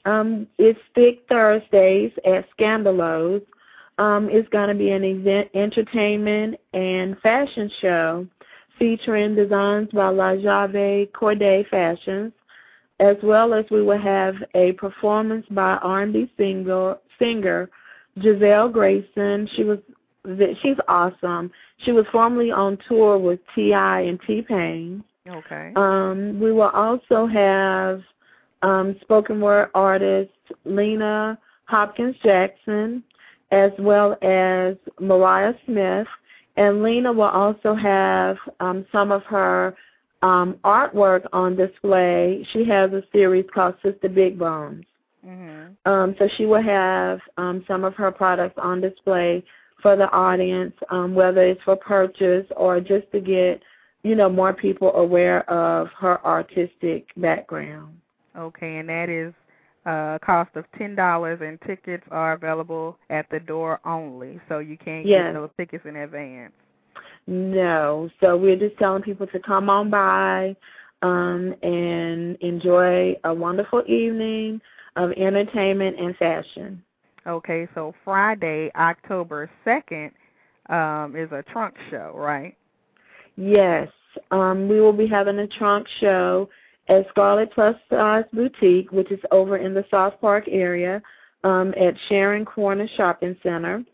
Um, 0.06 0.46
it's 0.56 0.80
Thick 0.94 1.24
Thursdays 1.28 2.12
at 2.24 2.46
Scandalos. 2.56 3.44
Um, 3.98 4.30
it's 4.30 4.48
going 4.48 4.68
to 4.68 4.74
be 4.74 4.90
an 4.90 5.04
event, 5.04 5.50
entertainment, 5.54 6.58
and 6.72 7.18
fashion 7.20 7.70
show 7.80 8.26
featuring 8.78 9.34
designs 9.34 9.90
by 9.92 10.08
La 10.08 10.30
Jave 10.34 11.12
Corday 11.12 11.64
Fashions, 11.68 12.32
as 13.00 13.16
well 13.22 13.54
as 13.54 13.64
we 13.70 13.82
will 13.82 13.98
have 13.98 14.34
a 14.54 14.72
performance 14.72 15.46
by 15.50 15.76
R&B 15.76 16.30
singer, 16.36 16.96
singer 17.18 17.70
Giselle 18.20 18.68
Grayson. 18.68 19.48
She 19.54 19.64
was 19.64 19.78
she's 20.62 20.76
awesome. 20.88 21.50
She 21.84 21.92
was 21.92 22.04
formerly 22.12 22.50
on 22.50 22.78
tour 22.88 23.18
with 23.18 23.40
T.I. 23.54 24.00
and 24.00 24.20
T-Pain. 24.26 25.02
okay. 25.28 25.72
Um, 25.76 26.38
we 26.40 26.52
will 26.52 26.70
also 26.70 27.26
have 27.26 28.02
um, 28.62 28.96
spoken 29.00 29.40
word 29.40 29.70
artist 29.74 30.32
Lena 30.64 31.38
Hopkins 31.64 32.16
Jackson, 32.22 33.02
as 33.52 33.70
well 33.78 34.16
as 34.22 34.76
Mariah 35.00 35.54
Smith. 35.66 36.06
And 36.56 36.82
Lena 36.82 37.12
will 37.12 37.22
also 37.22 37.74
have 37.74 38.36
um, 38.58 38.84
some 38.90 39.12
of 39.12 39.22
her 39.24 39.76
um, 40.22 40.54
artwork 40.64 41.26
on 41.32 41.56
display. 41.56 42.46
She 42.52 42.64
has 42.66 42.92
a 42.92 43.02
series 43.12 43.46
called 43.54 43.74
Sister 43.82 44.08
Big 44.08 44.38
Bones. 44.38 44.84
mhm. 45.26 45.76
Um, 45.84 46.14
so 46.18 46.28
she 46.36 46.46
will 46.46 46.62
have 46.62 47.20
um, 47.36 47.64
some 47.68 47.84
of 47.84 47.94
her 47.94 48.10
products 48.10 48.58
on 48.58 48.80
display 48.80 49.42
for 49.82 49.96
the 49.96 50.10
audience, 50.10 50.74
um, 50.90 51.14
whether 51.14 51.42
it's 51.42 51.62
for 51.62 51.76
purchase 51.76 52.46
or 52.56 52.80
just 52.80 53.10
to 53.12 53.20
get, 53.20 53.62
you 54.02 54.14
know, 54.14 54.28
more 54.28 54.52
people 54.52 54.92
aware 54.94 55.48
of 55.50 55.88
her 55.98 56.24
artistic 56.24 57.06
background. 57.16 57.94
Okay, 58.36 58.78
and 58.78 58.88
that 58.88 59.08
is 59.08 59.32
uh 59.86 60.18
cost 60.18 60.50
of 60.56 60.64
ten 60.76 60.94
dollars 60.96 61.40
and 61.40 61.60
tickets 61.62 62.02
are 62.10 62.32
available 62.32 62.98
at 63.10 63.26
the 63.30 63.38
door 63.40 63.80
only. 63.84 64.40
So 64.48 64.58
you 64.58 64.76
can't 64.76 65.06
Yes. 65.06 65.32
get 65.32 65.34
those 65.34 65.50
tickets 65.56 65.84
in 65.86 65.96
advance. 65.96 66.52
No, 67.28 68.08
so 68.20 68.38
we're 68.38 68.56
just 68.56 68.78
telling 68.78 69.02
people 69.02 69.26
to 69.26 69.38
come 69.38 69.68
on 69.68 69.90
by 69.90 70.56
um, 71.02 71.54
and 71.62 72.36
enjoy 72.36 73.14
a 73.24 73.34
wonderful 73.34 73.82
evening 73.86 74.62
of 74.96 75.12
entertainment 75.12 76.00
and 76.00 76.16
fashion. 76.16 76.82
Okay, 77.26 77.68
so 77.74 77.94
Friday, 78.02 78.70
October 78.76 79.50
second, 79.62 80.12
um, 80.70 81.16
is 81.16 81.30
a 81.30 81.44
trunk 81.52 81.74
show, 81.90 82.14
right? 82.14 82.56
Yes, 83.36 83.88
um, 84.30 84.66
we 84.66 84.80
will 84.80 84.94
be 84.94 85.06
having 85.06 85.38
a 85.40 85.46
trunk 85.46 85.86
show 86.00 86.48
at 86.88 87.06
Scarlet 87.10 87.52
Plus 87.52 87.76
Size 87.90 88.24
Boutique, 88.32 88.90
which 88.90 89.12
is 89.12 89.20
over 89.32 89.58
in 89.58 89.74
the 89.74 89.84
South 89.90 90.14
Park 90.18 90.44
area 90.50 91.02
um, 91.44 91.74
at 91.78 91.92
Sharon 92.08 92.46
Corner 92.46 92.88
Shopping 92.96 93.36
Center. 93.42 93.84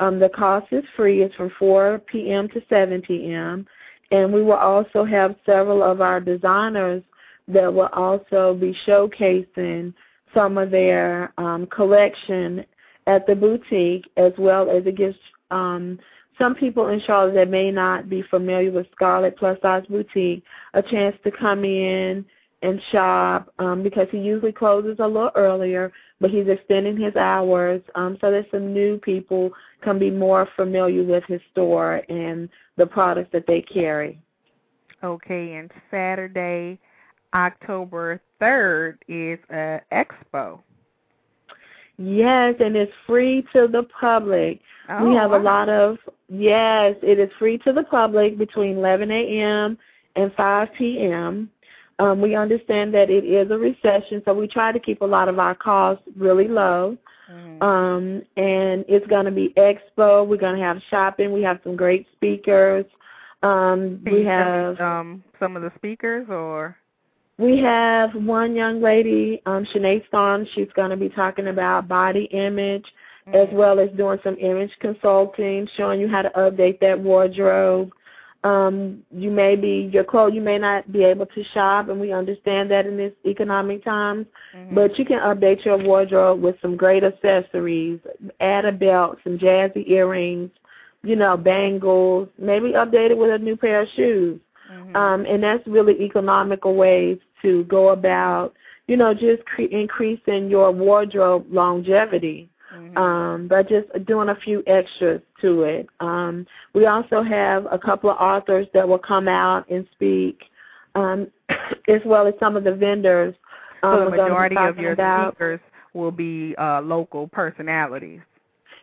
Um, 0.00 0.18
the 0.18 0.30
cost 0.30 0.66
is 0.72 0.84
free. 0.96 1.22
It's 1.22 1.34
from 1.34 1.52
4 1.58 2.00
p.m. 2.10 2.48
to 2.48 2.62
7 2.68 3.02
p.m. 3.02 3.66
And 4.10 4.32
we 4.32 4.42
will 4.42 4.52
also 4.54 5.04
have 5.04 5.36
several 5.46 5.82
of 5.82 6.00
our 6.00 6.20
designers 6.20 7.02
that 7.48 7.72
will 7.72 7.90
also 7.92 8.54
be 8.54 8.76
showcasing 8.86 9.92
some 10.34 10.58
of 10.58 10.70
their 10.70 11.32
um, 11.38 11.66
collection 11.66 12.64
at 13.06 13.26
the 13.26 13.34
boutique, 13.34 14.06
as 14.16 14.32
well 14.38 14.70
as 14.70 14.86
it 14.86 14.96
gives 14.96 15.16
um, 15.50 15.98
some 16.38 16.54
people 16.54 16.88
in 16.88 17.00
Charlotte 17.02 17.34
that 17.34 17.50
may 17.50 17.70
not 17.70 18.08
be 18.08 18.22
familiar 18.22 18.70
with 18.70 18.86
Scarlet 18.92 19.36
Plus 19.36 19.58
Size 19.60 19.84
Boutique 19.88 20.42
a 20.74 20.82
chance 20.82 21.16
to 21.24 21.30
come 21.30 21.64
in 21.64 22.24
and 22.62 22.80
shop 22.92 23.52
um, 23.58 23.82
because 23.82 24.06
he 24.10 24.18
usually 24.18 24.52
closes 24.52 24.96
a 25.00 25.06
little 25.06 25.32
earlier, 25.34 25.92
but 26.20 26.30
he's 26.30 26.48
extending 26.48 26.96
his 26.96 27.16
hours 27.16 27.80
um, 27.94 28.18
so 28.20 28.30
that 28.30 28.46
some 28.50 28.72
new 28.72 28.98
people 28.98 29.50
can 29.82 29.98
be 29.98 30.10
more 30.10 30.48
familiar 30.56 31.02
with 31.02 31.24
his 31.24 31.40
store 31.52 32.02
and 32.08 32.48
the 32.76 32.86
products 32.86 33.30
that 33.32 33.46
they 33.46 33.62
carry. 33.62 34.18
Okay, 35.02 35.54
and 35.54 35.70
Saturday, 35.90 36.78
October 37.32 38.20
third 38.38 38.98
is 39.08 39.38
a 39.50 39.80
expo. 39.92 40.60
Yes, 41.96 42.54
and 42.60 42.76
it's 42.76 42.92
free 43.06 43.46
to 43.54 43.68
the 43.68 43.86
public. 43.98 44.60
Oh, 44.88 45.08
we 45.08 45.14
have 45.14 45.30
wow. 45.30 45.38
a 45.38 45.42
lot 45.42 45.68
of 45.68 45.98
yes, 46.28 46.96
it 47.02 47.18
is 47.18 47.30
free 47.38 47.58
to 47.58 47.72
the 47.72 47.82
public 47.84 48.38
between 48.38 48.78
11 48.78 49.10
a.m. 49.10 49.78
and 50.16 50.32
5 50.34 50.68
p.m. 50.76 51.50
Um, 52.00 52.20
we 52.20 52.34
understand 52.34 52.94
that 52.94 53.10
it 53.10 53.24
is 53.24 53.50
a 53.50 53.58
recession, 53.58 54.22
so 54.24 54.32
we 54.32 54.48
try 54.48 54.72
to 54.72 54.80
keep 54.80 55.02
a 55.02 55.06
lot 55.06 55.28
of 55.28 55.38
our 55.38 55.54
costs 55.54 56.02
really 56.16 56.48
low. 56.48 56.96
Mhm. 57.30 57.62
Um, 57.62 58.22
and 58.36 58.84
it's 58.88 59.06
going 59.06 59.26
to 59.26 59.30
be 59.30 59.52
expo. 59.56 60.26
We're 60.26 60.36
going 60.36 60.56
to 60.56 60.62
have 60.62 60.78
shopping. 60.90 61.30
We 61.30 61.42
have 61.42 61.60
some 61.62 61.76
great 61.76 62.06
speakers. 62.12 62.86
Um, 63.42 64.00
we 64.04 64.18
you 64.18 64.24
tell 64.24 64.44
me, 64.44 64.76
have 64.76 64.80
um 64.80 65.22
some 65.38 65.56
of 65.56 65.62
the 65.62 65.72
speakers 65.76 66.26
or 66.28 66.76
We 67.38 67.58
have 67.58 68.14
one 68.14 68.54
young 68.54 68.82
lady, 68.82 69.40
um, 69.46 69.64
Shanae 69.66 70.06
Storm. 70.08 70.46
She's 70.54 70.72
going 70.74 70.90
to 70.90 70.96
be 70.96 71.08
talking 71.08 71.48
about 71.48 71.88
body 71.88 72.24
image 72.32 72.84
as 73.32 73.48
well 73.52 73.78
as 73.78 73.88
doing 73.96 74.18
some 74.24 74.36
image 74.38 74.72
consulting, 74.80 75.66
showing 75.76 76.00
you 76.00 76.08
how 76.08 76.22
to 76.22 76.30
update 76.30 76.80
that 76.80 76.98
wardrobe. 76.98 77.92
Um, 78.42 79.02
you 79.10 79.30
may 79.30 79.56
be 79.56 79.90
your 79.92 80.04
clothes. 80.04 80.34
You 80.34 80.40
may 80.40 80.58
not 80.58 80.90
be 80.92 81.04
able 81.04 81.26
to 81.26 81.44
shop, 81.44 81.88
and 81.88 82.00
we 82.00 82.12
understand 82.12 82.70
that 82.70 82.86
in 82.86 82.96
this 82.96 83.12
economic 83.26 83.84
times. 83.84 84.26
Mhm. 84.54 84.74
But 84.74 84.98
you 84.98 85.04
can 85.04 85.20
update 85.20 85.64
your 85.64 85.78
wardrobe 85.78 86.42
with 86.42 86.60
some 86.60 86.76
great 86.76 87.04
accessories. 87.04 88.00
Add 88.40 88.64
a 88.64 88.72
belt, 88.72 89.18
some 89.24 89.38
jazzy 89.38 89.88
earrings, 89.90 90.50
you 91.02 91.16
know, 91.16 91.36
bangles. 91.36 92.28
Maybe 92.38 92.72
update 92.72 93.10
it 93.10 93.18
with 93.18 93.30
a 93.30 93.38
new 93.38 93.56
pair 93.56 93.80
of 93.82 93.88
shoes. 93.90 94.40
Mhm. 94.70 94.96
Um, 94.96 95.26
and 95.26 95.42
that's 95.42 95.66
really 95.66 96.00
economical 96.02 96.74
ways 96.74 97.18
to 97.42 97.64
go 97.64 97.90
about, 97.90 98.54
you 98.88 98.96
know, 98.96 99.14
just 99.14 99.44
cre- 99.46 99.62
increasing 99.62 100.50
your 100.50 100.72
wardrobe 100.72 101.46
longevity. 101.50 102.49
Um, 102.96 103.48
by 103.48 103.62
just 103.62 103.88
doing 104.06 104.28
a 104.28 104.34
few 104.36 104.62
extras 104.66 105.20
to 105.40 105.62
it. 105.62 105.88
Um, 106.00 106.46
we 106.74 106.86
also 106.86 107.22
have 107.22 107.66
a 107.70 107.78
couple 107.78 108.10
of 108.10 108.16
authors 108.18 108.66
that 108.74 108.86
will 108.86 108.98
come 108.98 109.28
out 109.28 109.68
and 109.70 109.86
speak, 109.92 110.40
um, 110.94 111.28
as 111.88 112.00
well 112.04 112.26
as 112.26 112.34
some 112.40 112.56
of 112.56 112.64
the 112.64 112.74
vendors. 112.74 113.34
Um, 113.82 113.92
so 113.92 114.04
the 114.04 114.10
we're 114.10 114.16
gonna 114.16 114.28
be 114.28 114.30
majority 114.30 114.56
of 114.56 114.78
your 114.78 114.92
about, 114.92 115.32
speakers 115.34 115.60
will 115.94 116.10
be 116.10 116.54
uh, 116.58 116.80
local 116.82 117.28
personalities. 117.28 118.20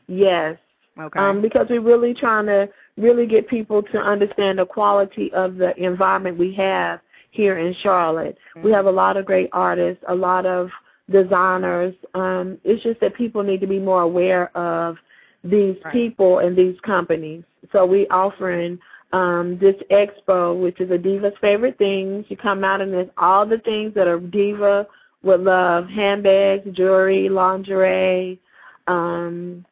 Yes, 0.08 0.58
Okay. 1.00 1.20
um, 1.20 1.42
because 1.42 1.68
we're 1.70 1.82
really 1.82 2.14
trying 2.14 2.48
to 2.48 2.68
really 2.98 3.28
get 3.28 3.48
people 3.48 3.84
to 3.84 4.00
understand 4.00 4.58
the 4.60 4.66
quality 4.66 5.32
of 5.34 5.58
the 5.58 5.76
environment 5.82 6.38
we 6.38 6.54
have 6.54 7.00
here 7.32 7.60
in 7.60 7.74
Charlotte. 7.76 8.38
We 8.56 8.72
Mhm. 8.72 8.74
have 8.74 8.86
a 8.88 8.92
lot 8.92 9.16
of 9.18 9.26
great 9.26 9.50
artists, 9.54 10.04
a 10.08 10.16
lot 10.16 10.46
of 10.46 10.72
designers. 11.10 11.94
Um, 12.14 12.58
it's 12.64 12.84
just 12.84 13.00
that 13.00 13.16
people 13.16 13.44
need 13.44 13.62
to 13.62 13.68
be 13.68 13.80
more 13.80 14.02
aware 14.02 14.56
of 14.58 14.98
these 15.44 15.78
Right. 15.84 15.94
people 15.94 16.40
and 16.40 16.56
these 16.56 16.80
companies. 16.82 17.44
So 17.72 17.86
we 17.86 18.08
offering 18.08 18.80
um, 19.14 19.58
this 19.60 19.76
expo, 19.90 20.60
which 20.60 20.82
is 20.82 20.92
a 20.92 20.98
diva's 20.98 21.34
favorite 21.40 21.78
things. 21.78 22.26
You 22.30 22.38
come 22.38 22.64
out 22.64 22.82
and 22.82 22.94
there's 22.94 23.10
all 23.18 23.46
the 23.46 23.60
things 23.60 23.94
that 23.94 24.08
a 24.08 24.20
diva 24.20 24.88
would 25.24 25.42
love: 25.42 25.88
handbags, 25.88 26.70
jewelry, 26.76 27.30
lingerie, 27.30 28.40
um, 28.88 29.66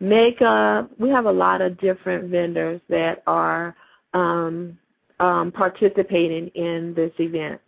makeup. 0.00 0.90
We 0.98 1.08
have 1.10 1.26
a 1.26 1.32
lot 1.32 1.60
of 1.60 1.78
different 1.78 2.30
vendors 2.30 2.80
that 2.88 3.22
are 3.26 3.76
um, 4.12 4.76
um, 5.20 5.52
participating 5.52 6.48
in 6.48 6.94
this 6.94 7.12
event. 7.20 7.60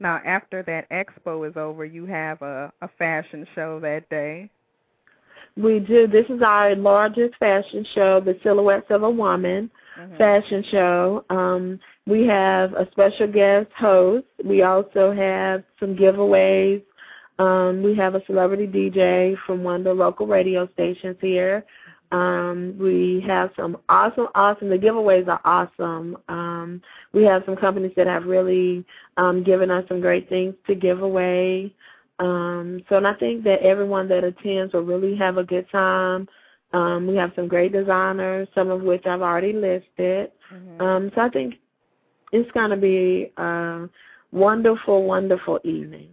Now, 0.00 0.20
after 0.24 0.62
that 0.64 0.88
expo 0.90 1.48
is 1.48 1.56
over, 1.56 1.84
you 1.84 2.06
have 2.06 2.40
a, 2.42 2.72
a 2.80 2.88
fashion 2.98 3.46
show 3.54 3.78
that 3.80 4.08
day. 4.08 4.50
We 5.56 5.80
do. 5.80 6.06
This 6.06 6.26
is 6.30 6.42
our 6.42 6.74
largest 6.74 7.34
fashion 7.38 7.84
show, 7.94 8.20
the 8.20 8.38
Silhouettes 8.42 8.90
of 8.90 9.02
a 9.02 9.10
Woman 9.10 9.70
Mhm. 9.98 10.16
fashion 10.16 10.62
show. 10.70 11.24
Um, 11.30 11.78
we 12.06 12.26
have 12.26 12.72
a 12.74 12.88
special 12.92 13.26
guest 13.26 13.70
host. 13.76 14.26
We 14.44 14.62
also 14.62 15.12
have 15.12 15.64
some 15.78 15.96
giveaways. 15.96 16.82
Um, 17.38 17.82
we 17.82 17.94
have 17.96 18.14
a 18.14 18.24
celebrity 18.26 18.66
DJ 18.66 19.34
from 19.46 19.62
one 19.64 19.76
of 19.80 19.84
the 19.84 19.94
local 19.94 20.26
radio 20.26 20.66
stations 20.68 21.16
here. 21.20 21.64
Um, 22.12 22.76
we 22.78 23.22
have 23.26 23.50
some 23.56 23.78
awesome, 23.88 24.28
awesome. 24.34 24.68
The 24.68 24.78
giveaways 24.78 25.28
are 25.28 25.40
awesome. 25.44 26.16
Um, 26.28 26.82
we 27.12 27.22
have 27.24 27.42
some 27.46 27.56
companies 27.56 27.92
that 27.96 28.06
have 28.06 28.24
really 28.24 28.84
um, 29.16 29.44
given 29.44 29.70
us 29.70 29.84
some 29.88 30.00
great 30.00 30.28
things 30.28 30.54
to 30.66 30.74
give 30.74 31.02
away. 31.02 31.74
Um, 32.18 32.82
so, 32.88 32.96
and 32.96 33.06
I 33.06 33.14
think 33.14 33.44
that 33.44 33.62
everyone 33.62 34.08
that 34.08 34.24
attends 34.24 34.72
will 34.74 34.82
really 34.82 35.16
have 35.16 35.38
a 35.38 35.44
good 35.44 35.70
time. 35.70 36.28
Um, 36.72 37.06
we 37.06 37.16
have 37.16 37.32
some 37.34 37.48
great 37.48 37.72
designers, 37.72 38.48
some 38.54 38.70
of 38.70 38.82
which 38.82 39.06
I've 39.06 39.22
already 39.22 39.52
listed. 39.52 40.30
Mhm. 40.52 40.80
Um, 40.80 41.12
so 41.14 41.22
I 41.22 41.28
think 41.28 41.54
it's 42.32 42.50
going 42.52 42.70
to 42.70 42.76
be 42.76 43.32
a 43.36 43.88
wonderful, 44.32 45.04
wonderful 45.04 45.60
evening. 45.64 46.10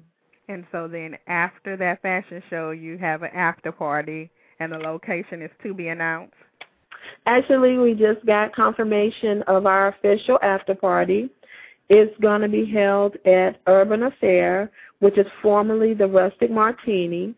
And 0.47 0.65
so 0.71 0.87
then 0.87 1.17
after 1.27 1.75
that 1.77 2.01
fashion 2.01 2.41
show, 2.49 2.71
you 2.71 2.97
have 2.97 3.21
an 3.23 3.31
after 3.33 3.71
party, 3.71 4.29
and 4.59 4.71
the 4.71 4.77
location 4.77 5.41
is 5.41 5.51
to 5.63 5.73
be 5.73 5.89
announced. 5.89 6.33
Actually, 7.25 7.77
we 7.77 7.93
just 7.93 8.25
got 8.25 8.55
confirmation 8.55 9.43
of 9.43 9.65
our 9.65 9.89
official 9.89 10.39
after 10.41 10.75
party. 10.75 11.29
It's 11.89 12.17
going 12.19 12.41
to 12.41 12.49
be 12.49 12.65
held 12.65 13.15
at 13.25 13.61
Urban 13.67 14.03
Affair, 14.03 14.71
which 14.99 15.17
is 15.17 15.27
formerly 15.41 15.93
the 15.93 16.07
Rustic 16.07 16.51
Martini, 16.51 17.33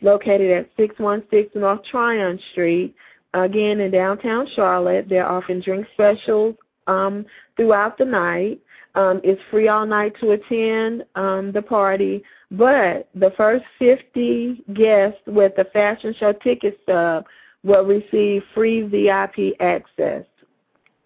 located 0.00 0.50
at 0.50 0.70
616 0.76 1.60
North 1.60 1.80
Tryon 1.90 2.38
Street. 2.52 2.94
Again, 3.34 3.80
in 3.80 3.90
downtown 3.90 4.46
Charlotte, 4.54 5.06
they're 5.08 5.28
offering 5.28 5.60
drink 5.60 5.86
specials 5.92 6.54
um, 6.86 7.26
throughout 7.56 7.98
the 7.98 8.04
night. 8.04 8.60
Um, 8.94 9.20
it's 9.22 9.40
free 9.50 9.68
all 9.68 9.86
night 9.86 10.14
to 10.20 10.32
attend 10.32 11.04
um, 11.14 11.52
the 11.52 11.62
party, 11.62 12.22
but 12.50 13.08
the 13.14 13.30
first 13.36 13.64
50 13.78 14.64
guests 14.74 15.20
with 15.26 15.52
the 15.56 15.64
fashion 15.72 16.14
show 16.18 16.32
ticket 16.32 16.78
stub 16.82 17.24
will 17.62 17.84
receive 17.84 18.42
free 18.54 18.82
VIP 18.82 19.54
access. 19.60 20.24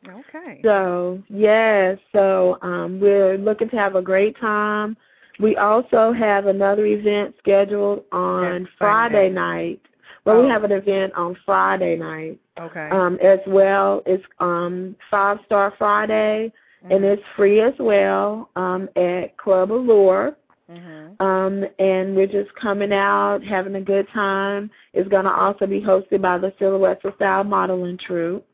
Okay. 0.06 0.60
So, 0.62 1.22
yes, 1.28 1.98
so 2.12 2.58
um, 2.62 3.00
we're 3.00 3.38
looking 3.38 3.68
to 3.70 3.76
have 3.76 3.96
a 3.96 4.02
great 4.02 4.38
time. 4.38 4.96
We 5.40 5.56
also 5.56 6.12
have 6.12 6.46
another 6.46 6.84
event 6.86 7.34
scheduled 7.38 8.04
on 8.12 8.62
Next 8.64 8.72
Friday 8.78 9.28
Sunday. 9.28 9.30
night. 9.30 9.80
Well, 10.24 10.40
we 10.40 10.46
Oh. 10.46 10.50
have 10.50 10.64
an 10.64 10.72
event 10.72 11.12
on 11.14 11.34
Friday 11.44 11.96
night 11.96 12.38
Okay. 12.58 12.88
um, 12.90 13.18
as 13.22 13.40
well. 13.46 14.02
It's 14.06 14.24
um, 14.40 14.94
Five 15.10 15.38
Star 15.46 15.72
Friday, 15.76 16.52
and 16.90 17.00
Mhm. 17.02 17.12
it's 17.14 17.22
free 17.36 17.60
as 17.60 17.74
well 17.78 18.48
um, 18.56 18.88
at 18.96 19.36
Club 19.38 19.72
Allure. 19.72 20.34
Mhm. 20.70 21.20
Um, 21.20 21.66
and 21.78 22.16
we're 22.16 22.26
just 22.26 22.54
coming 22.54 22.92
out, 22.92 23.42
having 23.44 23.74
a 23.74 23.80
good 23.80 24.08
time. 24.08 24.70
It's 24.94 25.08
going 25.08 25.24
to 25.26 25.30
also 25.32 25.66
be 25.66 25.80
hosted 25.80 26.22
by 26.22 26.38
the 26.38 26.52
Silhouettes 26.58 27.04
of 27.04 27.14
Style 27.16 27.44
Modeling 27.44 27.98
Troupe. 27.98 28.46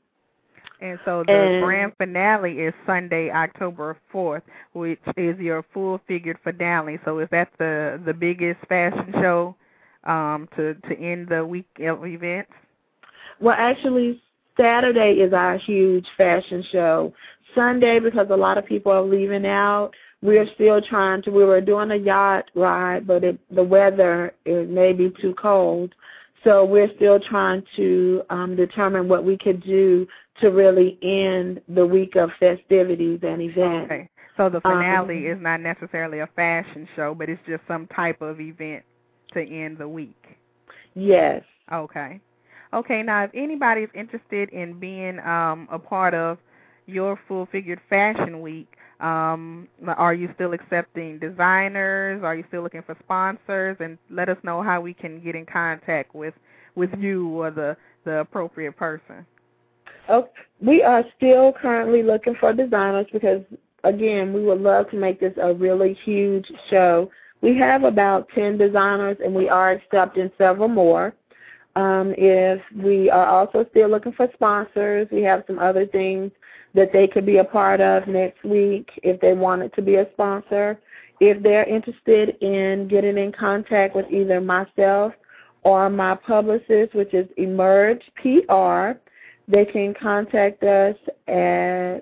And 0.80 0.98
so 1.04 1.22
the 1.24 1.32
And- 1.32 1.62
grand 1.62 1.92
finale 1.98 2.60
is 2.60 2.74
Sunday, 2.86 3.30
October 3.30 3.96
fourth, 4.10 4.42
which 4.72 4.98
is 5.16 5.38
your 5.38 5.62
full 5.74 5.98
figured 6.08 6.38
finale. 6.42 6.98
So 7.04 7.18
is 7.18 7.28
that 7.30 7.48
the 7.58 8.00
the 8.04 8.14
biggest 8.14 8.60
fashion 8.66 9.12
show 9.12 9.54
um 10.04 10.48
to 10.56 10.74
to 10.74 10.98
end 10.98 11.28
the 11.28 11.44
week 11.44 11.68
of 11.80 12.06
events? 12.06 12.52
Well, 13.40 13.56
actually, 13.58 14.22
Saturday 14.56 15.20
is 15.20 15.34
our 15.34 15.58
huge 15.58 16.08
fashion 16.16 16.62
show. 16.62 17.12
Sunday, 17.54 17.98
because 17.98 18.30
a 18.30 18.36
lot 18.36 18.56
of 18.58 18.64
people 18.64 18.92
are 18.92 19.02
leaving 19.02 19.44
out, 19.44 19.94
we're 20.22 20.46
still 20.54 20.80
trying 20.82 21.22
to. 21.22 21.30
We 21.30 21.44
were 21.44 21.60
doing 21.60 21.90
a 21.90 21.96
yacht 21.96 22.50
ride, 22.54 23.06
but 23.06 23.24
it, 23.24 23.38
the 23.50 23.62
weather 23.62 24.32
is 24.44 24.68
maybe 24.68 25.12
too 25.20 25.34
cold, 25.34 25.94
so 26.44 26.64
we're 26.64 26.94
still 26.96 27.20
trying 27.20 27.62
to 27.76 28.22
um, 28.30 28.56
determine 28.56 29.08
what 29.08 29.24
we 29.24 29.36
could 29.36 29.62
do 29.62 30.06
to 30.40 30.48
really 30.48 30.98
end 31.02 31.60
the 31.68 31.84
week 31.86 32.16
of 32.16 32.30
festivities 32.38 33.20
and 33.22 33.42
events. 33.42 33.92
Okay. 33.92 34.08
So 34.36 34.48
the 34.48 34.56
Um, 34.66 34.78
finale 34.78 35.26
is 35.26 35.38
not 35.40 35.60
necessarily 35.60 36.20
a 36.20 36.26
fashion 36.28 36.88
show, 36.96 37.14
but 37.14 37.28
it's 37.28 37.42
just 37.46 37.62
some 37.68 37.86
type 37.88 38.22
of 38.22 38.40
event 38.40 38.84
to 39.34 39.42
end 39.42 39.78
the 39.78 39.88
week. 39.88 40.38
Yes. 40.94 41.42
Okay. 41.72 42.20
Okay, 42.72 43.02
now 43.02 43.24
if 43.24 43.30
anybody's 43.34 43.88
interested 43.94 44.48
in 44.50 44.78
being 44.78 45.18
um 45.20 45.68
a 45.70 45.78
part 45.78 46.14
of 46.14 46.38
your 46.90 47.18
full 47.28 47.46
figured 47.50 47.80
fashion 47.88 48.40
week, 48.40 48.68
um 49.00 49.66
are 49.86 50.12
you 50.12 50.28
still 50.34 50.52
accepting 50.52 51.18
designers? 51.18 52.22
Are 52.22 52.36
you 52.36 52.44
still 52.48 52.62
looking 52.62 52.82
for 52.82 52.96
sponsors? 53.02 53.76
And 53.80 53.96
let 54.10 54.28
us 54.28 54.36
know 54.42 54.62
how 54.62 54.80
we 54.80 54.92
can 54.92 55.20
get 55.20 55.34
in 55.34 55.46
contact 55.46 56.14
with 56.14 56.34
with 56.74 56.90
you 56.98 57.28
or 57.28 57.50
the 57.50 57.76
the 58.04 58.20
appropriate 58.20 58.76
person. 58.76 59.26
Oh, 60.08 60.28
we 60.60 60.82
are 60.82 61.04
still 61.16 61.52
currently 61.52 62.02
looking 62.02 62.34
for 62.40 62.52
designers 62.52 63.06
because, 63.12 63.42
again, 63.84 64.32
we 64.32 64.42
would 64.42 64.60
love 64.60 64.90
to 64.90 64.96
make 64.96 65.20
this 65.20 65.34
a 65.40 65.54
really 65.54 65.96
huge 66.04 66.50
show. 66.68 67.10
We 67.42 67.56
have 67.58 67.84
about 67.84 68.28
10 68.34 68.58
designers 68.58 69.18
and 69.24 69.34
we 69.34 69.48
are 69.48 69.70
accepting 69.72 70.30
several 70.36 70.68
more. 70.68 71.14
Um, 71.76 72.12
if 72.18 72.60
we 72.76 73.08
are 73.08 73.26
also 73.26 73.64
still 73.70 73.88
looking 73.88 74.12
for 74.12 74.28
sponsors, 74.34 75.06
we 75.12 75.22
have 75.22 75.44
some 75.46 75.58
other 75.58 75.86
things 75.86 76.32
that 76.74 76.92
they 76.92 77.06
could 77.06 77.26
be 77.26 77.38
a 77.38 77.44
part 77.44 77.80
of 77.80 78.06
next 78.06 78.44
week 78.44 78.88
if 79.02 79.20
they 79.20 79.32
wanted 79.32 79.74
to 79.74 79.82
be 79.82 79.96
a 79.96 80.08
sponsor. 80.12 80.80
If 81.20 81.42
they're 81.42 81.68
interested 81.68 82.36
in 82.40 82.88
getting 82.88 83.18
in 83.18 83.32
contact 83.32 83.94
with 83.94 84.06
either 84.10 84.40
myself 84.40 85.12
or 85.62 85.90
my 85.90 86.14
publicist, 86.14 86.94
which 86.94 87.12
is 87.12 87.28
Emerge 87.36 88.02
PR, 88.16 88.98
they 89.48 89.64
can 89.64 89.94
contact 89.94 90.62
us 90.62 90.96
at 91.28 92.00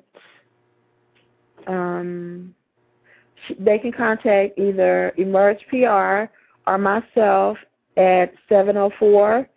um, 1.66 2.54
they 3.58 3.78
can 3.78 3.92
contact 3.92 4.58
either 4.58 5.12
Emerge 5.16 5.60
PR 5.68 6.30
or 6.66 6.78
myself 6.78 7.58
at 7.96 8.32
704 8.48 9.48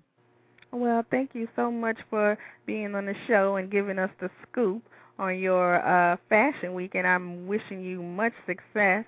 Well, 0.73 1.03
thank 1.11 1.31
you 1.33 1.47
so 1.55 1.69
much 1.71 1.97
for 2.09 2.37
being 2.65 2.95
on 2.95 3.05
the 3.07 3.15
show 3.27 3.57
and 3.57 3.69
giving 3.71 3.99
us 3.99 4.09
the 4.21 4.29
scoop 4.43 4.81
on 5.19 5.37
your 5.37 5.85
uh, 5.85 6.15
fashion 6.29 6.73
week, 6.73 6.95
and 6.95 7.05
I'm 7.05 7.45
wishing 7.47 7.83
you 7.83 8.01
much 8.01 8.31
success. 8.45 9.03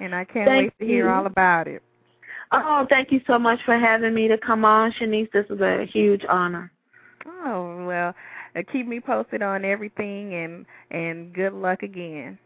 And 0.00 0.14
I 0.14 0.24
can't 0.24 0.48
Thank 0.48 0.66
wait 0.66 0.72
to 0.80 0.86
hear 0.86 1.06
you. 1.06 1.12
all 1.12 1.26
about 1.26 1.68
it. 1.68 1.82
Oh, 2.52 2.86
thank 2.88 3.12
you 3.12 3.20
so 3.26 3.38
much 3.38 3.58
for 3.64 3.78
having 3.78 4.14
me 4.14 4.28
to 4.28 4.38
come 4.38 4.64
on, 4.64 4.92
Chenese. 4.92 5.30
This 5.32 5.44
is 5.50 5.60
a 5.60 5.86
huge 5.92 6.24
honor. 6.28 6.70
Oh 7.26 7.84
well, 7.86 8.14
uh, 8.56 8.62
keep 8.72 8.86
me 8.86 9.00
posted 9.00 9.42
on 9.42 9.64
everything, 9.64 10.34
and 10.34 10.66
and 10.90 11.32
good 11.32 11.52
luck 11.52 11.82
again. 11.82 12.38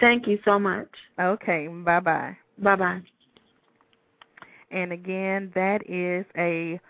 Thank 0.00 0.26
you 0.26 0.38
so 0.44 0.58
much. 0.58 0.88
Okay, 1.20 1.68
bye 1.68 2.00
bye. 2.00 2.36
Bye 2.58 2.76
bye. 2.76 3.02
And 4.70 4.92
again, 4.92 5.50
that 5.54 5.82
is 5.88 6.24
a 6.36 6.80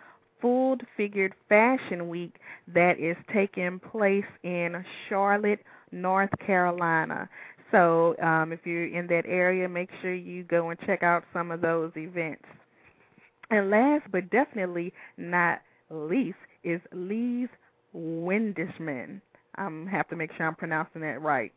full 0.40 0.76
figured 0.96 1.34
fashion 1.48 2.08
week 2.08 2.36
that 2.72 2.98
is 2.98 3.16
taking 3.32 3.78
place 3.78 4.24
in 4.42 4.84
Charlotte, 5.08 5.60
North 5.92 6.30
Carolina. 6.44 7.28
So 7.70 8.16
um, 8.22 8.52
if 8.52 8.60
you're 8.64 8.86
in 8.86 9.06
that 9.08 9.24
area, 9.26 9.68
make 9.68 9.90
sure 10.02 10.14
you 10.14 10.44
go 10.44 10.70
and 10.70 10.80
check 10.86 11.02
out 11.02 11.24
some 11.32 11.50
of 11.50 11.60
those 11.60 11.92
events. 11.96 12.44
And 13.50 13.70
last 13.70 14.04
but 14.12 14.30
definitely 14.30 14.92
not 15.16 15.60
least 15.90 16.38
is 16.62 16.80
Liis 16.94 17.48
Windischmann. 17.94 19.20
I 19.56 19.68
have 19.90 20.08
to 20.08 20.16
make 20.16 20.32
sure 20.36 20.46
I'm 20.46 20.54
pronouncing 20.54 21.02
that 21.02 21.20
right. 21.22 21.52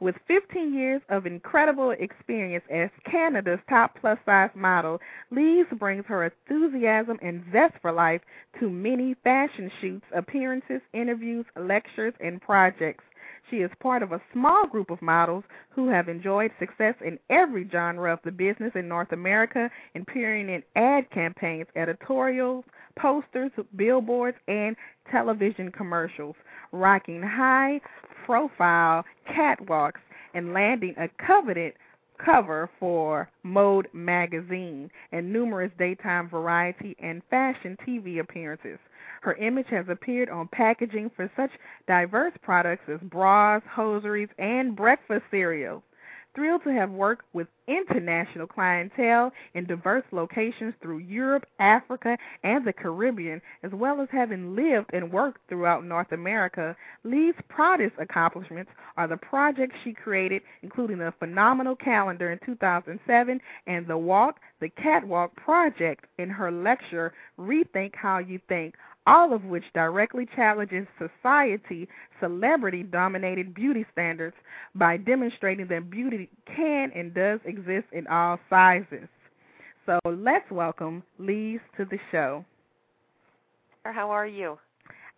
With 0.00 0.16
15 0.26 0.74
years 0.74 1.02
of 1.08 1.26
incredible 1.26 1.90
experience 1.92 2.64
as 2.70 2.90
Canada's 3.04 3.60
top 3.68 3.96
plus 4.00 4.18
size 4.26 4.50
model, 4.54 5.00
Liis 5.32 5.68
brings 5.78 6.04
her 6.06 6.24
enthusiasm 6.24 7.18
and 7.22 7.44
zest 7.52 7.74
for 7.80 7.92
life 7.92 8.22
to 8.58 8.68
many 8.68 9.14
fashion 9.22 9.70
shoots, 9.80 10.06
appearances, 10.12 10.80
interviews, 10.92 11.46
lectures, 11.56 12.14
and 12.20 12.40
projects. 12.40 13.04
She 13.50 13.56
is 13.58 13.70
part 13.80 14.02
of 14.02 14.12
a 14.12 14.22
small 14.32 14.66
group 14.66 14.90
of 14.90 15.02
models 15.02 15.44
who 15.70 15.88
have 15.88 16.08
enjoyed 16.08 16.50
success 16.58 16.94
in 17.04 17.18
every 17.30 17.68
genre 17.70 18.12
of 18.12 18.20
the 18.24 18.32
business 18.32 18.72
in 18.74 18.88
North 18.88 19.12
America, 19.12 19.70
appearing 19.94 20.48
in 20.48 20.62
ad 20.76 21.10
campaigns, 21.10 21.66
editorials, 21.76 22.64
posters, 22.96 23.50
billboards, 23.76 24.38
and 24.48 24.76
television 25.10 25.70
commercials, 25.70 26.36
rocking 26.72 27.22
high 27.22 27.80
profile 28.24 29.04
catwalks 29.28 30.00
and 30.32 30.52
landing 30.52 30.94
a 30.98 31.08
coveted 31.24 31.74
cover 32.24 32.70
for 32.78 33.28
Mode 33.42 33.88
magazine 33.92 34.90
and 35.12 35.32
numerous 35.32 35.70
daytime 35.78 36.28
variety 36.28 36.96
and 37.00 37.22
fashion 37.28 37.76
TV 37.86 38.20
appearances. 38.20 38.78
Her 39.24 39.36
image 39.36 39.68
has 39.68 39.88
appeared 39.88 40.28
on 40.28 40.48
packaging 40.48 41.10
for 41.16 41.30
such 41.34 41.50
diverse 41.88 42.34
products 42.42 42.86
as 42.88 43.00
bras, 43.00 43.62
hosieries, 43.66 44.28
and 44.38 44.76
breakfast 44.76 45.24
cereals. 45.30 45.82
Thrilled 46.34 46.64
to 46.64 46.72
have 46.74 46.90
worked 46.90 47.24
with 47.32 47.46
international 47.66 48.46
clientele 48.46 49.32
in 49.54 49.64
diverse 49.64 50.04
locations 50.10 50.74
through 50.82 50.98
Europe, 50.98 51.46
Africa, 51.58 52.18
and 52.42 52.66
the 52.66 52.72
Caribbean, 52.72 53.40
as 53.62 53.72
well 53.72 54.02
as 54.02 54.08
having 54.10 54.54
lived 54.54 54.90
and 54.92 55.10
worked 55.10 55.48
throughout 55.48 55.86
North 55.86 56.12
America, 56.12 56.76
Lee's 57.04 57.36
proudest 57.48 57.94
accomplishments 57.98 58.72
are 58.98 59.06
the 59.06 59.16
projects 59.16 59.76
she 59.84 59.94
created, 59.94 60.42
including 60.62 60.98
the 60.98 61.14
phenomenal 61.18 61.76
calendar 61.76 62.30
in 62.30 62.40
2007 62.44 63.40
and 63.68 63.86
the 63.86 63.96
Walk, 63.96 64.40
the 64.60 64.68
Catwalk 64.68 65.34
project 65.36 66.04
in 66.18 66.28
her 66.28 66.50
lecture, 66.50 67.14
Rethink 67.38 67.94
How 67.94 68.18
You 68.18 68.38
Think, 68.48 68.74
all 69.06 69.32
of 69.34 69.44
which 69.44 69.64
directly 69.74 70.26
challenges 70.34 70.86
society 70.98 71.88
celebrity 72.20 72.82
dominated 72.82 73.54
beauty 73.54 73.84
standards 73.92 74.36
by 74.74 74.96
demonstrating 74.96 75.66
that 75.68 75.90
beauty 75.90 76.28
can 76.46 76.90
and 76.94 77.14
does 77.14 77.40
exist 77.44 77.86
in 77.92 78.06
all 78.06 78.38
sizes. 78.48 79.08
So 79.86 79.98
let's 80.04 80.50
welcome 80.50 81.02
Liis 81.20 81.60
to 81.76 81.84
the 81.84 81.98
show. 82.10 82.44
How 83.84 84.10
are 84.10 84.26
you? 84.26 84.58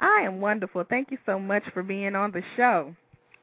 I 0.01 0.23
am 0.23 0.41
wonderful. 0.41 0.85
Thank 0.89 1.11
you 1.11 1.19
so 1.25 1.39
much 1.39 1.63
for 1.73 1.83
being 1.83 2.15
on 2.17 2.33
the 2.33 2.43
show. 2.57 2.95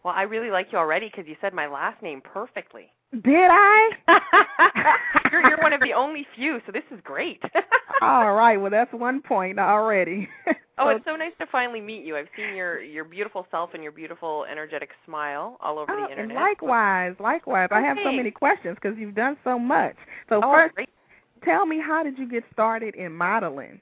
Well, 0.03 0.13
I 0.13 0.23
really 0.23 0.51
like 0.51 0.67
you 0.71 0.77
already 0.77 1.07
because 1.07 1.27
you 1.27 1.37
said 1.39 1.53
my 1.53 1.67
last 1.67 2.01
name 2.03 2.21
perfectly. 2.21 2.91
Did 3.21 3.49
I? 3.51 3.89
you're, 5.31 5.47
you're 5.47 5.61
one 5.61 5.71
of 5.73 5.81
the 5.81 5.93
only 5.93 6.25
few, 6.35 6.59
so 6.65 6.71
this 6.71 6.83
is 6.91 6.99
great. 7.03 7.41
All 8.01 8.33
right. 8.33 8.57
Well, 8.57 8.71
that's 8.71 8.91
one 8.91 9.21
point 9.21 9.59
already. 9.59 10.27
oh, 10.79 10.89
it's 10.89 11.05
so 11.05 11.15
nice 11.15 11.31
to 11.39 11.45
finally 11.51 11.79
meet 11.79 12.03
you. 12.03 12.17
I've 12.17 12.27
seen 12.35 12.55
your 12.55 12.81
your 12.81 13.03
beautiful 13.05 13.45
self 13.51 13.75
and 13.75 13.83
your 13.83 13.91
beautiful 13.91 14.45
energetic 14.51 14.89
smile 15.05 15.57
all 15.61 15.77
over 15.77 15.91
Oh, 15.91 15.95
the 15.97 16.01
and 16.03 16.11
internet. 16.11 16.35
likewise, 16.35 17.13
likewise. 17.19 17.69
I 17.71 17.81
have 17.81 17.97
so 18.03 18.11
many 18.11 18.31
questions 18.31 18.77
because 18.81 18.97
you've 18.97 19.15
done 19.15 19.37
so 19.43 19.59
much. 19.59 19.95
So 20.29 20.41
Oh, 20.43 20.51
first, 20.51 20.75
great. 20.75 20.89
tell 21.45 21.65
me, 21.67 21.79
how 21.79 22.01
did 22.03 22.17
you 22.17 22.27
get 22.27 22.43
started 22.51 22.95
in 22.95 23.11
modeling? 23.11 23.79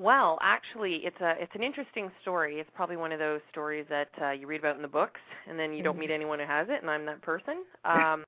Well, 0.00 0.38
actually, 0.40 1.02
it's 1.04 1.20
a 1.20 1.34
it's 1.38 1.54
an 1.54 1.62
interesting 1.62 2.10
story. 2.22 2.58
It's 2.58 2.70
probably 2.74 2.96
one 2.96 3.12
of 3.12 3.18
those 3.18 3.40
stories 3.50 3.84
that 3.90 4.08
uh, 4.22 4.30
you 4.30 4.46
read 4.46 4.60
about 4.60 4.76
in 4.76 4.82
the 4.82 4.88
books, 4.88 5.20
and 5.46 5.58
then 5.58 5.74
you 5.74 5.82
don't 5.82 5.98
meet 5.98 6.10
anyone 6.10 6.38
who 6.38 6.46
has 6.46 6.68
it. 6.70 6.80
And 6.80 6.90
I'm 6.90 7.04
that 7.06 7.20
person. 7.22 7.64
Um, 7.84 8.24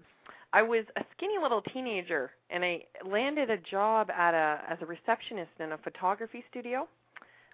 I 0.55 0.61
was 0.61 0.85
a 0.97 1.05
skinny 1.16 1.39
little 1.43 1.62
teenager, 1.62 2.31
and 2.51 2.62
I 2.62 2.83
landed 3.07 3.49
a 3.49 3.57
job 3.57 4.11
at 4.11 4.35
a 4.35 4.61
as 4.68 4.77
a 4.83 4.87
receptionist 4.87 5.53
in 5.61 5.73
a 5.73 5.79
photography 5.79 6.45
studio. 6.51 6.87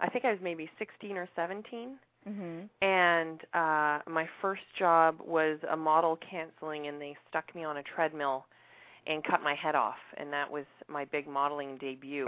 I 0.01 0.09
think 0.09 0.25
I 0.25 0.33
was 0.33 0.41
maybe 0.43 0.69
16 0.81 1.16
or 1.16 1.29
17, 1.37 1.97
Mhm. 2.29 2.69
and 2.83 3.41
uh, 3.55 4.01
my 4.11 4.29
first 4.43 4.62
job 4.77 5.21
was 5.25 5.59
a 5.71 5.77
model 5.77 6.19
canceling, 6.29 6.89
and 6.89 7.01
they 7.01 7.16
stuck 7.29 7.55
me 7.55 7.62
on 7.62 7.77
a 7.77 7.83
treadmill 7.85 8.47
and 9.07 9.23
cut 9.23 9.43
my 9.45 9.55
head 9.55 9.77
off, 9.77 9.99
and 10.16 10.33
that 10.33 10.51
was 10.51 10.64
my 10.89 11.05
big 11.05 11.29
modeling 11.29 11.79
debut 11.79 12.27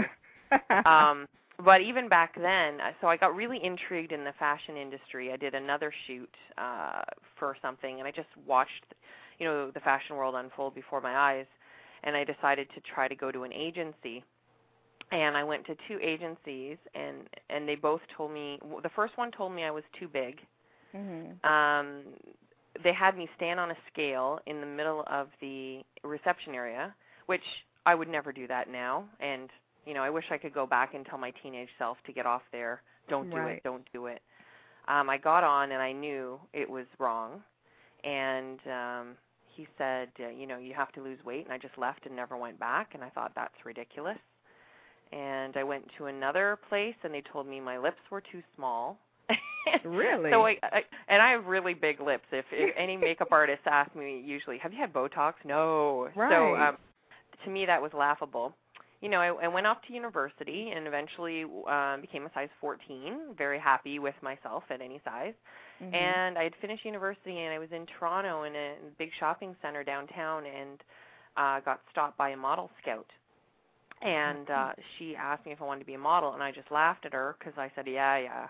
um 0.87 1.27
but 1.65 1.81
even 1.81 2.09
back 2.09 2.35
then 2.41 2.81
uh, 2.81 2.91
so 3.01 3.07
i 3.09 3.17
got 3.17 3.35
really 3.35 3.63
intrigued 3.65 4.13
in 4.13 4.25
the 4.25 4.33
fashion 4.39 4.77
industry. 4.77 5.33
I 5.33 5.37
did 5.37 5.55
another 5.55 5.93
shoot 6.07 6.31
uh 6.59 7.03
for 7.39 7.57
something 7.63 7.99
and 7.99 8.07
i 8.09 8.11
just 8.11 8.29
watched 8.47 8.85
you 9.39 9.47
know 9.47 9.71
the 9.71 9.81
fashion 9.81 10.17
world 10.17 10.35
unfold 10.35 10.75
before 10.75 11.01
my 11.01 11.17
eyes 11.17 11.47
and 12.05 12.17
i 12.17 12.25
decided 12.25 12.69
to 12.75 12.81
try 12.95 13.09
to 13.09 13.15
go 13.15 13.31
to 13.31 13.45
an 13.45 13.53
agency. 13.53 14.23
And 15.13 15.37
i 15.37 15.43
went 15.45 15.67
to 15.67 15.75
two 15.89 15.99
agencies 16.03 16.77
and 16.95 17.29
and 17.49 17.69
they 17.69 17.75
both 17.77 18.01
told 18.17 18.33
me 18.33 18.59
the 18.83 18.91
first 18.91 19.17
one 19.17 19.31
told 19.31 19.53
me 19.53 19.65
i 19.65 19.71
was 19.71 19.85
too 19.99 20.09
big. 20.09 20.41
Mhm. 20.95 21.45
um 21.45 22.03
they 22.85 22.93
had 22.93 23.17
me 23.17 23.29
stand 23.37 23.59
on 23.59 23.71
a 23.73 23.77
scale 23.93 24.39
in 24.47 24.61
the 24.61 24.67
middle 24.67 25.05
of 25.09 25.29
the 25.41 25.83
reception 26.05 26.55
area 26.55 26.95
which 27.27 27.45
i 27.87 27.95
would 27.95 28.09
never 28.09 28.33
do 28.33 28.47
that 28.47 28.69
now 28.69 29.05
and 29.21 29.51
you 29.91 29.95
know 29.97 30.05
i 30.05 30.09
wish 30.09 30.27
i 30.31 30.39
could 30.39 30.55
go 30.55 30.67
back 30.67 30.95
and 30.95 31.05
tell 31.05 31.19
my 31.19 31.33
teenage 31.43 31.69
self 31.77 31.97
to 32.07 32.13
get 32.13 32.25
off 32.25 32.43
there 32.53 32.81
don't 33.09 33.29
do 33.29 33.39
Right. 33.39 33.57
it 33.57 33.63
don't 33.65 33.83
do 33.93 34.07
it 34.07 34.23
um 34.87 35.11
i 35.11 35.19
got 35.19 35.43
on 35.43 35.73
and 35.73 35.83
i 35.83 35.91
knew 35.91 36.39
it 36.53 36.71
was 36.71 36.87
wrong 37.01 37.43
and 38.05 38.61
um 38.67 39.17
he 39.57 39.67
said 39.77 40.09
uh, 40.21 40.29
you 40.29 40.47
know 40.47 40.59
you 40.59 40.75
have 40.75 40.93
to 40.93 41.03
lose 41.03 41.19
weight 41.25 41.45
and 41.45 41.53
i 41.53 41.59
just 41.59 41.77
left 41.77 42.07
and 42.07 42.15
never 42.15 42.37
went 42.37 42.57
back 42.61 42.91
and 42.95 43.03
i 43.03 43.09
thought 43.11 43.33
that's 43.35 43.55
ridiculous 43.65 44.19
and 45.13 45.57
i 45.57 45.65
went 45.65 45.85
to 45.99 46.07
another 46.07 46.57
place 46.69 46.95
and 47.03 47.13
they 47.13 47.23
told 47.33 47.49
me 47.49 47.59
my 47.59 47.77
lips 47.77 48.01
were 48.13 48.21
too 48.21 48.43
small 48.55 48.97
Really? 49.85 50.31
So 50.31 50.47
I, 50.47 50.57
I 50.63 50.83
and 51.09 51.23
I 51.23 51.31
have 51.31 51.47
really 51.47 51.75
big 51.75 52.01
lips. 52.01 52.25
If, 52.33 52.45
if 52.51 52.75
any 52.77 52.97
makeup 52.97 53.29
artist 53.31 53.63
asks 53.67 53.95
me, 53.95 54.21
usually, 54.25 54.59
have 54.59 54.73
you 54.73 54.79
had 54.79 54.93
Botox? 54.93 55.35
No. 55.45 56.09
So 56.15 56.21
Right. 56.21 56.69
um, 56.69 56.77
to 57.45 57.51
me, 57.51 57.67
that 57.67 57.81
was 57.81 57.93
laughable. 57.93 58.55
You 59.01 59.09
know, 59.09 59.21
I, 59.21 59.29
I 59.45 59.49
went 59.49 59.67
off 59.67 59.79
to 59.87 59.95
university 59.95 60.71
and 60.75 60.87
eventually 60.87 61.45
um, 61.69 62.01
became 62.03 62.27
a 62.27 62.31
size 62.35 62.51
14. 62.61 63.35
Very 63.37 63.59
happy 63.59 63.99
with 63.99 64.15
myself 64.23 64.65
at 64.71 64.81
any 64.81 65.01
size. 65.05 65.35
Mhm. 65.83 65.95
And 65.95 66.39
I 66.39 66.43
had 66.45 66.55
finished 66.57 66.85
university 66.85 67.39
and 67.39 67.55
I 67.55 67.59
was 67.59 67.73
in 67.73 67.87
Toronto 67.87 68.43
in 68.43 68.55
a 68.55 68.75
big 68.99 69.11
shopping 69.19 69.57
center 69.63 69.83
downtown 69.83 70.45
and 70.45 70.83
uh, 71.37 71.61
got 71.61 71.81
stopped 71.91 72.19
by 72.19 72.31
a 72.31 72.37
model 72.37 72.71
scout. 72.83 73.07
And 74.03 74.51
uh, 74.51 74.73
she 74.99 75.17
asked 75.17 75.45
me 75.47 75.53
if 75.53 75.61
I 75.61 75.65
wanted 75.65 75.81
to 75.81 75.87
be 75.87 75.95
a 75.95 75.99
model, 75.99 76.33
and 76.33 76.43
I 76.43 76.51
just 76.51 76.71
laughed 76.71 77.05
at 77.05 77.13
her 77.13 77.37
because 77.39 77.53
I 77.59 77.71
said, 77.75 77.87
"Yeah, 77.87 78.17
yeah, 78.17 78.49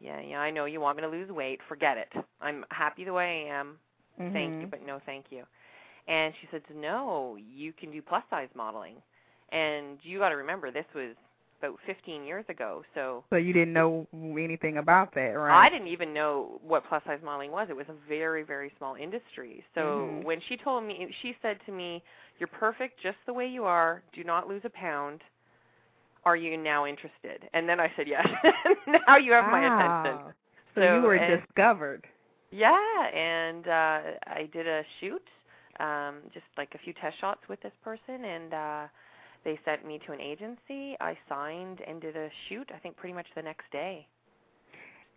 yeah, 0.00 0.20
yeah. 0.20 0.40
I 0.40 0.50
know 0.50 0.64
you 0.64 0.80
want 0.80 0.96
me 0.96 1.02
to 1.02 1.08
lose 1.08 1.30
weight. 1.30 1.60
Forget 1.68 1.98
it. 1.98 2.10
I'm 2.40 2.64
happy 2.70 3.04
the 3.04 3.12
way 3.12 3.50
I 3.50 3.54
am. 3.54 3.78
Thank 4.32 4.60
you, 4.60 4.66
Mhm. 4.66 4.70
but 4.70 4.82
no, 4.86 4.98
thank 5.04 5.26
you." 5.30 5.44
And 6.06 6.34
she 6.40 6.46
said, 6.50 6.62
"No, 6.74 7.36
you 7.36 7.74
can 7.74 7.90
do 7.90 8.00
plus 8.00 8.24
size 8.30 8.48
modeling." 8.54 9.02
And 9.52 9.98
you 10.02 10.18
got 10.18 10.28
to 10.30 10.36
remember, 10.36 10.70
this 10.70 10.84
was 10.94 11.14
about 11.60 11.78
15 11.86 12.24
years 12.24 12.44
ago, 12.48 12.82
so 12.94 13.24
So 13.30 13.36
you 13.36 13.52
didn't 13.52 13.72
know 13.72 14.06
anything 14.38 14.78
about 14.78 15.12
that, 15.14 15.30
right? 15.36 15.66
I 15.66 15.68
didn't 15.70 15.88
even 15.88 16.12
know 16.14 16.60
what 16.62 16.84
plus 16.88 17.02
size 17.04 17.18
modeling 17.24 17.50
was. 17.50 17.68
It 17.70 17.76
was 17.76 17.86
a 17.88 17.94
very, 18.08 18.42
very 18.42 18.70
small 18.78 18.94
industry. 18.94 19.64
So 19.74 20.08
Mhm. 20.20 20.24
when 20.24 20.40
she 20.48 20.56
told 20.56 20.84
me, 20.84 21.12
she 21.22 21.36
said 21.42 21.58
to 21.66 21.72
me, 21.72 22.02
"You're 22.38 22.48
perfect 22.48 23.00
just 23.00 23.18
the 23.26 23.32
way 23.32 23.46
you 23.46 23.64
are. 23.64 24.02
Do 24.12 24.22
not 24.24 24.48
lose 24.48 24.64
a 24.64 24.70
pound. 24.70 25.24
Are 26.24 26.36
you 26.36 26.56
now 26.56 26.86
interested?" 26.86 27.48
And 27.54 27.68
then 27.68 27.80
I 27.80 27.90
said, 27.96 28.06
"Yes." 28.08 28.26
now 28.86 29.16
you 29.16 29.32
have 29.32 29.46
my 29.46 29.62
attention. 29.62 30.20
Wow. 30.20 30.32
So, 30.74 30.82
you 30.96 31.02
were 31.02 31.14
and- 31.14 31.40
discovered. 31.40 32.06
Yeah, 32.50 33.08
and 33.12 33.66
uh 33.68 34.00
I 34.26 34.48
did 34.52 34.66
a 34.66 34.82
shoot, 35.00 35.26
um, 35.80 36.22
just 36.32 36.46
like 36.56 36.74
a 36.74 36.78
few 36.78 36.92
test 36.94 37.18
shots 37.20 37.40
with 37.48 37.60
this 37.60 37.72
person, 37.82 38.24
and 38.24 38.54
uh 38.54 38.86
they 39.48 39.58
sent 39.64 39.86
me 39.86 39.98
to 40.06 40.12
an 40.12 40.20
agency. 40.20 40.94
I 41.00 41.16
signed 41.26 41.80
and 41.86 42.02
did 42.02 42.16
a 42.16 42.28
shoot. 42.48 42.68
I 42.74 42.78
think 42.78 42.96
pretty 42.96 43.14
much 43.14 43.26
the 43.34 43.40
next 43.40 43.64
day. 43.72 44.06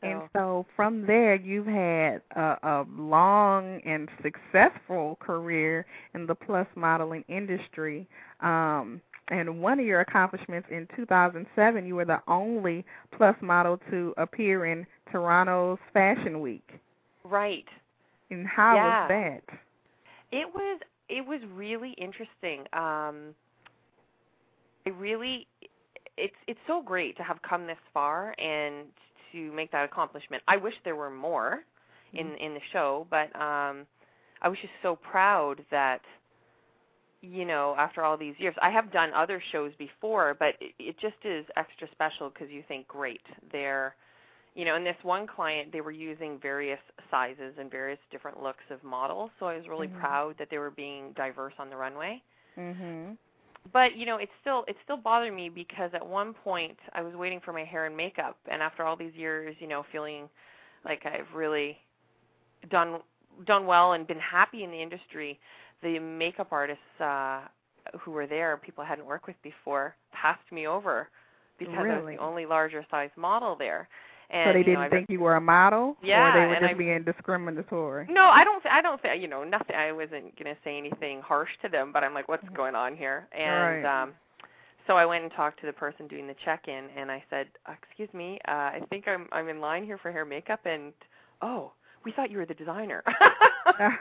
And 0.04 0.22
So- 0.22 0.30
so 0.34 0.66
from 0.76 1.06
there, 1.06 1.36
you've 1.36 1.68
had 1.68 2.22
a, 2.38 2.58
a 2.64 2.86
long 2.98 3.82
and 3.82 4.08
successful 4.24 5.18
career 5.20 5.86
in 6.14 6.26
the 6.26 6.34
plus 6.34 6.66
modeling 6.76 7.26
industry. 7.28 8.08
Um, 8.40 9.02
and 9.28 9.62
one 9.62 9.82
of 9.82 9.86
your 9.86 10.00
accomplishments 10.00 10.70
in 10.72 10.88
2007, 10.96 11.86
you 11.86 11.96
were 11.96 12.06
the 12.06 12.22
only 12.30 12.86
plus 13.18 13.36
model 13.42 13.80
to 13.90 14.14
appear 14.18 14.66
in 14.66 14.88
Toronto's 15.12 15.78
Fashion 15.92 16.40
Week. 16.40 16.80
Right. 17.26 17.68
And 18.30 18.48
how 18.48 18.76
Yeah. 18.76 19.02
was 19.02 19.10
that? 19.10 19.44
It 20.32 20.56
was 20.56 20.80
it 21.10 21.26
was 21.26 21.42
really 21.54 21.92
interesting. 21.92 22.66
Um 22.72 23.36
it 24.92 25.00
really 25.00 25.48
it's 26.18 26.36
it's 26.48 26.60
so 26.68 26.82
great 26.82 27.18
to 27.18 27.24
have 27.24 27.42
come 27.42 27.68
this 27.68 27.78
far 27.94 28.36
and 28.40 28.86
to 29.32 29.52
make 29.54 29.72
that 29.72 29.86
accomplishment. 29.86 30.44
I 30.48 30.58
wish 30.58 30.74
there 30.84 30.96
were 30.96 31.10
more 31.10 31.64
in 32.14 32.36
in 32.36 32.54
the 32.54 32.60
show, 32.72 33.08
but 33.10 33.34
um 33.36 33.88
I 34.42 34.50
was 34.50 34.58
just 34.60 34.74
so 34.82 34.96
proud 34.96 35.64
that 35.72 36.02
you 37.24 37.46
know, 37.46 37.76
after 37.78 38.04
all 38.04 38.18
these 38.18 38.34
years, 38.40 38.56
I 38.64 38.72
have 38.72 38.92
done 38.92 39.12
other 39.14 39.42
shows 39.52 39.72
before, 39.78 40.36
but 40.40 40.56
it, 40.60 40.74
it 40.80 41.00
just 41.00 41.24
is 41.24 41.46
extra 41.56 41.88
special 41.92 42.30
because 42.30 42.50
you 42.50 42.64
think, 42.68 42.88
great, 42.88 43.22
they're, 43.52 43.96
you 44.56 44.66
know, 44.66 44.76
and 44.76 44.84
this 44.84 44.96
one 45.04 45.28
client, 45.28 45.72
they 45.72 45.82
were 45.82 45.92
using 45.92 46.40
various 46.40 46.80
sizes 47.12 47.54
and 47.60 47.70
various 47.70 48.00
different 48.12 48.42
looks 48.42 48.64
of 48.72 48.84
models, 48.84 49.30
so 49.40 49.46
I 49.46 49.56
was 49.56 49.68
really 49.68 49.88
Mhm. 49.88 50.00
proud 50.00 50.36
that 50.40 50.50
they 50.50 50.58
were 50.58 50.72
being 50.72 51.14
diverse 51.14 51.54
on 51.60 51.70
the 51.70 51.78
runway. 51.78 52.24
Mhm. 52.58 53.18
But 53.74 53.96
you 53.96 54.06
know, 54.06 54.18
it 54.18 54.30
still 54.42 54.66
it 54.68 54.76
still 54.84 54.98
bothered 54.98 55.34
me 55.34 55.50
because 55.50 55.92
at 55.94 56.06
one 56.06 56.34
point 56.34 56.78
I 56.94 57.02
was 57.02 57.14
waiting 57.16 57.40
for 57.44 57.54
my 57.54 57.64
hair 57.64 57.86
and 57.86 57.96
makeup, 57.96 58.38
and 58.50 58.62
after 58.62 58.84
all 58.84 58.96
these 58.96 59.14
years, 59.16 59.56
you 59.60 59.68
know, 59.68 59.86
feeling 59.92 60.30
like 60.84 61.06
I've 61.06 61.34
really 61.36 61.78
done 62.70 63.00
done 63.46 63.66
well 63.66 63.94
and 63.94 64.08
been 64.08 64.20
happy 64.20 64.64
in 64.64 64.72
the 64.72 64.82
industry, 64.82 65.40
the 65.84 66.00
makeup 66.00 66.48
artists 66.52 66.84
uh 67.00 67.42
who 68.00 68.12
were 68.12 68.28
there, 68.28 68.58
people 68.58 68.84
I 68.84 68.88
hadn't 68.88 69.06
worked 69.06 69.28
with 69.28 69.42
before, 69.42 69.96
passed 70.12 70.52
me 70.52 70.68
over 70.68 71.10
because 71.58 71.76
I 71.78 72.00
was 72.00 72.06
the 72.18 72.24
only 72.24 72.46
larger 72.46 72.86
size 72.92 73.10
model 73.16 73.56
there. 73.56 73.88
And 74.32 74.50
so 74.50 74.54
they 74.54 74.64
didn't 74.64 74.80
I 74.80 74.90
think 74.90 75.10
you 75.10 75.20
were 75.20 75.36
a 75.36 75.42
model, 75.42 75.98
Yeah, 76.02 76.30
or 76.30 76.40
they 76.40 76.48
were 76.48 76.56
just 76.56 76.72
I- 76.72 76.74
being 76.74 77.04
discriminatory. 77.04 78.08
no, 78.10 78.26
I 78.26 78.44
don't. 78.44 78.66
I 78.66 78.82
don't 78.82 79.02
think 79.02 79.22
you 79.22 79.28
know 79.28 79.44
nothing. 79.44 79.76
I 79.76 79.92
wasn't 79.92 80.38
gonna 80.38 80.56
say 80.64 80.78
anything 80.78 81.22
harsh 81.22 81.50
to 81.64 81.70
them, 81.70 81.92
but 81.92 82.04
I'm 82.04 82.14
like, 82.14 82.28
what's 82.30 82.48
going 82.56 82.74
on 82.76 82.96
here? 82.96 83.28
And 83.34 83.84
Right. 83.84 84.04
um, 84.04 84.14
so 84.88 84.96
I 84.98 85.06
went 85.06 85.24
and 85.24 85.32
talked 85.34 85.60
to 85.62 85.66
the 85.66 85.74
person 85.74 86.08
doing 86.08 86.28
the 86.28 86.36
check-in, 86.46 86.90
and 86.98 87.12
I 87.12 87.24
said, 87.30 87.48
"Excuse 87.70 88.12
me, 88.14 88.40
uh, 88.48 88.52
I 88.52 88.82
think 88.90 89.08
I'm 89.08 89.28
I'm 89.34 89.50
in 89.50 89.60
line 89.60 89.84
here 89.84 89.98
for 89.98 90.12
hair 90.12 90.26
makeup." 90.26 90.62
And 90.66 90.94
oh, 91.42 91.74
we 92.06 92.12
thought 92.14 92.32
you 92.32 92.38
were 92.38 92.46
the 92.46 92.54
designer. 92.54 93.04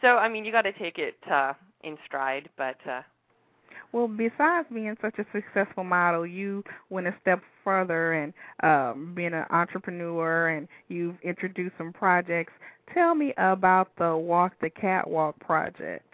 so 0.00 0.16
I 0.18 0.28
mean, 0.28 0.44
you 0.44 0.52
got 0.52 0.62
to 0.62 0.72
take 0.72 0.98
it 0.98 1.16
uh, 1.30 1.52
in 1.82 1.96
stride, 2.06 2.48
but 2.56 2.76
uh, 2.88 3.02
Well, 3.94 4.08
besides 4.08 4.66
being 4.74 4.96
such 5.00 5.20
a 5.20 5.24
successful 5.32 5.84
model, 5.84 6.26
you 6.26 6.64
went 6.90 7.06
a 7.06 7.14
step 7.22 7.40
further 7.62 8.14
and 8.14 8.32
um, 8.64 9.12
being 9.14 9.32
an 9.32 9.44
entrepreneur, 9.50 10.48
and 10.48 10.66
you've 10.88 11.14
introduced 11.22 11.76
some 11.78 11.92
projects. 11.92 12.52
Tell 12.92 13.14
me 13.14 13.32
about 13.38 13.90
the 13.96 14.16
Walk 14.16 14.54
the 14.60 14.68
Catwalk 14.68 15.38
project. 15.38 16.04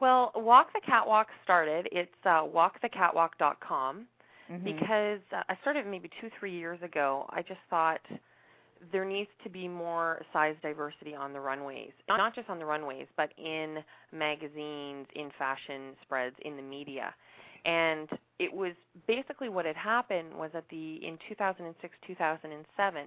well, 0.00 0.32
Walk 0.34 0.72
the 0.72 0.80
Catwalk 0.80 1.26
started. 1.44 1.90
It's 1.92 2.10
uh, 2.24 2.44
walkthecatwalk.com. 2.44 4.06
Mhm. 4.50 4.64
because 4.64 5.20
uh, 5.30 5.42
I 5.50 5.58
started 5.60 5.86
maybe 5.86 6.08
two, 6.22 6.30
three 6.40 6.52
years 6.52 6.80
ago. 6.80 7.26
I 7.28 7.42
just 7.42 7.60
thought 7.68 8.00
there 8.92 9.04
needs 9.04 9.30
to 9.44 9.50
be 9.50 9.68
more 9.68 10.22
size 10.32 10.56
diversity 10.62 11.14
on 11.14 11.32
the 11.32 11.40
runways, 11.40 11.92
not 12.08 12.34
just 12.34 12.48
on 12.48 12.58
the 12.58 12.64
runways, 12.64 13.06
but 13.16 13.32
in 13.38 13.78
magazines, 14.12 15.06
in 15.14 15.30
fashion 15.38 15.94
spreads, 16.02 16.36
in 16.42 16.56
the 16.56 16.62
media. 16.62 17.14
And 17.64 18.08
it 18.38 18.52
was 18.52 18.72
basically 19.06 19.48
what 19.48 19.64
had 19.64 19.76
happened 19.76 20.32
was 20.34 20.50
that 20.52 20.64
the 20.70 20.96
in 21.04 21.18
2006, 21.28 21.94
2007, 22.06 23.06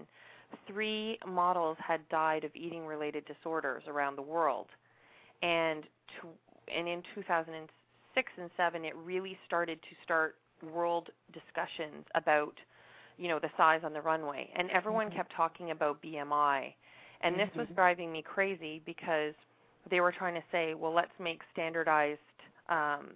three 0.68 1.18
models 1.26 1.78
had 1.80 2.08
died 2.10 2.44
of 2.44 2.52
eating 2.56 2.86
related 2.86 3.24
disorders 3.26 3.84
around 3.88 4.18
the 4.18 4.22
world. 4.22 4.68
And 5.42 5.84
to, 6.22 6.28
and 6.74 6.88
in 6.88 7.02
2006 7.16 8.32
and 8.38 8.50
7 8.58 8.86
it 8.86 8.96
really 8.96 9.38
started 9.48 9.80
to 9.82 9.96
start 10.04 10.36
world 10.72 11.10
discussions 11.34 12.06
about 12.14 12.54
you 13.18 13.28
know 13.28 13.40
the 13.40 13.50
size 13.58 13.82
on 13.84 13.94
the 13.94 14.02
runway 14.02 14.50
and 14.56 14.70
everyone 14.72 15.10
Mhm. 15.10 15.16
kept 15.16 15.32
talking 15.34 15.72
about 15.72 16.02
BMI 16.02 16.74
and 17.22 17.40
this 17.40 17.50
was 17.56 17.68
Mhm. 17.68 17.76
driving 17.76 18.12
me 18.12 18.22
crazy 18.22 18.80
because 18.86 19.36
they 19.90 20.00
were 20.02 20.12
trying 20.12 20.36
to 20.36 20.44
say 20.52 20.74
well 20.74 20.92
let's 20.94 21.18
make 21.20 21.42
standardized 21.52 22.20
um 22.70 23.16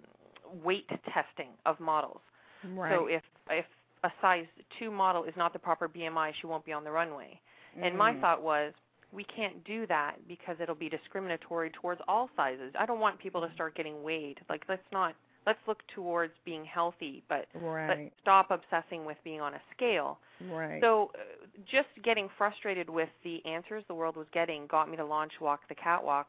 weight 0.62 0.88
testing 1.12 1.56
of 1.64 1.78
models 1.80 2.20
Right. 2.62 2.92
so 2.92 3.06
if 3.06 3.22
if 3.50 3.66
a 4.04 4.12
size 4.20 4.46
2 4.78 4.90
model 4.90 5.24
is 5.24 5.36
not 5.36 5.52
the 5.52 5.58
proper 5.58 5.88
BMI 5.88 6.32
she 6.40 6.46
won't 6.46 6.64
be 6.64 6.72
on 6.72 6.84
the 6.84 6.90
runway 6.90 7.40
and 7.82 7.96
my 7.96 8.14
Mhm. 8.14 8.20
thought 8.20 8.42
was 8.42 8.72
we 9.12 9.24
can't 9.24 9.62
do 9.64 9.86
that 9.86 10.16
because 10.28 10.60
it'll 10.60 10.74
be 10.74 10.88
discriminatory 10.88 11.70
towards 11.70 12.00
all 12.08 12.28
sizes. 12.36 12.74
I 12.76 12.86
don't 12.86 12.98
want 13.00 13.18
people 13.18 13.40
to 13.46 13.52
start 13.54 13.74
getting 13.74 14.02
weighed. 14.02 14.40
Like 14.48 14.64
let's 14.68 14.82
not 14.92 15.14
let's 15.46 15.58
look 15.66 15.82
towards 15.94 16.32
being 16.44 16.64
healthy, 16.64 17.22
but 17.28 17.46
right, 17.54 18.12
stop 18.20 18.50
obsessing 18.50 19.04
with 19.04 19.16
being 19.24 19.40
on 19.40 19.54
a 19.54 19.60
scale. 19.74 20.18
right. 20.50 20.80
So 20.80 21.12
uh, 21.14 21.46
just 21.70 21.88
getting 22.04 22.28
frustrated 22.36 22.90
with 22.90 23.08
the 23.24 23.44
answers 23.46 23.84
the 23.88 23.94
world 23.94 24.16
was 24.16 24.26
getting 24.32 24.66
got 24.66 24.90
me 24.90 24.96
to 24.96 25.04
launch 25.04 25.32
Walk 25.40 25.60
the 25.68 25.74
Catwalk. 25.74 26.26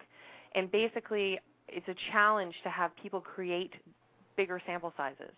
And 0.56 0.72
basically 0.72 1.40
it's 1.68 1.88
a 1.88 1.96
challenge 2.12 2.56
to 2.64 2.70
have 2.70 2.92
people 3.02 3.20
create 3.20 3.74
bigger 4.38 4.62
sample 4.66 4.94
sizes. 4.96 5.34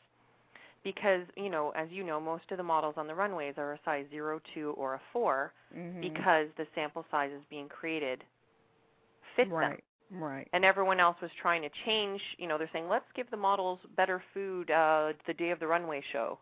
Because, 0.84 1.24
you 1.36 1.50
know, 1.50 1.74
as 1.76 1.90
you 1.92 2.04
know, 2.04 2.22
most 2.22 2.44
of 2.52 2.58
the 2.58 2.64
models 2.64 2.96
on 2.98 3.08
the 3.08 3.16
runways 3.16 3.56
are 3.58 3.74
a 3.74 3.80
size 3.84 4.06
0, 4.12 4.40
2 4.54 4.76
or 4.78 4.94
a 4.96 5.02
4 5.12 5.52
Mhm. 5.76 6.02
because 6.02 6.48
the 6.58 6.66
sample 6.74 7.06
sizes 7.12 7.42
being 7.50 7.68
created 7.68 8.24
fit 9.36 9.50
right, 9.52 9.72
them. 9.72 9.82
Right. 10.12 10.48
And 10.54 10.66
everyone 10.66 11.00
else 11.00 11.18
was 11.22 11.32
trying 11.42 11.62
to 11.62 11.70
change, 11.86 12.22
you 12.38 12.48
know, 12.48 12.58
they're 12.58 12.70
saying, 12.74 12.88
let's 12.90 13.06
give 13.16 13.30
the 13.32 13.38
models 13.38 13.80
better 13.96 14.22
food 14.34 14.72
uh, 14.72 15.14
the 15.28 15.34
day 15.34 15.52
of 15.52 15.60
the 15.60 15.68
runway 15.68 16.02
show. 16.12 16.40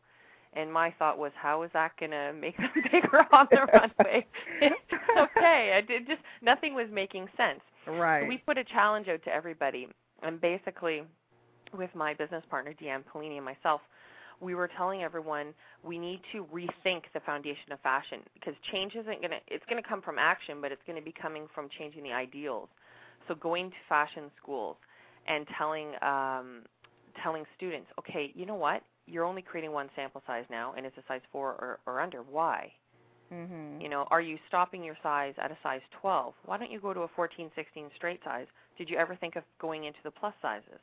And 0.54 0.72
my 0.72 0.94
thought 0.98 1.18
was, 1.18 1.32
how 1.36 1.64
is 1.64 1.70
that 1.74 1.92
going 2.00 2.12
to 2.12 2.34
make 2.34 2.58
them 2.58 2.72
bigger 2.92 3.26
on 3.32 3.48
the 3.52 3.68
runway? 3.74 4.26
It's 4.62 4.76
okay, 5.18 5.74
I 5.76 5.82
did 5.82 6.08
just 6.08 6.22
nothing 6.42 6.74
was 6.74 6.88
making 6.92 7.28
sense. 7.38 7.60
Right. 7.86 8.28
We 8.28 8.38
put 8.38 8.58
a 8.58 8.64
challenge 8.64 9.08
out 9.08 9.24
to 9.24 9.30
everybody, 9.30 9.88
and 10.24 10.42
basically, 10.42 11.04
with 11.78 11.90
my 11.96 12.14
business 12.14 12.44
partner 12.50 12.74
Deanne 12.74 13.04
Polini 13.14 13.38
and 13.38 13.46
myself, 13.46 13.82
we 14.40 14.56
were 14.56 14.70
telling 14.78 15.04
everyone 15.04 15.54
we 15.84 15.98
need 15.98 16.22
to 16.32 16.46
rethink 16.46 17.04
the 17.14 17.20
foundation 17.26 17.72
of 17.72 17.80
fashion 17.82 18.20
because 18.34 18.54
change 18.72 18.94
isn't 18.96 19.22
going 19.22 19.32
to 19.32 19.40
it's 19.48 19.66
going 19.70 19.82
to 19.82 19.88
come 19.88 20.02
from 20.02 20.18
action, 20.20 20.58
but 20.62 20.72
it's 20.72 20.82
going 20.86 20.98
to 20.98 21.06
be 21.06 21.14
coming 21.14 21.48
from 21.54 21.70
changing 21.78 22.04
the 22.04 22.12
ideals. 22.12 22.70
So 23.28 23.36
going 23.36 23.70
to 23.70 23.76
fashion 23.90 24.32
schools 24.42 24.78
and 25.28 25.46
telling 25.58 25.94
um, 26.02 26.62
telling 27.24 27.44
students, 27.56 27.90
okay, 28.00 28.32
you 28.36 28.46
know 28.46 28.56
what? 28.56 28.84
You're 29.06 29.26
only 29.26 29.42
creating 29.42 29.72
one 29.72 29.90
sample 29.96 30.22
size 30.28 30.46
now, 30.50 30.74
and 30.76 30.86
it's 30.86 30.98
a 30.98 31.04
size 31.08 31.22
four 31.32 31.52
or, 31.52 31.80
or 31.86 32.02
under. 32.02 32.20
Why? 32.20 32.72
Mhm. 33.32 33.82
You 33.82 33.90
know, 33.90 34.08
are 34.10 34.22
you 34.22 34.38
stopping 34.48 34.84
your 34.84 34.98
size 35.04 35.34
at 35.38 35.52
a 35.52 35.58
size 35.62 35.82
12? 36.00 36.34
Why 36.46 36.58
don't 36.58 36.72
you 36.72 36.80
go 36.80 36.94
to 36.94 37.02
a 37.02 37.08
14, 37.10 37.52
16 37.56 37.90
straight 37.96 38.24
size? 38.24 38.48
Did 38.78 38.90
you 38.90 38.98
ever 38.98 39.16
think 39.16 39.36
of 39.36 39.44
going 39.60 39.84
into 39.86 40.00
the 40.04 40.12
plus 40.12 40.34
sizes? 40.42 40.80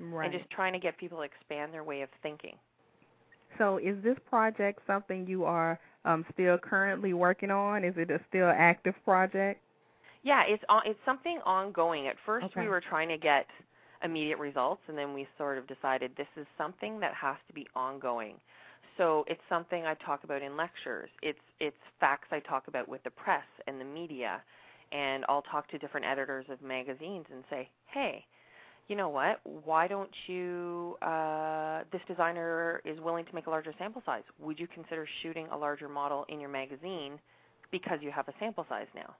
Right. 0.00 0.24
And 0.24 0.32
just 0.38 0.50
trying 0.50 0.72
to 0.72 0.78
get 0.78 0.96
people 0.96 1.18
to 1.18 1.24
expand 1.24 1.72
their 1.72 1.84
way 1.84 2.02
of 2.02 2.08
thinking. 2.22 2.56
So 3.58 3.76
is 3.76 4.02
this 4.02 4.16
project 4.28 4.80
something 4.86 5.26
you 5.26 5.44
are 5.44 5.78
um, 6.04 6.24
still 6.32 6.56
currently 6.58 7.12
working 7.12 7.50
on? 7.50 7.84
Is 7.84 7.94
it 7.96 8.10
a 8.10 8.20
still 8.28 8.48
active 8.48 8.94
project? 9.04 9.60
Yeah, 10.22 10.42
it's 10.46 10.62
on, 10.68 10.82
it's 10.86 10.98
something 11.04 11.38
ongoing. 11.44 12.06
At 12.06 12.16
first, 12.24 12.46
Okay. 12.46 12.60
we 12.62 12.68
were 12.68 12.80
trying 12.80 13.08
to 13.08 13.18
get 13.18 13.46
immediate 14.04 14.38
results, 14.38 14.82
and 14.88 14.96
then 14.96 15.14
we 15.14 15.26
sort 15.38 15.58
of 15.58 15.66
decided 15.66 16.14
this 16.16 16.28
is 16.36 16.46
something 16.56 17.00
that 17.00 17.14
has 17.14 17.36
to 17.48 17.52
be 17.52 17.66
ongoing. 17.74 18.40
So 18.96 19.24
it's 19.26 19.40
something 19.48 19.86
I 19.86 19.94
talk 19.94 20.24
about 20.24 20.42
in 20.42 20.56
lectures. 20.56 21.10
It's 21.22 21.38
it's 21.60 21.76
facts 21.98 22.28
I 22.30 22.40
talk 22.40 22.68
about 22.68 22.88
with 22.88 23.02
the 23.04 23.10
press 23.10 23.46
and 23.66 23.80
the 23.80 23.84
media, 23.84 24.42
and 24.92 25.24
I'll 25.28 25.42
talk 25.42 25.68
to 25.68 25.78
different 25.78 26.06
editors 26.06 26.46
of 26.50 26.60
magazines 26.62 27.26
and 27.32 27.42
say, 27.48 27.68
hey, 27.86 28.24
you 28.88 28.96
know 28.96 29.08
what? 29.08 29.40
Why 29.64 29.88
don't 29.88 30.10
you? 30.26 30.96
Uh, 31.00 31.84
this 31.90 32.02
designer 32.06 32.82
is 32.84 33.00
willing 33.00 33.24
to 33.24 33.34
make 33.34 33.46
a 33.46 33.50
larger 33.50 33.72
sample 33.78 34.02
size. 34.04 34.24
Would 34.40 34.60
you 34.60 34.66
consider 34.66 35.06
shooting 35.22 35.46
a 35.50 35.56
larger 35.56 35.88
model 35.88 36.26
in 36.28 36.38
your 36.38 36.50
magazine 36.50 37.18
because 37.70 37.98
you 38.02 38.10
have 38.10 38.28
a 38.28 38.34
sample 38.38 38.66
size 38.68 38.88
now? 38.94 39.14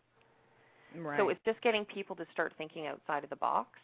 Right. 0.96 1.18
So 1.18 1.28
it's 1.28 1.40
just 1.44 1.60
getting 1.62 1.84
people 1.84 2.16
to 2.16 2.26
start 2.32 2.52
thinking 2.58 2.86
outside 2.86 3.24
of 3.24 3.30
the 3.30 3.36
box. 3.36 3.78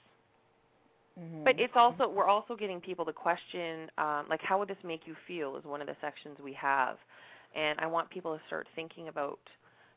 Mhm. 1.19 1.45
But 1.45 1.59
it's 1.59 1.75
also 1.77 2.09
we're 2.09 2.29
also 2.29 2.55
getting 2.55 2.81
people 2.81 3.05
to 3.05 3.13
question 3.13 3.91
um, 3.99 4.27
like 4.29 4.41
how 4.41 4.59
would 4.59 4.69
this 4.69 4.83
make 4.85 5.07
you 5.07 5.17
feel 5.27 5.57
is 5.57 5.65
one 5.65 5.81
of 5.81 5.87
the 5.87 5.97
sections 6.01 6.39
we 6.39 6.53
have, 6.55 6.97
and 7.55 7.79
I 7.81 7.87
want 7.87 8.09
people 8.11 8.37
to 8.37 8.45
start 8.47 8.69
thinking 8.77 9.09
about 9.09 9.41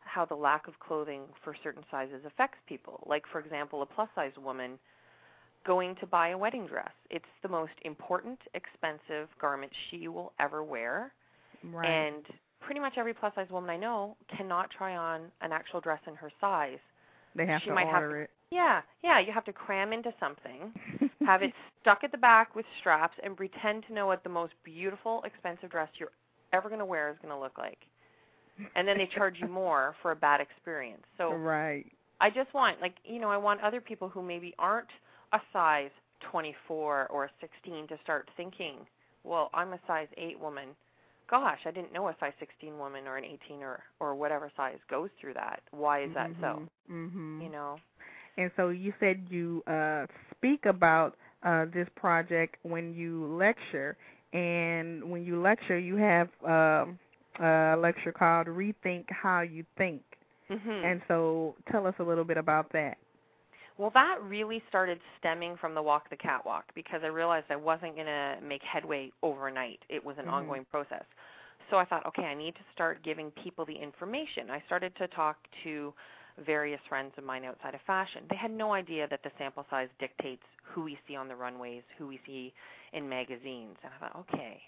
how 0.03 0.25
the 0.25 0.35
lack 0.35 0.67
of 0.67 0.79
clothing 0.79 1.21
for 1.43 1.55
certain 1.63 1.83
sizes 1.91 2.25
affects 2.25 2.57
people. 2.67 3.03
Like 3.05 3.23
for 3.31 3.39
example, 3.39 3.81
a 3.83 3.85
plus 3.85 4.09
size 4.15 4.35
woman 4.37 4.79
going 5.63 5.95
to 5.97 6.07
buy 6.07 6.29
a 6.29 6.37
wedding 6.37 6.65
dress. 6.65 6.91
It's 7.11 7.25
the 7.43 7.49
most 7.49 7.73
important, 7.83 8.39
expensive 8.55 9.29
garment 9.39 9.71
she 9.89 10.07
will 10.07 10.33
ever 10.39 10.63
wear, 10.63 11.13
right. 11.71 11.87
and 11.87 12.25
pretty 12.59 12.79
much 12.79 12.93
every 12.97 13.13
plus 13.13 13.33
size 13.35 13.49
woman 13.51 13.69
I 13.69 13.77
know 13.77 14.17
cannot 14.35 14.71
try 14.71 14.95
on 14.95 15.31
an 15.41 15.51
actual 15.51 15.81
dress 15.81 15.99
in 16.07 16.15
her 16.15 16.31
size. 16.41 16.79
They 17.35 17.45
have 17.45 17.61
she 17.61 17.69
to 17.69 17.75
might 17.75 17.87
have 17.87 18.03
order 18.03 18.29
Yeah, 18.51 18.81
yeah, 19.03 19.19
you 19.19 19.31
have 19.31 19.45
to 19.45 19.53
cram 19.53 19.93
into 19.93 20.13
something 20.19 20.73
have 21.25 21.41
it 21.41 21.53
stuck 21.81 22.03
at 22.03 22.11
the 22.11 22.17
back 22.17 22.55
with 22.55 22.65
straps 22.79 23.17
and 23.23 23.35
pretend 23.35 23.83
to 23.87 23.93
know 23.93 24.07
what 24.07 24.23
the 24.23 24.29
most 24.29 24.53
beautiful, 24.63 25.23
expensive 25.25 25.69
dress 25.69 25.89
you're 25.97 26.11
ever 26.53 26.69
going 26.69 26.79
to 26.79 26.85
wear 26.85 27.09
is 27.09 27.15
going 27.21 27.33
to 27.33 27.39
look 27.39 27.57
like. 27.57 27.79
And 28.75 28.87
then 28.87 28.97
they 28.97 29.07
charge 29.07 29.37
you 29.39 29.47
more 29.47 29.95
for 30.01 30.11
a 30.11 30.15
bad 30.15 30.39
experience. 30.39 31.01
So 31.17 31.33
right. 31.33 31.85
I 32.19 32.29
just 32.29 32.53
want, 32.53 32.79
like, 32.79 32.95
you 33.03 33.19
know, 33.19 33.29
I 33.29 33.37
want 33.37 33.61
other 33.61 33.81
people 33.81 34.07
who 34.07 34.21
maybe 34.21 34.53
aren't 34.59 34.89
a 35.33 35.39
size 35.51 35.89
24 36.29 37.07
or 37.07 37.25
a 37.25 37.29
16 37.39 37.87
to 37.87 37.97
start 38.03 38.29
thinking, 38.37 38.75
well, 39.23 39.49
I'm 39.53 39.73
a 39.73 39.79
size 39.87 40.07
8 40.17 40.39
woman. 40.39 40.69
Gosh, 41.31 41.59
I 41.65 41.71
didn't 41.71 41.93
know 41.93 42.09
a 42.09 42.15
size 42.19 42.33
16 42.39 42.77
woman 42.77 43.07
or 43.07 43.15
an 43.17 43.23
18 43.23 43.63
or 43.63 43.81
or 44.01 44.15
whatever 44.15 44.51
size 44.57 44.77
goes 44.89 45.09
through 45.19 45.33
that. 45.35 45.61
Why 45.71 46.03
is 46.03 46.13
that 46.13 46.29
so? 46.41 46.67
Mhm. 46.91 47.41
You 47.41 47.49
know. 47.49 47.79
And 48.37 48.51
so 48.57 48.69
you 48.69 48.93
said 48.99 49.25
you 49.29 49.63
uh, 49.65 50.07
speak 50.35 50.65
about 50.65 51.15
uh, 51.43 51.65
this 51.73 51.87
project 51.95 52.57
when 52.63 52.93
you 52.93 53.25
lecture, 53.25 53.95
and 54.33 55.09
when 55.09 55.23
you 55.23 55.41
lecture, 55.41 55.79
you 55.79 55.95
have 55.95 56.27
um, 56.45 56.99
a 57.39 57.75
lecture 57.77 58.11
called 58.11 58.47
"Rethink 58.47 59.05
How 59.09 59.41
You 59.41 59.65
Think." 59.77 60.01
Mhm. 60.49 60.83
And 60.83 61.01
so, 61.07 61.55
tell 61.71 61.87
us 61.87 61.95
a 61.99 62.03
little 62.03 62.25
bit 62.25 62.37
about 62.37 62.71
that. 62.73 62.97
Well, 63.81 63.89
that 63.95 64.21
really 64.21 64.61
started 64.69 64.99
stemming 65.17 65.57
from 65.59 65.73
the 65.73 65.81
walk 65.81 66.07
the 66.11 66.15
catwalk 66.15 66.65
because 66.75 67.01
I 67.03 67.07
realized 67.07 67.47
I 67.49 67.55
wasn't 67.55 67.95
going 67.95 68.05
to 68.05 68.37
make 68.43 68.61
headway 68.61 69.11
overnight. 69.23 69.79
It 69.89 70.05
was 70.05 70.19
an 70.19 70.25
Mhm. 70.25 70.33
ongoing 70.33 70.65
process. 70.65 71.03
So 71.71 71.79
I 71.79 71.85
thought, 71.85 72.05
okay, 72.05 72.25
I 72.25 72.35
need 72.35 72.53
to 72.57 72.63
start 72.73 73.01
giving 73.01 73.31
people 73.31 73.65
the 73.65 73.75
information. 73.75 74.51
I 74.51 74.59
started 74.67 74.95
to 74.97 75.07
talk 75.07 75.37
to 75.63 75.95
various 76.37 76.79
friends 76.85 77.17
of 77.17 77.23
mine 77.23 77.43
outside 77.43 77.73
of 77.73 77.81
fashion. 77.81 78.27
They 78.29 78.35
had 78.35 78.51
no 78.51 78.71
idea 78.71 79.07
that 79.07 79.23
the 79.23 79.31
sample 79.39 79.65
size 79.71 79.89
dictates 79.97 80.45
who 80.61 80.83
we 80.83 80.99
see 81.07 81.15
on 81.15 81.27
the 81.27 81.35
runways, 81.35 81.81
who 81.97 82.05
we 82.05 82.19
see 82.23 82.53
in 82.93 83.09
magazines. 83.09 83.79
And 83.83 83.91
I 83.95 83.97
thought, 83.97 84.15
okay, 84.15 84.61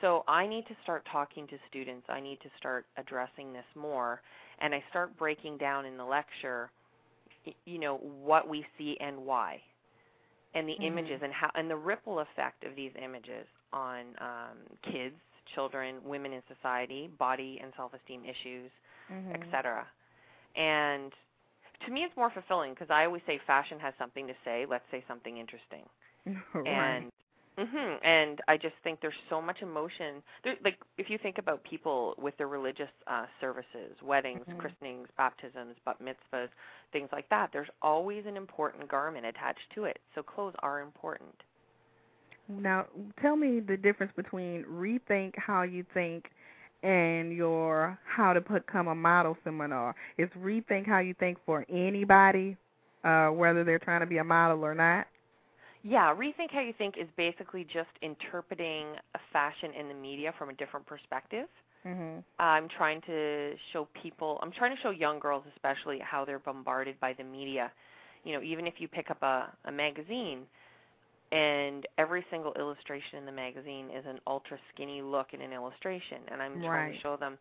so 0.00 0.24
I 0.26 0.48
need 0.48 0.66
to 0.66 0.74
start 0.82 1.04
talking 1.04 1.46
to 1.46 1.58
students. 1.68 2.10
I 2.10 2.18
need 2.18 2.40
to 2.40 2.50
start 2.58 2.86
addressing 2.96 3.52
this 3.52 3.66
more. 3.76 4.20
And 4.58 4.74
I 4.74 4.82
start 4.90 5.16
breaking 5.16 5.58
down 5.58 5.86
in 5.86 5.96
the 5.96 6.04
lecture 6.04 6.72
you 7.64 7.78
know 7.78 7.96
what 7.98 8.48
we 8.48 8.64
see 8.78 8.96
and 9.00 9.16
why 9.24 9.60
and 10.54 10.68
the 10.68 10.74
Mhm. 10.78 10.86
images 10.86 11.20
and 11.22 11.32
how 11.32 11.50
and 11.54 11.70
the 11.70 11.76
ripple 11.76 12.20
effect 12.20 12.64
of 12.64 12.74
these 12.76 12.92
images 13.02 13.46
on 13.72 14.00
um, 14.20 14.58
kids 14.92 15.14
children 15.54 15.96
women 16.04 16.32
in 16.32 16.42
society 16.54 17.08
body 17.18 17.58
and 17.62 17.72
self-esteem 17.76 18.22
issues 18.24 18.70
Mm-hmm. 19.12 19.34
etc 19.34 19.86
and 20.56 21.12
to 21.86 21.92
me 21.92 22.02
it's 22.02 22.16
more 22.16 22.30
fulfilling 22.30 22.72
because 22.74 22.88
i 22.90 23.04
always 23.04 23.22
say 23.26 23.40
fashion 23.46 23.78
has 23.78 23.94
something 23.98 24.26
to 24.26 24.34
say 24.44 24.64
let's 24.68 24.84
say 24.90 25.02
something 25.08 25.38
interesting 25.38 25.84
right. 26.54 27.04
and 27.04 27.10
mhm 27.58 27.98
and 28.04 28.40
i 28.48 28.56
just 28.56 28.74
think 28.84 29.00
there's 29.00 29.14
so 29.28 29.42
much 29.42 29.62
emotion 29.62 30.22
there 30.44 30.56
like 30.64 30.78
if 30.98 31.10
you 31.10 31.18
think 31.18 31.38
about 31.38 31.62
people 31.64 32.14
with 32.18 32.36
their 32.38 32.48
religious 32.48 32.90
uh 33.08 33.26
services 33.40 33.96
weddings 34.02 34.46
Mhm. 34.46 34.58
christenings 34.58 35.08
baptisms 35.18 35.76
bat 35.84 35.96
mitzvahs 36.02 36.48
things 36.92 37.08
like 37.12 37.28
that 37.30 37.50
there's 37.52 37.70
always 37.82 38.24
an 38.26 38.36
important 38.36 38.88
garment 38.88 39.26
attached 39.26 39.68
to 39.74 39.84
it 39.84 39.98
so 40.14 40.22
clothes 40.22 40.54
are 40.60 40.80
important 40.80 41.34
Now, 42.48 42.86
tell 43.20 43.36
me 43.36 43.60
the 43.60 43.76
difference 43.76 44.12
between 44.16 44.64
rethink 44.64 45.34
how 45.36 45.62
you 45.62 45.84
think 45.94 46.30
and 46.82 47.32
your 47.32 47.98
how 48.04 48.32
to 48.32 48.40
become 48.40 48.88
a 48.88 48.94
model 48.94 49.36
seminar. 49.44 49.94
Is 50.18 50.28
rethink 50.38 50.86
how 50.86 50.98
you 51.00 51.14
think 51.14 51.38
for 51.44 51.64
anybody, 51.68 52.56
uh, 53.04 53.28
whether 53.28 53.64
they're 53.64 53.78
trying 53.78 54.00
to 54.00 54.06
be 54.06 54.18
a 54.18 54.24
model 54.24 54.64
or 54.64 54.74
not? 54.74 55.06
Yeah 55.82 56.14
rethink 56.14 56.50
how 56.50 56.60
you 56.60 56.72
think 56.76 56.96
is 56.96 57.08
basically 57.16 57.64
just 57.64 57.90
interpreting 58.02 58.86
a 59.14 59.18
fashion 59.32 59.72
in 59.78 59.88
the 59.88 59.94
media 59.94 60.32
from 60.38 60.50
a 60.50 60.54
different 60.54 60.86
perspective 60.86 61.48
Mhm. 61.86 62.22
I'm 62.38 62.68
trying 62.68 63.00
to 63.02 63.56
show 63.72 63.88
people, 64.00 64.38
I'm 64.42 64.52
trying 64.52 64.74
to 64.74 64.80
show 64.82 64.90
young 64.90 65.18
girls 65.18 65.44
especially 65.54 65.98
how 65.98 66.24
they're 66.24 66.38
bombarded 66.38 66.98
by 67.00 67.12
the 67.12 67.24
media. 67.24 67.72
You 68.24 68.32
know, 68.34 68.42
even 68.42 68.66
if 68.66 68.74
you 68.80 68.88
pick 68.88 69.10
up 69.10 69.22
a, 69.22 69.52
a 69.64 69.72
magazine 69.72 70.46
and 71.32 71.86
every 71.98 72.24
single 72.30 72.52
illustration 72.54 73.18
in 73.18 73.26
the 73.26 73.32
magazine 73.32 73.90
is 73.90 74.04
an 74.06 74.20
ultra 74.26 74.58
skinny 74.72 75.02
look 75.02 75.34
in 75.34 75.40
an 75.40 75.52
illustration, 75.52 76.18
and 76.28 76.40
I'm 76.42 76.60
trying 76.60 76.92
to 76.92 77.00
show 77.00 77.16
them 77.16 77.38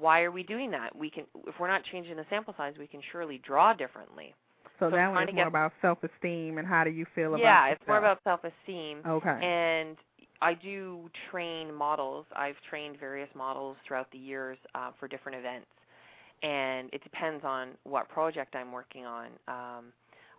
why 0.00 0.22
are 0.22 0.30
we 0.30 0.42
doing 0.42 0.70
that? 0.70 0.96
We 0.96 1.10
can, 1.10 1.24
if 1.46 1.58
we're 1.60 1.68
not 1.68 1.84
changing 1.84 2.16
the 2.16 2.24
sample 2.30 2.54
size, 2.56 2.74
we 2.78 2.86
can 2.86 3.02
surely 3.12 3.38
draw 3.38 3.74
differently. 3.74 4.34
So, 4.90 4.90
that 4.90 4.98
I'm 4.98 5.14
one 5.14 5.28
is 5.28 5.34
more 5.34 5.44
get- 5.44 5.48
about 5.48 5.72
self-esteem 5.80 6.58
and 6.58 6.66
how 6.66 6.84
do 6.84 6.90
you 6.90 7.06
feel 7.14 7.34
about 7.34 7.40
yeah, 7.40 7.68
it's 7.68 7.86
more 7.86 7.98
about 7.98 8.20
self-esteem. 8.24 9.00
Okay. 9.06 9.44
And 9.44 9.96
I 10.42 10.54
do 10.54 11.10
train 11.30 11.72
models. 11.72 12.26
I've 12.34 12.56
trained 12.68 12.98
various 12.98 13.30
models 13.34 13.76
throughout 13.86 14.10
the 14.12 14.18
years 14.18 14.58
uh, 14.74 14.90
for 14.98 15.08
different 15.08 15.38
events, 15.38 15.66
and 16.42 16.90
it 16.92 17.02
depends 17.02 17.44
on 17.44 17.70
what 17.84 18.08
project 18.08 18.54
I'm 18.54 18.72
working 18.72 19.06
on. 19.06 19.28
Um, 19.48 19.84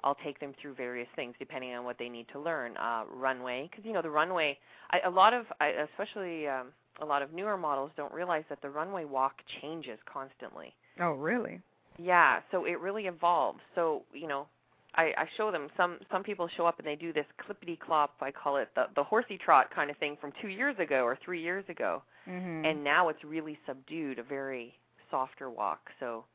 I'll 0.04 0.18
take 0.24 0.40
them 0.40 0.54
through 0.62 0.76
various 0.76 1.08
things 1.16 1.34
depending 1.40 1.74
on 1.74 1.84
what 1.84 1.98
they 1.98 2.10
need 2.10 2.28
to 2.34 2.40
learn. 2.40 2.78
Uh, 2.78 3.06
runway, 3.12 3.68
because 3.70 3.84
you 3.86 3.94
know 3.94 4.04
the 4.04 4.10
runway. 4.10 4.58
I, 4.92 5.00
a 5.06 5.10
lot 5.10 5.34
of, 5.34 5.46
I, 5.60 5.70
especially 5.70 6.48
um, 6.48 6.68
a 7.02 7.06
lot 7.06 7.22
of 7.24 7.34
newer 7.34 7.58
models, 7.58 7.90
don't 7.98 8.14
realize 8.14 8.44
that 8.50 8.62
the 8.62 8.70
runway 8.70 9.06
walk 9.06 9.38
changes 9.62 9.98
constantly. 10.06 10.74
oh, 11.00 11.12
really? 11.14 11.62
Yeah, 11.98 12.40
so 12.52 12.66
it 12.66 12.80
really 12.80 13.08
evolves. 13.08 13.60
So 13.74 14.04
you 14.14 14.28
know, 14.28 14.48
I, 14.96 15.14
I 15.18 15.26
show 15.38 15.52
them 15.52 15.68
some 15.78 15.98
some 16.12 16.24
people 16.24 16.48
show 16.56 16.66
up 16.66 16.80
and 16.80 16.88
they 16.88 16.96
do 16.96 17.14
this 17.14 17.26
clippity 17.40 17.80
clop. 17.80 18.14
I 18.22 18.32
call 18.32 18.58
it 18.58 18.70
the 18.76 18.86
the 18.96 19.04
horsey 19.04 19.38
trot 19.38 19.70
kind 19.74 19.90
of 19.90 19.98
thing 19.98 20.18
from 20.20 20.32
two 20.42 20.48
years 20.50 20.76
ago 20.80 21.04
or 21.04 21.18
three 21.24 21.42
years 21.42 21.66
ago, 21.70 22.02
Mhm. 22.28 22.66
and 22.66 22.84
now 22.84 23.10
it's 23.10 23.24
really 23.24 23.58
subdued, 23.66 24.20
a 24.20 24.24
very 24.24 24.74
softer 25.12 25.50
walk. 25.50 25.92
So. 26.00 26.26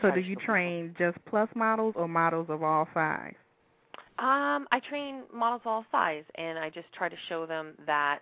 so 0.00 0.10
do 0.10 0.20
you 0.20 0.34
show 0.34 0.40
people. 0.40 0.54
train 0.54 0.94
just 0.98 1.18
plus 1.26 1.48
models 1.54 1.94
or 1.96 2.06
models 2.06 2.46
of 2.50 2.62
all 2.62 2.88
size? 2.94 3.34
Um, 4.18 4.68
I 4.70 4.80
train 4.88 5.22
models 5.32 5.62
of 5.64 5.66
all 5.66 5.86
size, 5.90 6.24
and 6.36 6.58
I 6.58 6.70
just 6.70 6.92
try 6.92 7.08
to 7.08 7.16
show 7.28 7.46
them 7.46 7.74
that 7.86 8.20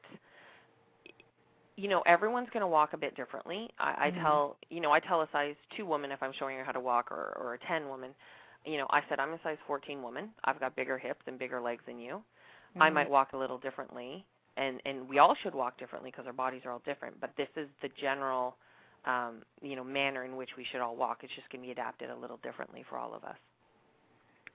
you 1.82 1.88
know 1.88 2.02
everyone's 2.06 2.48
going 2.52 2.60
to 2.60 2.66
walk 2.68 2.92
a 2.92 2.96
bit 2.96 3.16
differently. 3.16 3.68
I, 3.78 4.06
I 4.06 4.10
Mhm. 4.10 4.22
tell 4.22 4.56
you 4.70 4.80
know 4.80 4.92
I 4.92 5.00
tell 5.00 5.22
a 5.22 5.28
size 5.32 5.56
two 5.76 5.84
woman 5.84 6.12
if 6.12 6.22
I'm 6.22 6.32
showing 6.38 6.56
her 6.56 6.64
how 6.64 6.72
to 6.72 6.80
walk, 6.80 7.10
or 7.10 7.36
or 7.40 7.54
a 7.54 7.58
ten 7.66 7.88
woman. 7.88 8.14
You 8.64 8.78
know 8.78 8.86
I 8.90 9.02
said 9.08 9.18
I'm 9.18 9.32
a 9.32 9.40
size 9.42 9.58
14 9.66 10.00
woman. 10.02 10.32
I've 10.44 10.60
got 10.60 10.76
bigger 10.76 10.96
hips 10.96 11.22
and 11.26 11.38
bigger 11.38 11.60
legs 11.60 11.82
than 11.86 11.98
you. 11.98 12.22
I 12.80 12.88
Mhm. 12.88 12.94
might 12.94 13.10
walk 13.10 13.32
a 13.32 13.36
little 13.36 13.58
differently, 13.58 14.24
and 14.56 14.80
and 14.86 15.08
we 15.08 15.18
all 15.18 15.34
should 15.34 15.54
walk 15.54 15.76
differently 15.78 16.10
because 16.12 16.26
our 16.26 16.32
bodies 16.32 16.64
are 16.64 16.70
all 16.70 16.82
different. 16.84 17.20
But 17.20 17.34
this 17.36 17.48
is 17.56 17.68
the 17.82 17.88
general, 18.00 18.56
um, 19.04 19.42
you 19.60 19.74
know, 19.74 19.84
manner 19.84 20.24
in 20.24 20.36
which 20.36 20.56
we 20.56 20.64
should 20.64 20.80
all 20.80 20.94
walk. 20.96 21.24
It's 21.24 21.34
just 21.34 21.50
going 21.50 21.62
to 21.62 21.66
be 21.66 21.72
adapted 21.72 22.10
a 22.10 22.16
little 22.16 22.38
differently 22.38 22.84
for 22.88 22.96
all 22.96 23.12
of 23.12 23.24
us. 23.24 23.38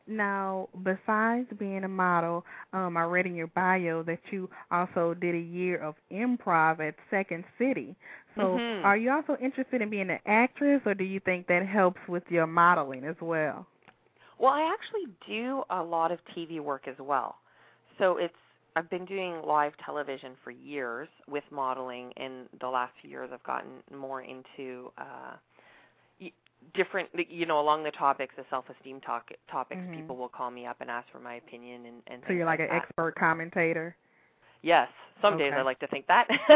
Now, 0.08 0.70
besides 0.84 1.48
being 1.60 1.84
a 1.84 1.88
model, 1.90 2.46
um, 2.74 2.96
I 2.96 3.04
read 3.04 3.26
in 3.26 3.36
your 3.36 3.48
bio 3.48 4.04
that 4.04 4.20
you 4.32 4.50
also 4.72 5.14
did 5.14 5.36
a 5.36 5.40
year 5.40 5.78
of 5.78 5.96
improv 6.12 6.80
at 6.80 6.96
Second 7.10 7.44
City. 7.58 7.96
So, 8.36 8.62
Mhm. 8.62 8.84
are 8.86 8.98
you 8.98 9.12
also 9.12 9.36
interested 9.38 9.82
in 9.82 9.90
being 9.90 10.10
an 10.10 10.20
actress, 10.26 10.82
or 10.86 10.94
do 10.94 11.04
you 11.04 11.20
think 11.20 11.48
that 11.48 11.66
helps 11.66 12.00
with 12.08 12.24
your 12.30 12.48
modeling 12.48 13.04
as 13.04 13.20
well? 13.20 13.68
Well, 14.40 14.54
I 14.54 14.62
actually 14.74 15.08
do 15.28 15.64
a 15.70 15.82
lot 15.82 16.12
of 16.12 16.24
TV 16.36 16.60
work 16.60 16.88
as 16.88 16.98
well. 17.00 17.40
So 17.98 18.18
it's 18.18 18.36
I've 18.76 18.90
been 18.92 19.06
doing 19.06 19.42
live 19.42 19.76
television 19.84 20.36
for 20.44 20.52
years 20.52 21.10
with 21.28 21.44
modeling, 21.50 22.14
and 22.16 22.48
the 22.62 22.68
last 22.68 22.94
few 23.02 23.10
years 23.10 23.32
I've 23.34 23.44
gotten 23.44 23.82
more 23.92 24.22
into 24.22 24.92
uh, 25.00 25.38
different, 26.74 27.10
you 27.30 27.46
know, 27.46 27.60
along 27.60 27.84
the 27.84 27.92
topics, 27.92 28.34
the 28.38 28.46
self-esteem 28.50 29.02
talk, 29.02 29.30
topics. 29.50 29.82
Mhm. 29.82 29.96
People 29.96 30.16
will 30.18 30.30
call 30.30 30.52
me 30.52 30.66
up 30.66 30.78
and 30.82 30.90
ask 30.90 31.08
for 31.12 31.20
my 31.20 31.36
opinion, 31.36 31.86
and, 31.86 32.02
and 32.08 32.24
So 32.28 32.34
you're 32.34 32.46
like 32.46 32.60
an 32.60 32.68
that. 32.68 32.76
expert 32.76 33.16
commentator. 33.16 33.96
Yes, 34.64 34.90
some 35.22 35.38
days 35.38 35.54
I 35.56 35.62
like 35.62 35.80
to 35.80 35.88
think 35.88 36.08
that. 36.08 36.28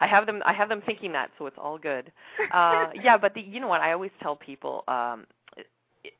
I 0.00 0.06
have 0.06 0.26
them. 0.26 0.42
I 0.44 0.52
have 0.52 0.68
them 0.68 0.82
thinking 0.86 1.12
that, 1.12 1.30
so 1.38 1.46
it's 1.46 1.58
all 1.58 1.78
good. 1.78 2.10
Uh, 2.52 2.88
yeah, 3.02 3.16
but 3.16 3.34
the, 3.34 3.40
you 3.40 3.60
know 3.60 3.68
what? 3.68 3.80
I 3.80 3.92
always 3.92 4.10
tell 4.22 4.34
people 4.36 4.84
um, 4.88 5.26
it, 5.56 5.66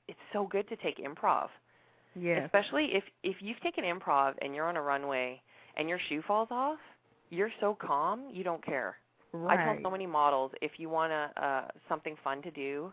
it's 0.09 0.19
so 0.33 0.47
good 0.47 0.69
to 0.69 0.77
take 0.77 0.99
improv, 0.99 1.49
Yes. 2.15 2.43
especially 2.45 2.95
if 2.95 3.05
if 3.23 3.37
you've 3.41 3.61
taken 3.61 3.85
improv 3.85 4.35
and 4.43 4.55
you're 4.55 4.69
on 4.69 4.77
a 4.77 4.83
runway 4.83 5.41
and 5.77 5.89
your 5.89 5.99
shoe 6.09 6.23
falls 6.27 6.49
off. 6.51 6.79
You're 7.31 7.51
so 7.61 7.75
calm, 7.81 8.29
you 8.31 8.45
don't 8.45 8.65
care. 8.65 8.97
Right. 9.35 9.61
I 9.61 9.65
tell 9.65 9.79
so 9.83 9.91
many 9.91 10.07
models 10.07 10.53
if 10.63 10.73
you 10.79 10.89
want 10.89 11.13
to 11.13 11.43
uh, 11.45 11.69
something 11.89 12.17
fun 12.25 12.43
to 12.43 12.51
do 12.51 12.93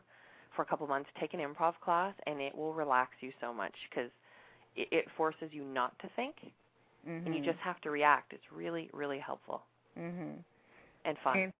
for 0.55 0.63
a 0.63 0.65
couple 0.65 0.87
months, 0.87 1.09
take 1.19 1.33
an 1.33 1.39
improv 1.39 1.73
class, 1.83 2.13
and 2.27 2.41
it 2.41 2.55
will 2.55 2.73
relax 2.73 3.11
you 3.21 3.31
so 3.41 3.53
much 3.53 3.73
because 3.89 4.11
it, 4.75 4.87
it 4.91 5.05
forces 5.17 5.49
you 5.51 5.63
not 5.63 5.97
to 5.99 6.09
think 6.15 6.35
Mhm. 7.07 7.25
and 7.25 7.35
you 7.35 7.41
just 7.41 7.59
have 7.59 7.79
to 7.81 7.91
react. 7.91 8.33
It's 8.33 8.51
really, 8.51 8.89
really 8.93 9.19
helpful 9.19 9.63
Mhm. 9.97 10.43
and 11.05 11.17
fun. 11.23 11.37
And 11.37 11.53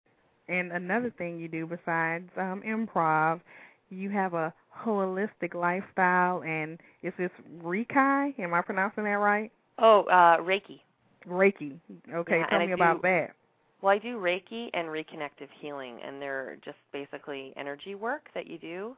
and 0.47 0.71
another 0.71 1.09
thing 1.11 1.39
you 1.39 1.47
do 1.47 1.65
besides 1.67 2.29
um 2.37 2.61
improv, 2.63 3.41
you 3.89 4.09
have 4.09 4.33
a 4.33 4.53
holistic 4.75 5.53
lifestyle 5.53 6.43
and 6.43 6.79
is 7.03 7.13
this 7.17 7.31
Reiki? 7.61 8.37
Am 8.39 8.53
I 8.53 8.61
pronouncing 8.61 9.03
that 9.05 9.19
right? 9.19 9.51
oh, 9.79 10.03
uh, 10.05 10.37
Reiki. 10.37 10.81
Reiki. 11.27 11.79
Okay, 12.13 12.39
Yeah, 12.39 12.45
tell 12.49 12.59
me 12.65 12.71
about 12.73 12.97
do- 12.97 13.01
that. 13.03 13.35
Well, 13.81 13.93
I 13.93 13.97
do 13.97 14.17
Reiki 14.17 14.69
and 14.73 14.87
reconnective 14.89 15.49
healing, 15.59 15.99
and 16.05 16.21
they're 16.21 16.57
just 16.63 16.77
basically 16.93 17.53
energy 17.57 17.95
work 17.95 18.29
that 18.35 18.47
you 18.47 18.57
do 18.59 18.95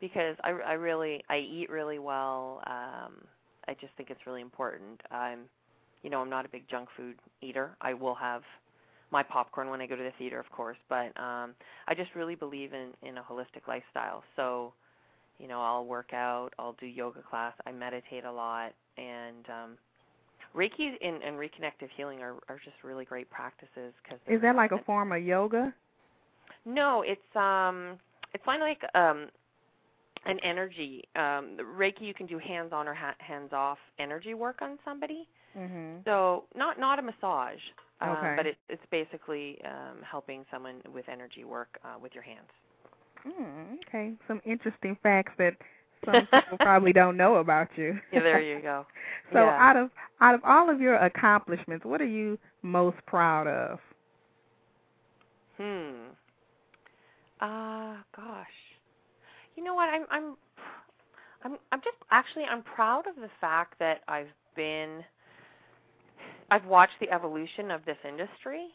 because 0.00 0.36
I, 0.44 0.50
I 0.50 0.72
really 0.74 1.22
I 1.30 1.38
eat 1.38 1.70
really 1.70 1.98
well. 1.98 2.62
Um, 2.66 3.14
I 3.68 3.74
just 3.80 3.94
think 3.96 4.10
it's 4.10 4.26
really 4.26 4.42
important. 4.42 5.00
I'm, 5.10 5.40
you 6.02 6.10
know, 6.10 6.20
I'm 6.20 6.30
not 6.30 6.44
a 6.44 6.48
big 6.48 6.68
junk 6.70 6.88
food 6.96 7.16
eater. 7.42 7.70
I 7.80 7.94
will 7.94 8.14
have 8.16 8.42
my 9.10 9.22
popcorn 9.22 9.70
when 9.70 9.80
I 9.80 9.86
go 9.86 9.96
to 9.96 10.02
the 10.02 10.12
theater, 10.18 10.38
of 10.38 10.50
course, 10.50 10.78
but 10.88 11.18
um, 11.20 11.54
I 11.88 11.94
just 11.96 12.14
really 12.14 12.34
believe 12.34 12.72
in 12.74 12.90
in 13.02 13.18
a 13.18 13.22
holistic 13.22 13.66
lifestyle. 13.66 14.22
So, 14.36 14.74
you 15.38 15.48
know, 15.48 15.62
I'll 15.62 15.86
work 15.86 16.12
out, 16.12 16.50
I'll 16.58 16.76
do 16.80 16.86
yoga 16.86 17.22
class, 17.22 17.54
I 17.66 17.72
meditate 17.72 18.24
a 18.24 18.32
lot, 18.32 18.72
and 18.98 19.46
um, 19.48 19.78
Reiki 20.54 20.94
and, 21.02 21.22
and 21.22 21.36
reconnective 21.36 21.88
healing 21.96 22.20
are, 22.20 22.34
are 22.48 22.58
just 22.64 22.76
really 22.82 23.04
great 23.04 23.30
practices. 23.30 23.92
Cause 24.08 24.18
Is 24.26 24.40
that 24.42 24.56
like 24.56 24.72
a 24.72 24.82
form 24.84 25.12
of 25.12 25.22
yoga? 25.22 25.72
No, 26.64 27.02
it's 27.02 27.36
um, 27.36 27.98
it's 28.34 28.44
kind 28.44 28.62
of 28.62 28.68
like 28.68 28.82
um, 28.94 29.28
an 30.26 30.38
energy. 30.42 31.04
Um, 31.16 31.56
Reiki, 31.78 32.02
you 32.02 32.14
can 32.14 32.26
do 32.26 32.38
hands-on 32.38 32.88
or 32.88 32.94
ha- 32.94 33.14
hands-off 33.18 33.78
energy 33.98 34.34
work 34.34 34.60
on 34.62 34.78
somebody. 34.84 35.26
Mhm. 35.56 36.04
So 36.04 36.44
not 36.54 36.78
not 36.78 36.98
a 36.98 37.02
massage, 37.02 37.60
uh, 38.00 38.06
Okay. 38.08 38.36
but 38.36 38.46
it's 38.46 38.58
it's 38.68 38.82
basically 38.90 39.58
um, 39.64 40.02
helping 40.02 40.44
someone 40.50 40.80
with 40.92 41.08
energy 41.08 41.44
work 41.44 41.78
uh, 41.84 41.98
with 42.00 42.14
your 42.14 42.22
hands. 42.24 42.48
Mm, 43.26 43.78
okay. 43.86 44.12
Some 44.26 44.40
interesting 44.44 44.96
facts 45.02 45.32
that 45.38 45.54
some 46.04 46.26
people 46.26 46.58
probably 46.58 46.92
don't 46.92 47.16
know 47.16 47.36
about 47.36 47.68
you. 47.76 47.98
Yeah, 48.12 48.22
there 48.22 48.40
you 48.40 48.60
go. 48.62 48.86
So 49.32 49.50
Yeah. 49.50 49.58
out 49.58 49.76
of 49.76 49.90
out 50.20 50.34
of 50.34 50.40
all 50.44 50.70
of 50.70 50.80
your 50.80 50.94
accomplishments, 50.96 51.84
what 51.84 52.00
are 52.00 52.06
you 52.06 52.38
most 52.62 52.96
proud 53.06 53.46
of? 53.46 53.78
Hmm. 55.56 56.14
Uh 57.40 58.02
gosh. 58.14 58.58
You 59.56 59.64
know 59.64 59.74
what? 59.74 59.88
I'm 59.88 60.06
I'm 60.10 60.36
I'm 61.42 61.58
I'm 61.72 61.80
just 61.80 61.96
actually 62.10 62.44
I'm 62.44 62.62
proud 62.62 63.06
of 63.06 63.16
the 63.16 63.30
fact 63.40 63.78
that 63.78 64.02
I've 64.08 64.32
been 64.56 65.04
I've 66.50 66.64
watched 66.66 66.98
the 67.00 67.10
evolution 67.10 67.70
of 67.70 67.84
this 67.84 67.98
industry 68.04 68.68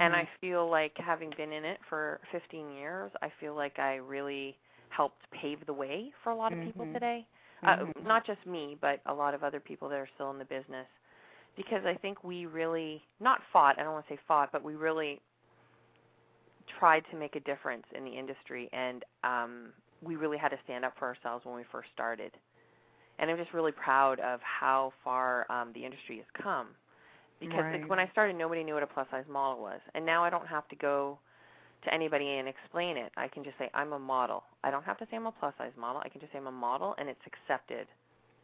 and 0.00 0.14
Mm-hmm. 0.14 0.16
I 0.16 0.28
feel 0.40 0.68
like 0.68 0.96
having 0.96 1.32
been 1.36 1.52
in 1.52 1.64
it 1.64 1.78
for 1.88 2.20
15 2.32 2.70
years, 2.70 3.10
I 3.22 3.30
feel 3.40 3.54
like 3.54 3.78
I 3.78 3.96
really 3.96 4.58
helped 4.90 5.30
pave 5.32 5.64
the 5.66 5.72
way 5.72 6.12
for 6.22 6.30
a 6.30 6.36
lot 6.36 6.52
of 6.52 6.60
people 6.60 6.86
Mhm. 6.86 6.92
today. 6.94 7.26
Uh, 7.64 7.86
not 8.04 8.26
just 8.26 8.44
me, 8.46 8.76
but 8.80 9.00
a 9.06 9.14
lot 9.14 9.34
of 9.34 9.42
other 9.44 9.60
people 9.60 9.88
that 9.88 9.98
are 9.98 10.08
still 10.14 10.30
in 10.30 10.38
the 10.38 10.44
business. 10.44 10.86
Because 11.56 11.84
I 11.86 11.94
think 11.94 12.22
we 12.24 12.46
really 12.46 13.02
not 13.20 13.42
fought, 13.52 13.78
I 13.78 13.82
don't 13.82 13.92
want 13.92 14.06
to 14.08 14.14
say 14.14 14.18
fought, 14.28 14.50
but 14.52 14.62
we 14.62 14.74
really 14.76 15.20
tried 16.78 17.04
to 17.10 17.16
make 17.16 17.36
a 17.36 17.40
difference 17.40 17.84
in 17.96 18.04
the 18.04 18.10
industry 18.10 18.68
and 18.72 19.04
um 19.24 19.72
we 20.02 20.16
really 20.16 20.38
had 20.38 20.48
to 20.50 20.58
stand 20.64 20.84
up 20.84 20.94
for 20.98 21.06
ourselves 21.06 21.44
when 21.44 21.54
we 21.56 21.64
first 21.72 21.90
started. 21.92 22.32
And 23.18 23.30
I'm 23.30 23.36
just 23.36 23.52
really 23.52 23.72
proud 23.72 24.18
of 24.20 24.40
how 24.42 24.92
far 25.04 25.50
um 25.50 25.72
the 25.74 25.84
industry 25.84 26.16
has 26.18 26.26
come. 26.42 26.68
Because 27.40 27.64
Right. 27.64 27.72
like, 27.72 27.88
when 27.90 27.98
I 27.98 28.08
started 28.10 28.36
nobody 28.36 28.62
knew 28.64 28.74
what 28.74 28.82
a 28.82 28.86
plus 28.86 29.06
size 29.10 29.24
model 29.28 29.62
was. 29.62 29.80
And 29.94 30.06
now 30.06 30.24
I 30.24 30.30
don't 30.30 30.46
have 30.46 30.66
to 30.68 30.76
go 30.76 31.18
to 31.84 31.92
anybody 31.94 32.26
and 32.38 32.48
explain 32.48 32.96
it. 32.96 33.12
I 33.16 33.28
can 33.28 33.44
just 33.44 33.58
say 33.58 33.70
I'm 33.74 33.92
a 33.92 33.98
model. 33.98 34.44
I 34.64 34.70
don't 34.70 34.84
have 34.84 34.98
to 34.98 35.06
say 35.10 35.16
I'm 35.16 35.26
a 35.26 35.32
plus 35.32 35.54
size 35.58 35.72
model. 35.78 36.02
I 36.04 36.08
can 36.08 36.20
just 36.20 36.32
say 36.32 36.38
I'm 36.38 36.46
a 36.46 36.52
model 36.52 36.94
and 36.98 37.08
it's 37.08 37.20
accepted 37.26 37.86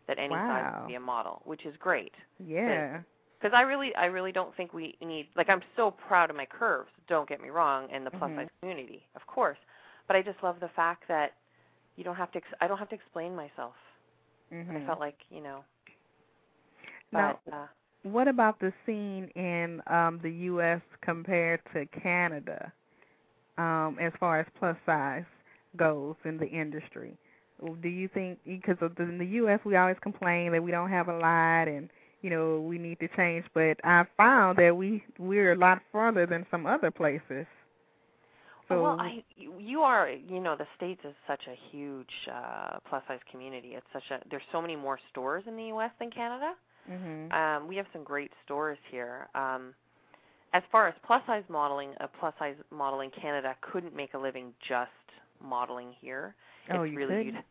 that 0.09 0.19
any 0.19 0.43
size 0.47 0.67
Wow. 0.67 0.77
can 0.77 0.87
be 0.87 0.95
a 0.95 1.01
model, 1.01 1.43
which 1.45 1.67
is 1.67 1.75
great 1.79 2.15
Yeah. 2.39 3.03
because 3.41 3.53
I 3.55 3.63
really 3.63 3.95
I 3.97 4.07
really 4.07 4.33
don't 4.33 4.55
think 4.57 4.73
we 4.73 4.97
need 5.01 5.29
like 5.37 5.49
I'm 5.49 5.63
so 5.77 5.91
proud 5.91 6.31
of 6.31 6.37
my 6.37 6.47
curves. 6.47 6.91
Don't 7.09 7.29
get 7.29 7.41
me 7.43 7.51
wrong, 7.51 7.89
and 7.93 8.07
the 8.07 8.11
plus 8.11 8.31
Mhm. 8.31 8.37
size 8.37 8.49
community, 8.61 9.07
of 9.15 9.27
course. 9.27 9.59
But 10.07 10.17
I 10.17 10.23
just 10.23 10.43
love 10.43 10.61
the 10.61 10.69
fact 10.77 11.05
that 11.09 11.33
you 11.97 12.05
don't 12.05 12.17
have 12.17 12.31
to. 12.33 12.39
Ex- 12.39 12.55
I 12.61 12.67
don't 12.69 12.79
have 12.79 12.89
to 12.91 12.95
explain 12.97 13.35
myself. 13.37 13.75
Mhm. 14.51 14.77
I 14.77 14.81
felt 14.87 15.01
like 15.01 15.19
you 15.31 15.41
know. 15.43 15.65
Now, 17.13 17.41
But 17.45 17.53
uh, 17.53 17.67
what 18.03 18.29
about 18.29 18.59
the 18.61 18.73
scene 18.87 19.29
in 19.37 19.83
um 19.87 20.19
the 20.23 20.31
US 20.51 20.83
compared 21.03 21.61
to 21.73 21.87
Canada? 21.87 22.73
Um 23.59 23.99
as 24.01 24.13
far 24.21 24.41
as 24.41 24.47
plus 24.59 24.77
size 24.87 25.25
goes 25.77 26.17
in 26.25 26.39
the 26.39 26.49
industry. 26.49 27.17
Do 27.81 27.89
you 27.89 28.09
think 28.09 28.39
because 28.45 28.77
in 28.99 29.19
the 29.19 29.27
US 29.43 29.61
we 29.65 29.77
always 29.77 29.97
complain 30.03 30.53
that 30.53 30.63
we 30.63 30.71
don't 30.71 30.91
have 30.91 31.09
a 31.09 31.17
lot 31.17 31.69
and 31.69 31.89
you 32.23 32.31
know 32.31 32.61
we 32.61 32.79
need 32.79 32.99
to 33.01 33.09
change, 33.17 33.45
but 33.55 33.79
I 33.85 34.05
found 34.17 34.59
that 34.59 34.77
we 34.77 35.03
we're 35.19 35.53
a 35.53 35.57
lot 35.57 35.81
further 35.93 36.27
than 36.27 36.47
some 36.51 36.67
other 36.67 36.91
places. 36.91 37.47
So 38.69 38.83
well, 38.83 38.97
I 39.01 39.23
you 39.59 39.81
are 39.83 40.11
you 40.11 40.41
know 40.41 40.57
the 40.57 40.67
states 40.77 41.01
is 41.05 41.15
such 41.27 41.43
a 41.47 41.57
huge 41.71 42.11
uh 42.33 42.79
plus 42.89 43.03
size 43.09 43.21
community. 43.31 43.71
It's 43.75 43.87
such 43.93 44.11
a 44.11 44.21
there's 44.29 44.43
so 44.53 44.61
many 44.61 44.77
more 44.77 44.99
stores 45.11 45.45
in 45.47 45.57
the 45.57 45.65
U.S. 45.67 45.93
than 45.99 46.11
Canada. 46.11 46.55
mhm. 46.91 47.33
Um, 47.33 47.69
we 47.69 47.77
have 47.77 47.87
some 47.93 48.03
great 48.05 48.33
stores 48.45 48.79
here. 48.91 49.29
Um, 49.35 49.73
as 50.53 50.63
far 50.73 50.89
as 50.89 50.95
plus 51.07 51.23
size 51.27 51.45
modeling, 51.49 51.95
a 52.01 52.09
plus 52.09 52.35
size 52.39 52.57
model 52.71 53.01
in 53.01 53.11
Canada 53.11 53.55
couldn't 53.61 53.95
make 53.95 54.15
a 54.15 54.19
living 54.19 54.53
just 54.67 54.91
modeling 55.43 55.93
here. 56.01 56.35
oh, 56.73 56.83
it's 56.83 56.93
you 56.93 56.99
really 56.99 57.25
couldn't? 57.27 57.45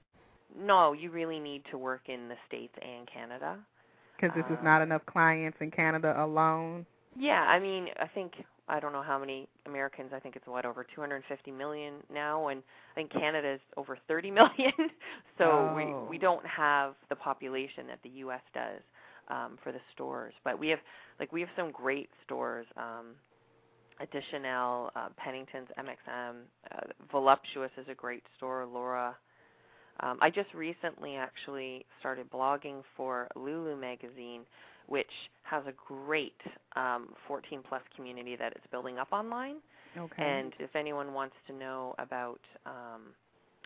no, 0.57 0.93
you 0.93 1.11
really 1.11 1.39
need 1.39 1.63
to 1.71 1.77
work 1.77 2.03
in 2.07 2.27
the 2.29 2.35
states 2.47 2.73
and 2.81 3.07
Canada. 3.11 3.57
Because 4.15 4.35
this 4.35 4.45
is 4.49 4.57
uh, 4.61 4.63
not 4.63 4.81
enough 4.81 5.05
clients 5.05 5.57
in 5.59 5.71
Canada 5.71 6.15
alone. 6.23 6.85
Yeah, 7.17 7.41
I 7.43 7.59
mean, 7.59 7.87
I 7.99 8.07
think 8.07 8.33
I 8.67 8.79
don't 8.79 8.93
know 8.93 9.01
how 9.03 9.19
many 9.19 9.47
Americans. 9.65 10.11
I 10.15 10.19
think 10.19 10.35
it's 10.35 10.47
what 10.47 10.65
over 10.65 10.85
250 10.95 11.51
million 11.51 11.95
now, 12.13 12.47
and 12.47 12.63
I 12.93 12.95
think 12.95 13.11
Canada 13.11 13.53
is 13.53 13.59
over 13.77 13.97
30 14.07 14.31
million. 14.39 14.73
so 15.37 15.43
Oh. 15.71 15.73
we 15.75 16.09
we 16.11 16.17
don't 16.17 16.45
have 16.45 16.95
the 17.09 17.15
population 17.15 17.87
that 17.87 17.99
the 18.03 18.09
U.S. 18.25 18.41
does 18.53 18.81
um, 19.29 19.57
for 19.63 19.71
the 19.71 19.79
stores. 19.93 20.33
But 20.43 20.57
we 20.59 20.69
have 20.69 20.79
like 21.19 21.31
we 21.33 21.41
have 21.41 21.49
some 21.57 21.71
great 21.71 22.09
stores. 22.25 22.65
Um, 22.77 23.15
Chanel, 24.31 24.91
uh, 24.95 25.07
Pennington's, 25.17 25.67
MXM, 25.77 26.35
uh, 26.71 26.81
Voluptuous 27.11 27.71
is 27.77 27.85
a 27.89 27.95
great 27.95 28.23
store. 28.37 28.65
Laura. 28.65 29.15
Um, 30.01 30.17
I 30.21 30.29
just 30.29 30.53
recently 30.53 31.15
actually 31.15 31.85
started 31.99 32.29
blogging 32.29 32.83
for 32.97 33.29
Lulu 33.35 33.77
magazine, 33.77 34.41
which 34.87 35.11
has 35.43 35.63
a 35.67 35.73
great 35.87 36.39
um, 36.75 37.09
14 37.27 37.61
plus 37.67 37.81
community 37.95 38.35
that 38.35 38.51
it's 38.53 38.65
building 38.71 38.97
up 38.97 39.07
online. 39.11 39.57
Okay. 39.97 40.23
And 40.23 40.53
if 40.59 40.75
anyone 40.75 41.13
wants 41.13 41.35
to 41.47 41.53
know 41.53 41.95
about 41.97 42.41
um, 42.65 43.13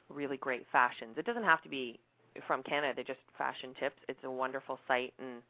really 0.09 0.37
great 0.37 0.65
fashions, 0.71 1.15
it 1.17 1.25
doesn't 1.25 1.43
have 1.43 1.63
to 1.63 1.69
be 1.69 1.99
from 2.45 2.61
Canada. 2.61 2.93
They're 2.95 3.03
just 3.03 3.19
fashion 3.37 3.73
tips. 3.79 3.95
It's 4.07 4.19
a 4.23 4.29
wonderful 4.29 4.79
site, 4.87 5.13
and 5.19 5.41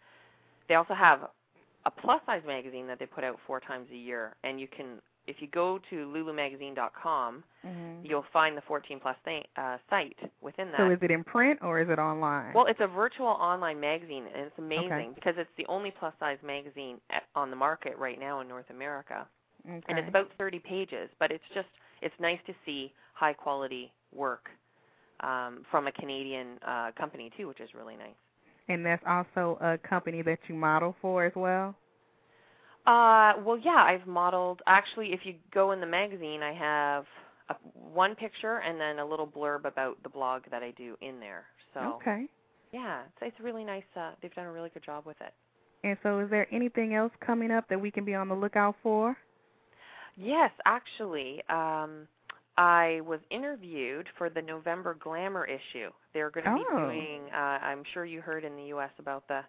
they 0.69 0.75
also 0.75 0.93
have 0.93 1.29
a 1.85 1.91
plus 1.91 2.21
size 2.25 2.41
magazine 2.45 2.87
that 2.87 2.99
they 2.99 3.05
put 3.05 3.23
out 3.23 3.39
four 3.47 3.59
times 3.59 3.87
a 3.91 3.95
year. 3.95 4.35
And 4.43 4.59
you 4.59 4.67
can, 4.67 5.01
if 5.27 5.37
you 5.41 5.47
go 5.47 5.79
to 5.89 5.95
lulumagazine.com, 6.07 7.43
Mhm. 7.65 7.99
you'll 8.03 8.25
find 8.33 8.55
the 8.57 8.61
14 8.61 8.99
plus 8.99 9.17
th- 9.25 9.45
uh, 9.57 9.77
site 9.89 10.17
within 10.41 10.71
that. 10.71 10.77
So 10.77 10.89
is 10.89 10.99
it 11.01 11.11
in 11.11 11.23
print 11.23 11.59
or 11.61 11.79
is 11.79 11.89
it 11.89 11.99
online? 11.99 12.53
Well, 12.53 12.65
it's 12.65 12.79
a 12.81 12.87
virtual 12.87 13.27
online 13.27 13.79
magazine, 13.79 14.27
and 14.27 14.45
it's 14.45 14.57
amazing 14.57 15.13
because 15.13 15.37
it's 15.37 15.53
the 15.57 15.65
only 15.67 15.91
plus 15.91 16.13
size 16.19 16.37
magazine 16.43 16.99
at, 17.09 17.23
on 17.35 17.49
the 17.49 17.55
market 17.55 17.97
right 17.97 18.19
now 18.19 18.39
in 18.41 18.47
North 18.47 18.69
America, 18.69 19.27
okay. 19.67 19.83
and 19.87 19.99
it's 19.99 20.07
about 20.07 20.31
30 20.37 20.59
pages. 20.59 21.09
But 21.19 21.31
it's 21.31 21.47
just 21.53 21.69
it's 22.01 22.17
nice 22.19 22.39
to 22.47 22.53
see 22.65 22.93
high 23.13 23.33
quality 23.33 23.91
work 24.13 24.49
um, 25.19 25.65
from 25.69 25.87
a 25.87 25.91
Canadian 25.91 26.57
uh, 26.65 26.91
company 26.97 27.29
too, 27.35 27.47
which 27.47 27.59
is 27.59 27.73
really 27.73 27.97
nice. 27.97 28.15
And 28.69 28.85
that's 28.85 29.03
also 29.05 29.57
a 29.61 29.77
company 29.77 30.21
that 30.21 30.39
you 30.47 30.55
model 30.55 30.95
for 31.01 31.25
as 31.25 31.33
well. 31.35 31.75
Uh, 32.85 33.33
well, 33.43 33.57
yeah, 33.57 33.83
I've 33.83 34.07
modeled. 34.07 34.61
Actually, 34.65 35.13
if 35.13 35.19
you 35.23 35.35
go 35.53 35.71
in 35.71 35.79
the 35.79 35.85
magazine, 35.85 36.41
I 36.41 36.53
have 36.53 37.05
a, 37.49 37.55
one 37.73 38.15
picture 38.15 38.59
and 38.59 38.79
then 38.79 38.99
a 38.99 39.05
little 39.05 39.27
blurb 39.27 39.65
about 39.65 40.01
the 40.03 40.09
blog 40.09 40.43
that 40.51 40.63
I 40.63 40.71
do 40.71 40.95
in 41.01 41.19
there. 41.19 41.45
So 41.73 41.99
Okay. 42.01 42.27
yeah, 42.71 43.01
it's, 43.01 43.33
it's 43.33 43.39
really 43.43 43.63
nice. 43.63 43.83
Uh, 43.95 44.11
they've 44.21 44.33
done 44.33 44.45
a 44.45 44.51
really 44.51 44.69
good 44.69 44.83
job 44.83 45.05
with 45.05 45.17
it. 45.21 45.33
And 45.83 45.97
so, 46.03 46.19
is 46.19 46.29
there 46.29 46.47
anything 46.53 46.93
else 46.93 47.11
coming 47.25 47.51
up 47.51 47.67
that 47.69 47.79
we 47.79 47.91
can 47.91 48.05
be 48.05 48.13
on 48.13 48.27
the 48.27 48.35
lookout 48.35 48.75
for? 48.83 49.15
Yes, 50.17 50.51
actually, 50.65 51.41
um, 51.49 52.07
I 52.59 52.99
was 53.05 53.21
interviewed 53.31 54.07
for 54.17 54.29
the 54.29 54.41
November 54.41 54.93
Glamour 55.01 55.45
issue. 55.45 55.89
They're 56.13 56.29
going 56.29 56.43
to 56.45 56.55
be 56.55 56.65
Oh. 56.71 56.87
doing. 56.87 57.21
Uh, 57.33 57.37
I'm 57.63 57.83
sure 57.93 58.03
you 58.05 58.19
heard 58.19 58.43
in 58.43 58.55
the 58.57 58.63
U.S. 58.75 58.91
about 58.99 59.25
the 59.29 59.41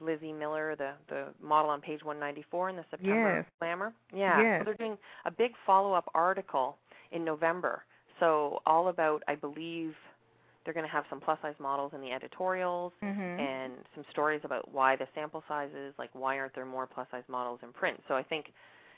Lizzie 0.00 0.32
Miller, 0.32 0.74
the 0.74 0.92
the 1.08 1.26
model 1.42 1.70
on 1.70 1.82
page 1.82 2.02
194 2.02 2.70
in 2.70 2.76
the 2.76 2.84
September 2.90 3.36
Yes. 3.36 3.44
Glamour. 3.58 3.92
Yeah, 4.12 4.40
Yes. 4.40 4.60
so 4.60 4.64
they're 4.64 4.74
doing 4.86 4.96
a 5.26 5.30
big 5.30 5.52
follow-up 5.66 6.10
article 6.14 6.78
in 7.12 7.24
November. 7.26 7.84
So 8.20 8.62
all 8.64 8.88
about, 8.88 9.22
I 9.28 9.34
believe, 9.34 9.94
they're 10.64 10.72
going 10.74 10.86
to 10.86 10.92
have 10.92 11.04
some 11.10 11.20
plus-size 11.20 11.56
models 11.58 11.92
in 11.94 12.00
the 12.00 12.10
editorials 12.12 12.92
Mm-hmm. 13.02 13.40
and 13.40 13.72
some 13.94 14.04
stories 14.10 14.40
about 14.44 14.72
why 14.72 14.96
the 14.96 15.06
sample 15.14 15.42
sizes, 15.46 15.92
like 15.98 16.10
why 16.14 16.38
aren't 16.38 16.54
there 16.54 16.64
more 16.66 16.86
plus 16.86 17.06
size 17.10 17.24
models 17.28 17.60
in 17.62 17.70
print. 17.72 18.00
So 18.08 18.14
I 18.14 18.22
think 18.22 18.46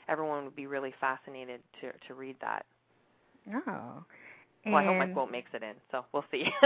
everyone 0.07 0.45
would 0.45 0.55
be 0.55 0.67
really 0.67 0.93
fascinated 1.01 1.59
to 1.81 1.91
to 2.07 2.13
read 2.13 2.37
that. 2.39 2.65
Oh. 3.67 4.03
Well, 4.65 4.75
I 4.77 4.85
hope 4.85 4.95
my 4.97 5.03
And- 5.05 5.13
quote 5.13 5.31
makes 5.31 5.49
it 5.53 5.61
in, 5.63 5.73
so 5.91 6.05
we'll 6.13 6.23
see. 6.31 6.45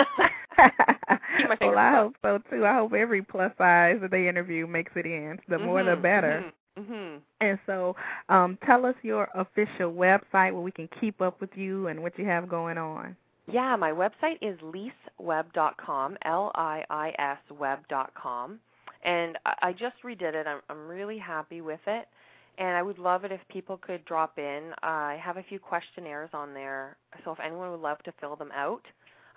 well, 1.59 1.77
I 1.77 1.91
hope 1.95 2.15
so 2.21 2.39
too. 2.49 2.65
I 2.65 2.75
hope 2.75 2.93
every 2.93 3.21
plus 3.21 3.51
size 3.57 3.97
that 4.01 4.11
they 4.11 4.27
interview 4.27 4.67
makes 4.67 4.91
it 4.95 5.05
in. 5.05 5.39
The 5.49 5.57
more, 5.57 5.83
the 5.83 5.95
better. 5.95 6.51
hmm 6.77 7.15
And 7.41 7.57
so, 7.65 7.95
um, 8.29 8.57
tell 8.65 8.85
us 8.85 8.95
your 9.01 9.29
official 9.33 9.91
website 9.91 10.53
where 10.53 10.61
we 10.61 10.71
can 10.71 10.87
keep 11.01 11.21
up 11.21 11.41
with 11.41 11.49
you 11.55 11.87
and 11.87 12.01
what 12.03 12.17
you 12.19 12.25
have 12.25 12.47
going 12.47 12.77
on. 12.77 13.15
Yeah, 13.51 13.75
my 13.77 13.91
website 13.91 14.37
is 14.41 14.59
liisweb.com, 14.59 16.17
L-I-I-S 16.25 17.37
web.com, 17.57 18.59
and 19.03 19.37
I, 19.45 19.53
I 19.61 19.71
just 19.71 19.95
redid 20.03 20.33
it. 20.35 20.45
I'm, 20.45 20.59
I'm 20.69 20.87
really 20.87 21.17
happy 21.17 21.61
with 21.61 21.79
it, 21.87 22.07
and 22.57 22.75
I 22.75 22.81
would 22.81 22.97
love 22.97 23.23
it 23.23 23.31
if 23.31 23.41
people 23.49 23.77
could 23.77 24.03
drop 24.05 24.37
in. 24.37 24.71
I 24.83 25.19
have 25.21 25.37
a 25.37 25.43
few 25.43 25.59
questionnaires 25.59 26.29
on 26.33 26.53
there, 26.53 26.97
so 27.23 27.31
if 27.31 27.39
anyone 27.39 27.71
would 27.71 27.81
love 27.81 27.99
to 28.03 28.13
fill 28.19 28.35
them 28.35 28.51
out, 28.53 28.81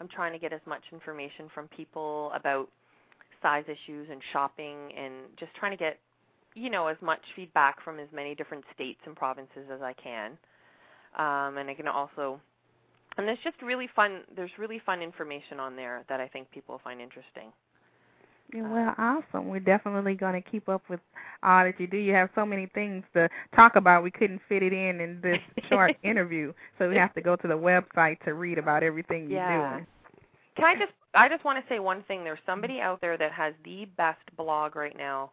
I'm 0.01 0.09
trying 0.09 0.33
to 0.33 0.39
get 0.39 0.53
as 0.53 0.61
much 0.67 0.83
information 0.93 1.49
from 1.55 1.69
people 1.69 2.33
about 2.35 2.69
size 3.43 3.65
issues 3.67 4.09
and 4.11 4.21
shopping, 4.33 4.93
and 4.97 5.15
just 5.39 5.53
trying 5.55 5.73
to 5.73 5.77
get, 5.77 5.99
you 6.55 6.71
know, 6.71 6.87
as 6.87 6.97
much 7.01 7.21
feedback 7.37 7.83
from 7.83 7.99
as 7.99 8.09
many 8.13 8.35
different 8.35 8.65
states 8.75 9.01
and 9.07 9.17
provinces 9.17 9.69
as 9.73 9.81
I 9.83 9.95
can. 9.95 10.33
Um, 11.17 11.59
and 11.59 11.69
I 11.69 11.75
can 11.75 11.89
also 11.89 12.41
and 13.17 13.27
there's 13.27 13.39
just 13.43 13.61
really 13.63 13.89
fun 13.95 14.21
there's 14.35 14.51
really 14.59 14.81
fun 14.85 15.03
information 15.03 15.59
on 15.61 15.77
there 15.77 16.05
that 16.09 16.21
I 16.21 16.29
think 16.29 16.51
people 16.51 16.81
find 16.83 17.01
interesting. 17.01 17.53
Yeah, 18.53 18.69
well, 18.69 18.95
awesome. 18.99 19.49
We're 19.49 19.61
definitely 19.61 20.15
going 20.15 20.43
to 20.43 20.51
keep 20.51 20.69
up 20.69 20.83
with 20.89 20.99
all 21.43 21.65
that 21.65 21.79
you 21.79 21.87
do. 21.87 21.97
You 21.97 22.13
have 22.15 22.31
so 22.35 22.45
many 22.45 22.67
things 22.67 23.05
to 23.15 23.29
talk 23.55 23.77
about. 23.77 24.03
We 24.03 24.11
couldn't 24.11 24.41
fit 24.49 24.63
it 24.63 24.73
in 24.73 25.01
in 25.01 25.21
this 25.23 25.39
short 25.69 25.97
interview, 26.03 26.53
so 26.79 26.89
we 26.89 26.97
have 26.97 27.15
to 27.15 27.21
go 27.21 27.37
to 27.37 27.47
the 27.49 27.57
website 27.57 28.21
to 28.25 28.35
read 28.35 28.59
about 28.59 28.83
everything 28.83 29.31
you're 29.31 29.41
Yeah. 29.41 29.75
doing. 29.75 29.87
Can 30.57 30.65
I 30.65 30.75
just 30.75 30.93
I 31.15 31.29
just 31.29 31.45
want 31.45 31.65
to 31.65 31.69
say 31.73 31.79
one 31.81 32.03
thing. 32.05 32.23
There's 32.25 32.39
somebody 32.47 32.81
out 32.81 33.01
there 33.01 33.17
that 33.19 33.33
has 33.33 33.53
the 33.65 33.87
best 33.97 34.21
blog 34.37 34.77
right 34.77 34.97
now, 34.97 35.31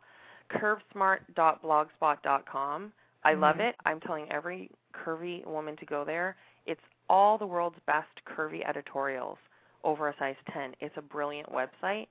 curvesmart.blogspot.com. 0.52 2.92
I 3.24 3.34
love 3.34 3.58
Mhm. 3.58 3.70
it. 3.70 3.76
I'm 3.86 4.00
telling 4.00 4.32
every 4.32 4.70
curvy 4.94 5.46
woman 5.46 5.76
to 5.78 5.86
go 5.86 6.04
there. 6.06 6.36
It's 6.66 6.82
all 7.10 7.38
the 7.38 7.46
world's 7.48 7.80
best 7.86 8.10
curvy 8.26 8.64
editorials 8.68 9.38
over 9.84 10.08
a 10.08 10.16
size 10.18 10.36
10. 10.52 10.76
It's 10.80 10.96
a 10.98 11.02
brilliant 11.02 11.50
website 11.52 12.08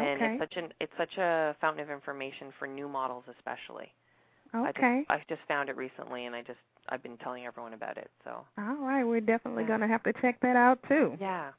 and 0.00 0.20
it's 0.22 0.40
such 0.40 0.56
an 0.56 0.72
it's 0.80 0.92
such 0.98 1.16
a 1.18 1.56
fountain 1.60 1.82
of 1.82 1.90
information 1.90 2.52
for 2.58 2.66
new 2.66 2.88
models 2.88 3.24
especially. 3.36 3.92
I 4.54 4.68
Okay. 4.70 5.04
just, 5.06 5.10
I 5.10 5.22
just 5.28 5.46
found 5.48 5.68
it 5.68 5.76
recently, 5.76 6.26
and 6.26 6.34
I 6.34 6.42
just 6.42 6.58
I've 6.88 7.02
been 7.02 7.16
telling 7.18 7.46
everyone 7.46 7.74
about 7.74 7.96
it. 7.98 8.10
So 8.24 8.44
All 8.58 8.76
right. 8.76 9.04
We're 9.04 9.20
definitely 9.20 9.62
Yeah. 9.64 9.68
going 9.68 9.80
to 9.80 9.88
have 9.88 10.02
to 10.04 10.12
check 10.20 10.40
that 10.40 10.56
out 10.56 10.78
too. 10.88 11.16
yeah, 11.20 11.52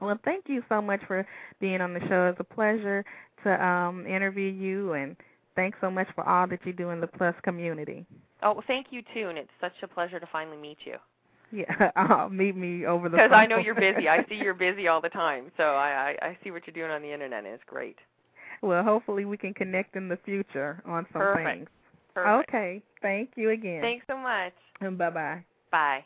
Well, 0.00 0.18
thank 0.24 0.44
you 0.48 0.62
so 0.68 0.82
much 0.82 1.00
for 1.06 1.26
being 1.60 1.80
on 1.80 1.94
the 1.94 2.00
show. 2.08 2.28
It's 2.28 2.40
a 2.40 2.44
pleasure 2.44 3.04
to 3.44 3.64
um 3.66 4.06
interview 4.06 4.50
you 4.50 4.92
and 4.92 5.16
thanks 5.54 5.78
so 5.80 5.90
much 5.90 6.08
for 6.14 6.28
all 6.28 6.46
that 6.48 6.60
you 6.66 6.72
do 6.72 6.90
in 6.90 7.00
the 7.00 7.06
plus 7.06 7.34
community. 7.42 8.04
Oh, 8.42 8.52
well, 8.52 8.64
thank 8.66 8.88
you 8.90 9.02
too, 9.14 9.28
and 9.28 9.38
it's 9.38 9.50
such 9.60 9.72
a 9.82 9.88
pleasure 9.88 10.20
to 10.20 10.26
finally 10.30 10.58
meet 10.58 10.78
you. 10.84 10.96
Yeah, 11.52 11.90
uh, 11.96 12.28
meet 12.30 12.56
me 12.56 12.86
over 12.86 13.08
the 13.08 13.16
Because. 13.16 13.30
I 13.32 13.46
know 13.46 13.58
you're 13.58 13.74
busy. 13.74 14.08
I 14.08 14.24
see 14.28 14.34
you're 14.42 14.54
busy 14.54 14.88
all 14.88 15.00
the 15.00 15.08
time, 15.08 15.50
so 15.56 15.74
I, 15.74 16.16
I 16.20 16.26
I 16.28 16.38
see 16.42 16.50
what 16.50 16.66
you're 16.66 16.74
doing 16.74 16.90
on 16.90 17.02
the 17.02 17.12
internet, 17.12 17.44
and 17.44 17.54
it's 17.54 17.62
great. 17.66 17.98
Well, 18.62 18.82
hopefully 18.82 19.24
we 19.24 19.36
can 19.36 19.54
connect 19.54 19.96
in 19.96 20.08
the 20.08 20.16
future 20.24 20.82
on 20.86 21.06
some 21.12 21.22
Perfect. 21.22 21.46
things. 21.46 21.68
Perfect. 22.14 22.48
Okay. 22.48 22.82
Thank 23.02 23.30
you 23.36 23.50
again. 23.50 23.82
Thanks 23.82 24.06
so 24.08 24.16
much. 24.16 24.54
And 24.80 24.98
bye-bye. 24.98 25.44
Bye. 25.70 26.04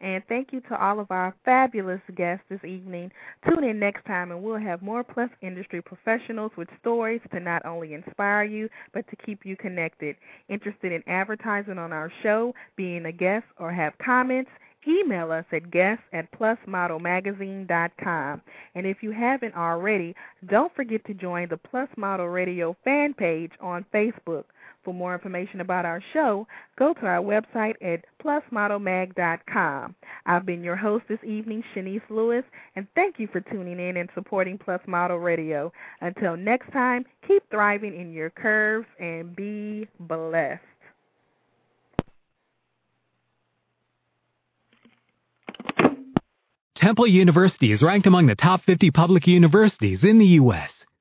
And 0.00 0.22
thank 0.28 0.52
you 0.52 0.60
to 0.62 0.76
all 0.78 0.98
of 1.00 1.10
our 1.10 1.34
fabulous 1.44 2.00
guests 2.14 2.44
this 2.48 2.64
evening. 2.64 3.10
Tune 3.48 3.64
in 3.64 3.78
next 3.78 4.04
time 4.04 4.30
and 4.30 4.42
we'll 4.42 4.58
have 4.58 4.82
more 4.82 5.02
Plus 5.02 5.30
industry 5.40 5.80
professionals 5.80 6.52
with 6.56 6.68
stories 6.80 7.22
to 7.32 7.40
not 7.40 7.64
only 7.64 7.94
inspire 7.94 8.44
you, 8.44 8.68
but 8.92 9.08
to 9.08 9.16
keep 9.16 9.46
you 9.46 9.56
connected. 9.56 10.16
Interested 10.48 10.92
in 10.92 11.02
advertising 11.06 11.78
on 11.78 11.92
our 11.92 12.12
show, 12.22 12.54
being 12.76 13.06
a 13.06 13.12
guest, 13.12 13.46
or 13.58 13.72
have 13.72 13.96
comments? 13.98 14.50
Email 14.88 15.32
us 15.32 15.44
at 15.50 15.72
guests 15.72 16.04
at 16.12 16.30
plusmodelmagazine.com. 16.32 18.40
And 18.76 18.86
if 18.86 19.02
you 19.02 19.10
haven't 19.10 19.56
already, 19.56 20.14
don't 20.48 20.72
forget 20.76 21.04
to 21.06 21.14
join 21.14 21.48
the 21.48 21.56
Plus 21.56 21.88
Model 21.96 22.28
Radio 22.28 22.76
fan 22.84 23.12
page 23.14 23.50
on 23.60 23.84
Facebook. 23.92 24.44
For 24.86 24.94
more 24.94 25.14
information 25.14 25.60
about 25.60 25.84
our 25.84 26.00
show, 26.12 26.46
go 26.78 26.94
to 26.94 27.06
our 27.06 27.20
website 27.20 27.74
at 27.82 28.04
plusmodelmag.com. 28.24 29.96
I've 30.26 30.46
been 30.46 30.62
your 30.62 30.76
host 30.76 31.06
this 31.08 31.18
evening, 31.26 31.64
Chenese 31.74 32.08
Lewis, 32.08 32.44
and 32.76 32.86
thank 32.94 33.18
you 33.18 33.26
for 33.32 33.40
tuning 33.40 33.80
in 33.80 33.96
and 33.96 34.08
supporting 34.14 34.58
Plus 34.58 34.80
Model 34.86 35.18
Radio. 35.18 35.72
Until 36.00 36.36
next 36.36 36.70
time, 36.72 37.04
keep 37.26 37.42
thriving 37.50 38.00
in 38.00 38.12
your 38.12 38.30
curves 38.30 38.86
and 39.00 39.34
be 39.34 39.88
blessed. 39.98 40.62
Temple 46.76 47.08
University 47.08 47.72
is 47.72 47.82
ranked 47.82 48.06
among 48.06 48.26
the 48.26 48.36
top 48.36 48.62
50 48.62 48.92
public 48.92 49.26
universities 49.26 50.04
in 50.04 50.18
the 50.18 50.26
U.S. 50.26 50.75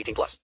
18 0.00 0.14
plus. 0.14 0.38